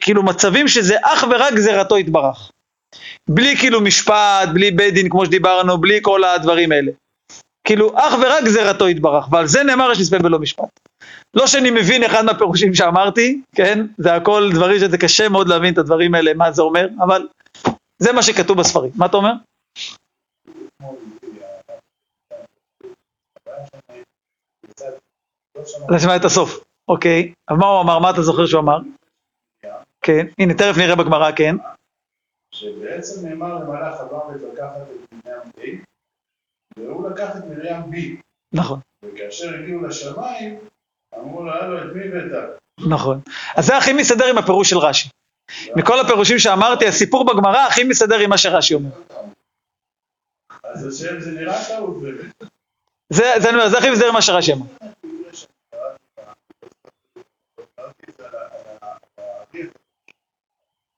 כאילו 0.00 0.22
מצבים 0.22 0.68
שזה 0.68 0.96
אך 1.02 1.24
ורק 1.30 1.54
גזירתו 1.54 1.98
יתברך. 1.98 2.50
בלי 3.28 3.56
כאילו 3.56 3.80
משפט, 3.80 4.48
בלי 4.52 4.70
בית 4.70 4.94
דין 4.94 5.08
כמו 5.08 5.26
שדיברנו, 5.26 5.78
בלי 5.78 5.98
כל 6.02 6.24
הדברים 6.24 6.72
האלה. 6.72 6.92
כאילו 7.64 7.92
אך 7.94 8.14
ורק 8.22 8.44
גזירתו 8.44 8.88
יתברך, 8.88 9.32
ועל 9.32 9.46
זה 9.46 9.62
נאמר 9.62 9.92
יש 9.92 10.00
נספה 10.00 10.18
בלא 10.18 10.38
משפט. 10.38 10.87
לא 11.34 11.46
שאני 11.46 11.70
מבין 11.70 12.04
אחד 12.04 12.24
מהפירושים 12.24 12.74
שאמרתי, 12.74 13.42
כן? 13.54 13.86
זה 13.98 14.14
הכל 14.14 14.50
דברים 14.54 14.78
שזה 14.78 14.98
קשה 14.98 15.28
מאוד 15.28 15.48
להבין 15.48 15.72
את 15.72 15.78
הדברים 15.78 16.14
האלה, 16.14 16.34
מה 16.34 16.52
זה 16.52 16.62
אומר, 16.62 16.88
אבל 17.04 17.28
זה 17.98 18.12
מה 18.12 18.22
שכתוב 18.22 18.58
בספרים. 18.58 18.90
מה 18.96 19.06
אתה 19.06 19.16
אומר? 19.16 19.32
אני 25.90 26.00
שמע 26.00 26.16
את 26.16 26.24
הסוף, 26.24 26.64
אוקיי. 26.88 27.32
אבל 27.48 27.56
מה 27.56 27.66
הוא 27.66 27.80
אמר? 27.80 27.98
מה 27.98 28.10
אתה 28.10 28.22
זוכר 28.22 28.46
שהוא 28.46 28.60
אמר? 28.60 28.78
כן, 30.00 30.26
הנה, 30.38 30.54
תכף 30.54 30.78
נראה 30.78 30.96
בגמרא, 30.96 31.30
כן. 31.36 31.54
שבעצם 32.54 33.28
נאמר 33.28 33.54
למלאך 33.54 34.00
המוות 34.00 34.52
לקחת 34.52 34.76
את 34.76 35.14
מרים 35.26 35.82
A, 35.82 35.84
והוא 36.78 37.10
לקח 37.10 37.36
את 37.36 37.44
מרים 37.44 37.82
B, 37.82 38.22
נכון, 38.52 38.80
וכאשר 39.04 39.54
הגיעו 39.54 39.82
לשמיים, 39.82 40.58
אמרו 41.20 41.42
לו, 41.42 41.52
הלו, 41.52 41.78
את 41.78 41.96
מי 41.96 42.04
הבאת? 42.04 42.58
נכון. 42.88 43.20
אז 43.56 43.66
זה 43.66 43.76
הכי 43.76 43.92
מסתדר 43.92 44.26
עם 44.26 44.38
הפירוש 44.38 44.70
של 44.70 44.78
רש"י. 44.78 45.08
מכל 45.76 46.00
הפירושים 46.00 46.38
שאמרתי, 46.38 46.86
הסיפור 46.86 47.26
בגמרא 47.26 47.66
הכי 47.66 47.84
מסתדר 47.84 48.18
עם 48.18 48.30
מה 48.30 48.38
שרש"י 48.38 48.74
אומר. 48.74 48.90
אז 50.64 50.86
השם 50.86 51.20
זה 51.20 51.30
נראה 51.30 51.64
טעות 51.68 52.02
באמת. 52.02 52.34
זה, 53.10 53.78
הכי 53.78 53.90
מסתדר 53.90 54.08
עם 54.08 54.14
מה 54.14 54.22
שרש"י 54.22 54.52
אמר. 54.52 54.66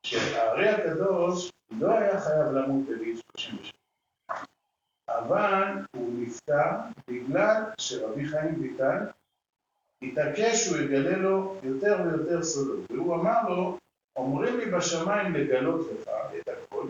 שהארי 0.07 0.69
הקדוש 0.69 1.51
לא 1.71 1.91
היה 1.91 2.21
חייב 2.21 2.47
למות 2.53 2.87
בגיל 2.87 3.21
37, 3.37 3.73
אבל 5.09 5.65
הוא 5.97 6.23
נפטר 6.23 6.71
בגלל 7.09 7.63
שרבי 7.79 8.29
חיים 8.29 8.61
ויטל 8.61 8.99
התעקש 10.13 10.65
שהוא 10.65 10.77
יגלה 10.77 11.17
לו 11.17 11.57
יותר 11.63 11.97
ויותר 12.05 12.43
סודות, 12.43 12.91
והוא 12.91 13.15
אמר 13.15 13.49
לו, 13.49 13.79
אומרים 14.17 14.59
לי 14.59 14.67
בשמיים 14.67 15.35
לגלות 15.35 15.87
לך 15.93 16.09
את 16.39 16.49
הכל, 16.49 16.87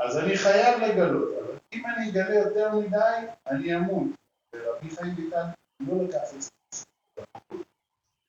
אז 0.00 0.18
אני 0.18 0.36
חייב 0.36 0.80
לגלות, 0.80 1.28
אבל 1.38 1.54
אם 1.72 1.82
אני 1.86 2.10
אגלה 2.10 2.34
יותר 2.34 2.78
מדי, 2.78 3.26
אני 3.46 3.76
אמות. 3.76 4.08
ורבי 4.56 4.90
חיים 4.90 5.14
ויטל 5.16 5.44
לא 5.80 6.04
לקח 6.04 6.34
את 6.36 6.42
זה. 6.42 6.50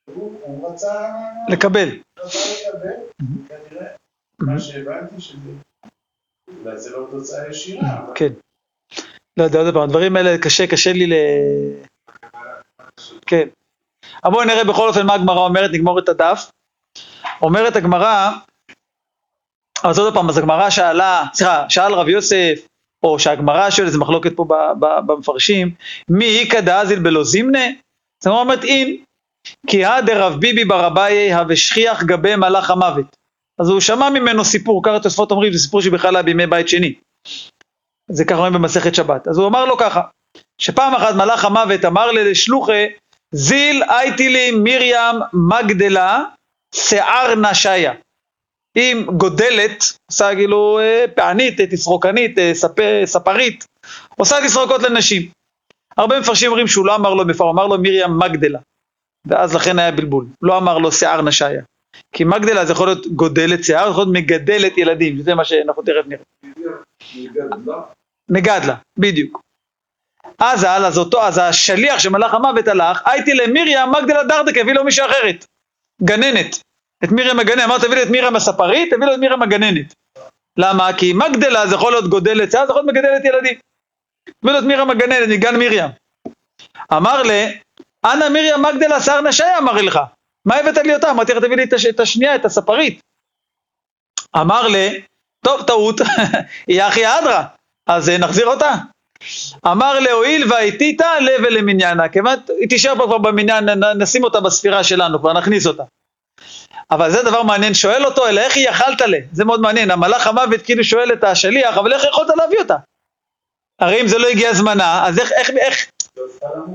הוא, 0.05 0.69
רצה, 0.69 1.09
לקבל. 1.49 2.01
רצה 2.19 2.39
לקבל, 2.69 3.25
כנראה, 3.47 3.87
מה 4.39 4.59
שהבנתי 4.59 5.21
שזה, 5.21 5.49
אולי 6.47 6.77
זה 6.77 6.89
לא 6.89 7.07
תוצאה 7.11 7.49
ישירה, 7.49 8.13
כן. 8.15 8.33
לא 9.37 9.43
יודע, 9.43 9.59
עוד 9.59 9.73
פעם, 9.73 9.83
הדברים 9.83 10.15
האלה 10.15 10.37
קשה, 10.43 10.67
קשה 10.67 10.93
לי 10.93 11.07
ל... 11.07 11.13
כן. 13.25 13.47
אבל 14.23 14.33
בואו 14.33 14.45
נראה 14.45 14.63
בכל 14.63 14.87
אופן 14.87 15.05
מה 15.05 15.13
הגמרא 15.13 15.39
אומרת, 15.39 15.71
נגמור 15.73 15.99
את 15.99 16.09
הדף. 16.09 16.51
אומרת 17.41 17.75
הגמרא, 17.75 18.31
אז 19.83 19.99
עוד 19.99 20.13
פעם, 20.13 20.29
אז 20.29 20.37
הגמרא 20.37 20.69
שאלה, 20.69 21.23
סליחה, 21.33 21.65
שאל 21.69 21.93
רב 21.93 22.09
יוסף, 22.09 22.59
או 23.03 23.19
שהגמרא 23.19 23.69
שואלת, 23.69 23.91
זה 23.91 23.97
מחלוקת 23.97 24.35
פה 24.35 24.45
במפרשים, 24.79 25.71
מי 26.09 26.39
איכא 26.39 26.61
דאזיל 26.61 26.99
בלא 26.99 27.23
זימנה? 27.23 27.65
אז 27.67 28.27
הגמרא 28.27 28.41
אומרת 28.41 28.63
אין, 28.63 28.97
כי 29.67 29.85
הא 29.85 30.01
דרב 30.01 30.39
ביבי 30.39 30.65
בר 30.65 30.87
אביי 30.87 31.33
הווה 31.33 31.55
שכיח 31.55 32.03
גבי 32.03 32.35
מלאך 32.35 32.71
המוות. 32.71 33.05
אז 33.59 33.69
הוא 33.69 33.79
שמע 33.79 34.09
ממנו 34.09 34.45
סיפור, 34.45 34.83
ככה 34.83 34.99
תוספות 34.99 35.31
אומרים, 35.31 35.53
זה 35.53 35.59
סיפור 35.59 35.81
שבכלל 35.81 36.15
היה 36.15 36.23
בימי 36.23 36.47
בית 36.47 36.69
שני. 36.69 36.93
זה 38.07 38.25
ככה 38.25 38.35
אומרים 38.35 38.53
במסכת 38.53 38.95
שבת. 38.95 39.27
אז 39.27 39.37
הוא 39.37 39.47
אמר 39.47 39.65
לו 39.65 39.77
ככה, 39.77 40.01
שפעם 40.57 40.95
אחת 40.95 41.15
מלאך 41.15 41.45
המוות 41.45 41.85
אמר 41.85 42.11
לי 42.11 42.31
לשלוחי, 42.31 42.85
זיל 43.33 43.83
הייתי 43.89 44.51
מרים 44.51 45.15
מגדלה 45.33 46.23
שיער 46.75 47.35
נשיה. 47.35 47.93
אם 48.75 49.05
גודלת, 49.17 49.83
עושה 50.11 50.35
כאילו 50.35 50.79
אה, 50.79 51.05
פענית, 51.15 51.59
אה, 51.59 51.67
תסרוקנית, 51.67 52.39
אה, 52.39 52.51
ספ- 52.55 53.05
ספרית, 53.05 53.65
עושה 54.17 54.35
תסרוקות 54.45 54.83
לנשים. 54.83 55.29
הרבה 55.97 56.19
מפרשים 56.19 56.49
אומרים 56.49 56.67
שהוא 56.67 56.85
לא 56.85 56.95
אמר 56.95 57.13
לו 57.13 57.23
הוא 57.45 57.51
אמר 57.51 57.67
לו 57.67 57.77
מרים 57.81 58.19
מגדלה. 58.19 58.59
ואז 59.27 59.55
לכן 59.55 59.79
היה 59.79 59.91
בלבול. 59.91 60.25
לא 60.41 60.57
אמר 60.57 60.77
לו 60.77 60.91
שיער 60.91 61.21
נשיה. 61.21 61.61
כי 62.11 62.23
מגדלה 62.23 62.65
זה 62.65 62.71
יכול 62.73 62.87
להיות 62.87 63.07
גודלת 63.07 63.63
שיער, 63.63 63.83
זה 63.85 63.89
יכול 63.91 64.03
להיות 64.03 64.15
מגדלת 64.23 64.77
ילדים, 64.77 65.21
זה 65.21 65.35
מה 65.35 65.45
שאנחנו 65.45 65.81
תכף 65.83 66.05
נראה. 66.07 66.23
מגדלה. 67.15 67.75
מגדלה, 68.29 68.75
בדיוק. 68.99 69.41
אז 70.39 70.63
על, 70.63 70.85
אז 70.85 70.97
אותו, 70.97 71.23
אז 71.23 71.37
השליח 71.37 71.99
שמלאך 71.99 72.33
המוות 72.33 72.67
הלך, 72.67 73.01
הייתי 73.05 73.33
למרים 73.33 73.91
מגדלה 73.91 74.23
דרדק, 74.23 74.57
הביא 74.57 74.73
לו 74.73 74.83
מישהי 74.83 75.05
אחרת. 75.05 75.45
גננת. 76.03 76.59
את 77.03 77.09
מרים 77.11 77.39
הגננת, 77.39 77.63
אמר 77.63 77.77
תביא 77.77 77.95
לי 77.95 78.03
את 78.03 78.07
מרים 78.11 78.35
הספרית, 78.35 78.93
תביא 78.93 79.05
לו 79.07 79.13
את 79.13 79.19
מרים 79.19 79.41
הגננת. 79.41 79.93
למה? 80.57 80.93
כי 80.97 81.13
מגדלה 81.13 81.67
זה 81.67 81.75
יכול 81.75 81.91
להיות 81.91 82.09
גודלת 82.09 82.51
שיער, 82.51 82.65
זה 82.65 82.71
יכול 82.71 82.81
להיות 82.83 82.95
מגדלת 82.95 83.25
ילדים. 83.25 83.53
תביא 84.41 84.53
לו 84.53 84.59
את 84.59 84.63
מרים 84.63 84.89
הגננת, 84.89 85.29
מגן 85.29 85.55
מרים. 85.59 85.89
אמר 86.93 87.23
ל, 87.23 87.31
אנא 88.05 88.29
מרים 88.29 88.61
מגדלה 88.61 89.01
שיער 89.01 89.21
נשיה 89.21 89.57
אמר 89.57 89.73
לך. 89.73 89.99
מה 90.45 90.55
הבאת 90.55 90.77
לי 90.77 90.95
אותה? 90.95 91.11
אמרתי 91.11 91.33
לך 91.33 91.37
תביא 91.43 91.55
לי 91.55 91.63
את 91.63 91.73
הש- 91.73 91.85
את 91.85 91.99
השנייה, 91.99 92.35
את 92.35 92.45
הספרית. 92.45 92.99
אמר 94.35 94.67
ל, 94.67 94.75
טוב, 95.45 95.61
טעות, 95.67 96.01
היא 96.67 96.83
אחי 96.83 97.05
אדרא, 97.19 97.43
אז 97.87 98.09
אה, 98.09 98.17
נחזיר 98.17 98.47
אותה. 98.47 98.73
אמר 99.67 99.99
להואיל 99.99 100.51
והייתית 100.51 101.01
לב 101.01 101.41
ולמניינה, 101.43 102.09
כיוון, 102.09 102.35
היא 102.59 102.69
תישאר 102.69 102.95
פה 102.97 103.03
כבר 103.03 103.17
במניין, 103.17 103.69
נשים 103.97 104.23
אותה 104.23 104.39
בספירה 104.39 104.83
שלנו, 104.83 105.19
כבר 105.19 105.33
נכניס 105.33 105.67
אותה. 105.67 105.83
אבל 106.91 107.11
זה 107.11 107.23
דבר 107.23 107.43
מעניין, 107.43 107.73
שואל 107.73 108.05
אותו, 108.05 108.27
אלא 108.27 108.41
איך 108.41 108.55
היא 108.55 108.69
יכלת 108.69 109.01
לה? 109.01 109.17
זה 109.31 109.45
מאוד 109.45 109.61
מעניין, 109.61 109.91
המלאך 109.91 110.27
המוות 110.27 110.61
כאילו 110.61 110.83
שואל 110.83 111.13
את 111.13 111.23
השליח, 111.23 111.77
אבל 111.77 111.93
איך 111.93 112.03
יכולת 112.03 112.29
להביא 112.37 112.59
אותה? 112.59 112.75
הרי 113.81 114.01
אם 114.01 114.07
זה 114.07 114.17
לא 114.17 114.27
הגיע 114.27 114.53
זמנה, 114.53 115.07
אז 115.07 115.19
איך, 115.19 115.31
איך, 115.31 115.49
איך, 115.49 115.89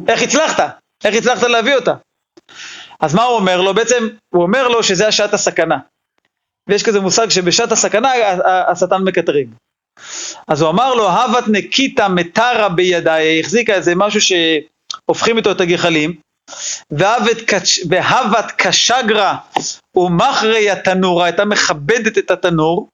איך 0.08 0.22
הצלחת? 0.22 0.78
איך 1.04 1.14
הצלחת 1.14 1.42
להביא 1.42 1.74
אותה? 1.74 1.94
אז 3.00 3.14
מה 3.14 3.22
הוא 3.22 3.36
אומר 3.36 3.60
לו? 3.60 3.74
בעצם, 3.74 4.08
הוא 4.34 4.42
אומר 4.42 4.68
לו 4.68 4.82
שזה 4.82 5.08
השעת 5.08 5.34
הסכנה. 5.34 5.78
ויש 6.68 6.82
כזה 6.82 7.00
מושג 7.00 7.28
שבשעת 7.28 7.72
הסכנה 7.72 8.12
השטן 8.70 9.02
מקטרג. 9.04 9.48
אז 10.48 10.62
הוא 10.62 10.70
אמר 10.70 10.94
לו, 10.94 11.10
הבת 11.10 11.44
נקיתא 11.48 12.08
מטרה 12.08 12.68
בידיי, 12.68 13.26
היא 13.26 13.40
החזיקה 13.40 13.74
איזה 13.74 13.94
משהו 13.96 14.20
שהופכים 14.20 15.36
איתו 15.36 15.50
את 15.52 15.60
הגחלים, 15.60 16.14
והבת 16.90 17.36
קש- 17.40 17.80
והבת 17.90 18.52
קשגרה 18.56 19.36
ומחרי 19.96 20.70
התנורה, 20.70 21.24
הייתה 21.24 21.44
מכבדת 21.44 22.18
את 22.18 22.30
התנור, 22.30 22.88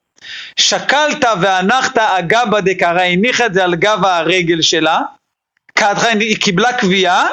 שקלת 0.58 1.24
והנחת 1.40 1.98
אגבה 1.98 2.60
דקרא, 2.60 3.00
הניחה 3.02 3.46
את 3.46 3.54
זה 3.54 3.64
על 3.64 3.74
גב 3.74 4.04
הרגל 4.04 4.62
שלה, 4.62 5.00
קעתך, 5.78 6.04
היא 6.04 6.36
קיבלה 6.36 6.72
קביעה, 6.72 7.26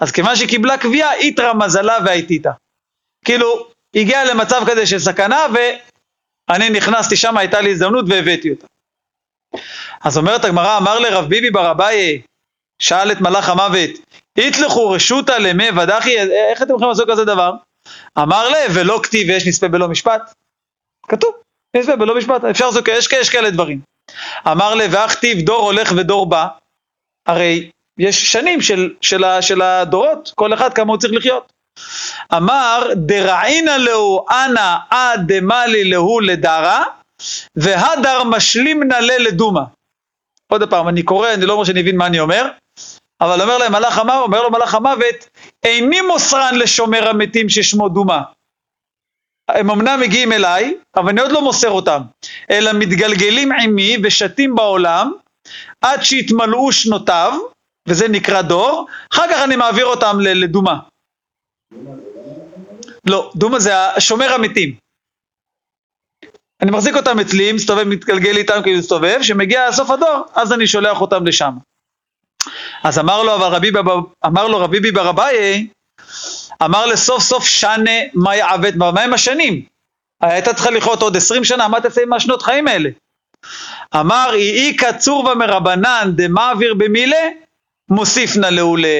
אז 0.00 0.12
כיוון 0.12 0.36
שהיא 0.36 0.48
קיבלה 0.48 0.78
קביעה, 0.78 1.14
איתרא 1.14 1.52
מזלה 1.52 1.98
והייתיתא. 2.04 2.50
כאילו, 3.24 3.66
הגיעה 3.96 4.24
למצב 4.24 4.62
כזה 4.66 4.86
של 4.86 4.98
סכנה, 4.98 5.46
ואני 6.50 6.70
נכנסתי 6.70 7.16
שם, 7.16 7.36
הייתה 7.36 7.60
לי 7.60 7.70
הזדמנות 7.70 8.04
והבאתי 8.08 8.50
אותה. 8.50 8.66
אז 10.04 10.18
אומרת 10.18 10.44
הגמרא, 10.44 10.78
אמר 10.78 10.98
לרב 10.98 11.28
ביבי 11.28 11.50
בר 11.50 11.70
אביי, 11.70 12.22
שאל 12.82 13.12
את 13.12 13.20
מלאך 13.20 13.48
המוות, 13.48 13.90
יתלכו 14.38 14.90
רשותא 14.90 15.32
למי 15.32 15.68
ודחי, 15.70 16.18
איך 16.50 16.62
אתם 16.62 16.74
יכולים 16.74 16.88
לעשות 16.88 17.10
כזה 17.10 17.24
דבר? 17.24 17.52
אמר 18.18 18.48
לה, 18.48 18.58
ולא 18.74 19.00
כתיב 19.02 19.28
ויש 19.28 19.46
נספה 19.46 19.68
בלא 19.68 19.88
משפט. 19.88 20.32
כתוב, 21.08 21.34
נספה 21.76 21.96
בלא 21.96 22.18
משפט, 22.18 22.44
אפשר 22.44 22.66
לעשות, 22.66 22.88
יש, 22.88 23.08
יש 23.12 23.30
כאלה 23.30 23.50
דברים. 23.50 23.80
אמר 24.46 24.74
לה, 24.74 24.86
ואך 24.90 25.12
כתיב 25.12 25.38
דור 25.38 25.62
הולך 25.62 25.92
ודור 25.96 26.26
בא, 26.26 26.46
הרי 27.26 27.70
יש 27.98 28.32
שנים 28.32 28.60
של, 28.60 28.94
של, 29.00 29.24
של 29.40 29.62
הדורות, 29.62 30.32
כל 30.34 30.54
אחד 30.54 30.74
כמה 30.74 30.92
הוא 30.92 31.00
צריך 31.00 31.12
לחיות. 31.12 31.52
אמר, 32.32 32.88
דרעינא 32.96 33.70
להו 33.70 34.26
אנא 34.30 34.76
עד 34.90 35.32
דמלי 35.32 35.84
להו 35.84 36.20
לדרא, 36.20 36.82
והדר 37.56 38.24
משלימנא 38.24 38.94
לה 38.94 39.18
לדומא. 39.18 39.60
עוד 40.52 40.70
פעם, 40.70 40.88
אני 40.88 41.02
קורא, 41.02 41.34
אני 41.34 41.46
לא 41.46 41.52
אומר 41.52 41.64
שאני 41.64 41.82
מבין 41.82 41.96
מה 41.96 42.06
אני 42.06 42.20
אומר, 42.20 42.48
אבל 43.20 43.40
אומר 43.42 43.58
להם 43.58 43.72
מלאך 43.72 43.98
המוות, 43.98 44.22
אומר 44.22 44.42
לו 44.42 44.50
מלאך 44.50 44.74
המוות, 44.74 45.28
איני 45.64 46.00
מוסרן 46.00 46.54
לשומר 46.54 47.08
המתים 47.08 47.48
ששמו 47.48 47.88
דומא. 47.88 48.18
הם 49.48 49.70
אמנם 49.70 50.00
מגיעים 50.00 50.32
אליי, 50.32 50.74
אבל 50.96 51.08
אני 51.08 51.20
עוד 51.20 51.32
לא 51.32 51.42
מוסר 51.42 51.70
אותם, 51.70 52.02
אלא 52.50 52.72
מתגלגלים 52.72 53.52
עימי 53.52 53.96
ושתים 54.02 54.54
בעולם, 54.54 55.12
עד 55.80 56.02
שיתמלאו 56.02 56.72
שנותיו, 56.72 57.38
וזה 57.88 58.08
נקרא 58.08 58.42
דור, 58.42 58.86
אחר 59.12 59.22
כך 59.30 59.42
אני 59.44 59.56
מעביר 59.56 59.86
אותם 59.86 60.20
ל- 60.20 60.44
לדומא. 60.44 60.74
לא, 63.06 63.32
דומא 63.36 63.58
זה 63.58 63.72
שומר 63.98 64.32
המתים. 64.32 64.83
אני 66.64 66.70
מחזיק 66.70 66.96
אותם 66.96 67.20
אצלי, 67.20 67.52
מסתובב, 67.52 67.84
מתגלגל 67.84 68.36
איתם 68.36 68.60
כאילו 68.62 68.78
מסתובב, 68.78 69.18
שמגיע 69.22 69.72
סוף 69.72 69.90
הדור, 69.90 70.24
אז 70.34 70.52
אני 70.52 70.66
שולח 70.66 71.00
אותם 71.00 71.26
לשם. 71.26 71.52
אז 72.84 72.98
אמר 72.98 73.22
לו, 73.22 73.34
אבל 73.34 73.46
רבי, 73.46 73.70
אמר 74.26 74.48
לו 74.48 74.58
רבי 74.58 74.80
ביבר 74.80 75.10
אביי, 75.10 75.68
אמר 76.62 76.86
לסוף 76.86 77.22
סוף 77.22 77.44
שנה 77.44 77.90
מה 78.14 78.36
יעבד, 78.36 78.76
מה 78.76 79.00
הם 79.00 79.14
השנים? 79.14 79.64
הייתה 80.20 80.54
צריכה 80.54 80.70
לחיות 80.70 81.02
עוד 81.02 81.16
עשרים 81.16 81.44
שנה, 81.44 81.68
מה 81.68 81.80
תעשה 81.80 82.02
עם 82.02 82.12
השנות 82.12 82.42
חיים 82.42 82.68
האלה? 82.68 82.90
אמר, 83.94 84.30
אי 84.34 84.76
קצור 84.76 85.24
ומרבנן 85.24 86.12
דמעביר 86.16 86.74
במילה, 86.74 87.28
מוסיף 87.90 88.36
נא 88.36 88.46
לעולה. 88.46 88.98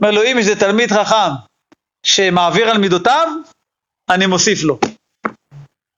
אומר 0.00 0.10
לו, 0.10 0.24
אם 0.24 0.42
זה 0.42 0.60
תלמיד 0.60 0.92
חכם 0.92 1.30
שמעביר 2.06 2.70
על 2.70 2.78
מידותיו, 2.78 3.28
אני 4.10 4.26
מוסיף 4.26 4.62
לו. 4.62 4.78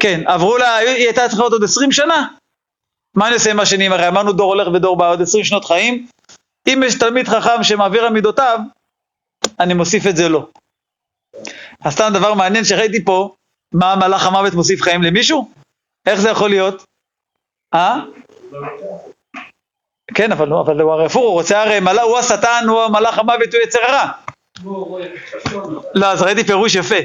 כן, 0.00 0.20
עברו 0.26 0.58
לה, 0.58 0.76
היא 0.76 1.06
הייתה 1.06 1.28
צריכה 1.28 1.42
להיות 1.42 1.52
עוד 1.52 1.64
20 1.64 1.92
שנה. 1.92 2.28
מה 3.16 3.26
אני 3.26 3.34
עושה 3.34 3.50
עם 3.50 3.60
השנים? 3.60 3.92
הרי 3.92 4.08
אמרנו 4.08 4.32
דור 4.32 4.54
הולך 4.54 4.68
ודור 4.74 4.96
בא, 4.96 5.10
עוד 5.10 5.22
20 5.22 5.44
שנות 5.44 5.64
חיים. 5.64 6.06
אם 6.68 6.82
יש 6.86 6.98
תלמיד 6.98 7.28
חכם 7.28 7.62
שמעביר 7.62 8.04
על 8.04 8.12
מידותיו, 8.12 8.58
אני 9.60 9.74
מוסיף 9.74 10.06
את 10.06 10.16
זה 10.16 10.28
לו. 10.28 10.50
אז 11.84 11.92
סתם 11.92 12.10
דבר 12.14 12.34
מעניין 12.34 12.64
שראיתי 12.64 13.04
פה, 13.04 13.34
מה 13.74 13.96
מלאך 13.96 14.26
המוות 14.26 14.54
מוסיף 14.54 14.82
חיים 14.82 15.02
למישהו? 15.02 15.50
איך 16.06 16.20
זה 16.20 16.28
יכול 16.28 16.50
להיות? 16.50 16.84
אה? 17.74 18.00
כן, 20.14 20.32
אבל, 20.32 20.48
לא, 20.48 20.60
אבל 20.60 20.80
הוא 20.80 20.92
הרי 20.92 21.06
הפוך, 21.06 21.22
הוא 21.22 21.32
רוצה 21.32 21.62
הרי, 21.62 21.80
מלא, 21.80 22.02
הוא 22.02 22.18
השטן, 22.18 22.64
הוא 22.68 22.88
מלאך 22.88 23.18
המוות, 23.18 23.54
הוא 23.54 23.62
יצר 23.62 23.78
הרע. 23.88 24.12
לא, 25.94 26.06
אז 26.06 26.22
ראיתי 26.22 26.44
פירוש 26.44 26.74
יפה, 26.74 26.96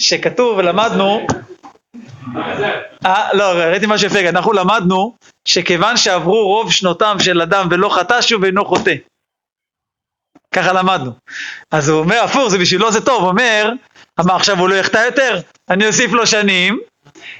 שכתוב, 0.00 0.60
למדנו, 0.60 1.26
אה, 3.06 3.32
לא, 3.32 3.44
ראיתי 3.44 3.86
משהו 3.88 4.06
יפה, 4.06 4.28
אנחנו 4.28 4.52
למדנו 4.52 5.16
שכיוון 5.48 5.96
שעברו 5.96 6.46
רוב 6.46 6.72
שנותיו 6.72 7.16
של 7.20 7.42
אדם 7.42 7.68
ולא 7.70 7.88
חטא 7.88 8.22
שוב 8.22 8.44
אינו 8.44 8.64
חוטא. 8.64 8.94
ככה 10.54 10.72
למדנו. 10.72 11.12
אז 11.70 11.88
הוא 11.88 12.00
אומר, 12.00 12.20
הפוך, 12.24 12.48
זה 12.48 12.58
בשבילו 12.58 12.92
זה 12.92 13.04
טוב, 13.04 13.24
אומר, 13.24 13.72
מה 14.24 14.36
עכשיו 14.36 14.58
הוא 14.58 14.68
לא 14.68 14.74
יחטא 14.74 14.98
יותר? 15.06 15.40
אני 15.70 15.86
אוסיף 15.86 16.12
לו 16.12 16.26
שנים, 16.26 16.80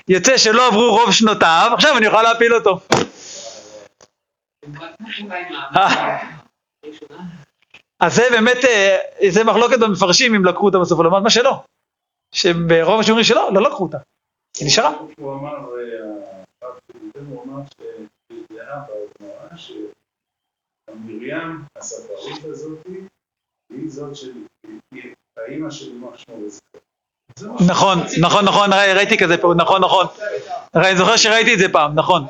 יוצא 0.08 0.36
שלא 0.36 0.66
עברו 0.66 0.90
רוב 0.90 1.12
שנותיו, 1.12 1.70
עכשיו 1.74 1.98
אני 1.98 2.06
אוכל 2.06 2.22
להפיל 2.22 2.54
אותו. 2.54 2.80
אה, 5.76 6.18
אז 8.00 8.14
זה 8.14 8.22
באמת, 8.30 8.64
אה, 8.64 8.96
זה 9.28 9.44
מחלוקת 9.44 9.78
במפרשים 9.78 10.34
אם 10.34 10.44
לקחו 10.44 10.66
אותה 10.66 10.78
בסוף, 10.78 10.98
הוא 10.98 11.04
למד 11.04 11.22
מה 11.22 11.30
שלא. 11.30 11.62
שברוב 12.34 13.00
השומרים 13.00 13.24
שלא, 13.24 13.48
לא 13.54 13.62
לקחו 13.62 13.82
אותה. 13.84 13.98
היא 14.58 14.66
נשארה. 14.66 14.90
הוא 15.18 15.32
אמר, 15.34 15.56
אה, 15.56 16.70
הוא 17.28 17.44
אמר 17.44 17.60
שמרים, 20.90 21.60
הספרית 21.76 22.44
הזאת, 22.44 22.78
היא 23.72 23.90
זאת 23.90 24.16
של... 24.16 24.32
היא 24.94 25.02
האימא 25.36 25.70
של 25.70 25.88
יימח 25.92 26.16
שמו 26.18 26.36
וזכרו. 26.46 26.80
נכון, 27.68 27.98
נכון, 28.20 28.44
נכון, 28.44 28.72
ראי- 28.72 28.94
ראיתי 28.94 29.18
כזה 29.18 29.38
פה, 29.38 29.52
נכון, 29.56 29.84
נכון. 29.84 30.06
אני 30.74 30.96
זוכר 30.96 31.16
שראיתי 31.16 31.54
את 31.54 31.58
זה 31.58 31.72
פעם, 31.72 31.94
נכון. 31.94 32.22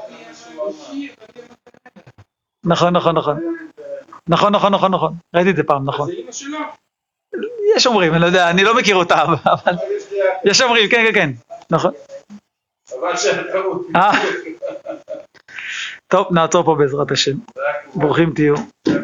נכון, 2.64 2.96
נכון, 2.96 3.16
נכון. 3.16 3.36
נכון, 4.28 4.52
נכון, 4.54 4.74
נכון, 4.74 4.94
נכון. 4.94 5.14
ראיתי 5.34 5.50
את 5.50 5.56
זה 5.56 5.62
פעם, 5.62 5.84
נכון. 5.88 6.08
יש 7.76 7.86
אומרים, 7.86 8.12
אני 8.12 8.20
לא 8.20 8.26
יודע, 8.26 8.50
אני 8.50 8.64
לא 8.64 8.76
מכיר 8.76 8.96
אותה, 8.96 9.22
אבל 9.22 9.72
יש 10.44 10.60
אומרים, 10.60 10.88
כן, 10.88 11.04
כן, 11.06 11.12
כן. 11.14 11.30
נכון. 11.70 11.92
חבל 12.88 13.16
שהטעות. 13.16 13.86
אה. 13.96 14.12
טוב, 16.08 16.26
נעצור 16.30 16.64
פה 16.64 16.74
בעזרת 16.74 17.10
השם. 17.10 17.36
ברוכים 17.94 18.32
תהיו. 18.34 18.54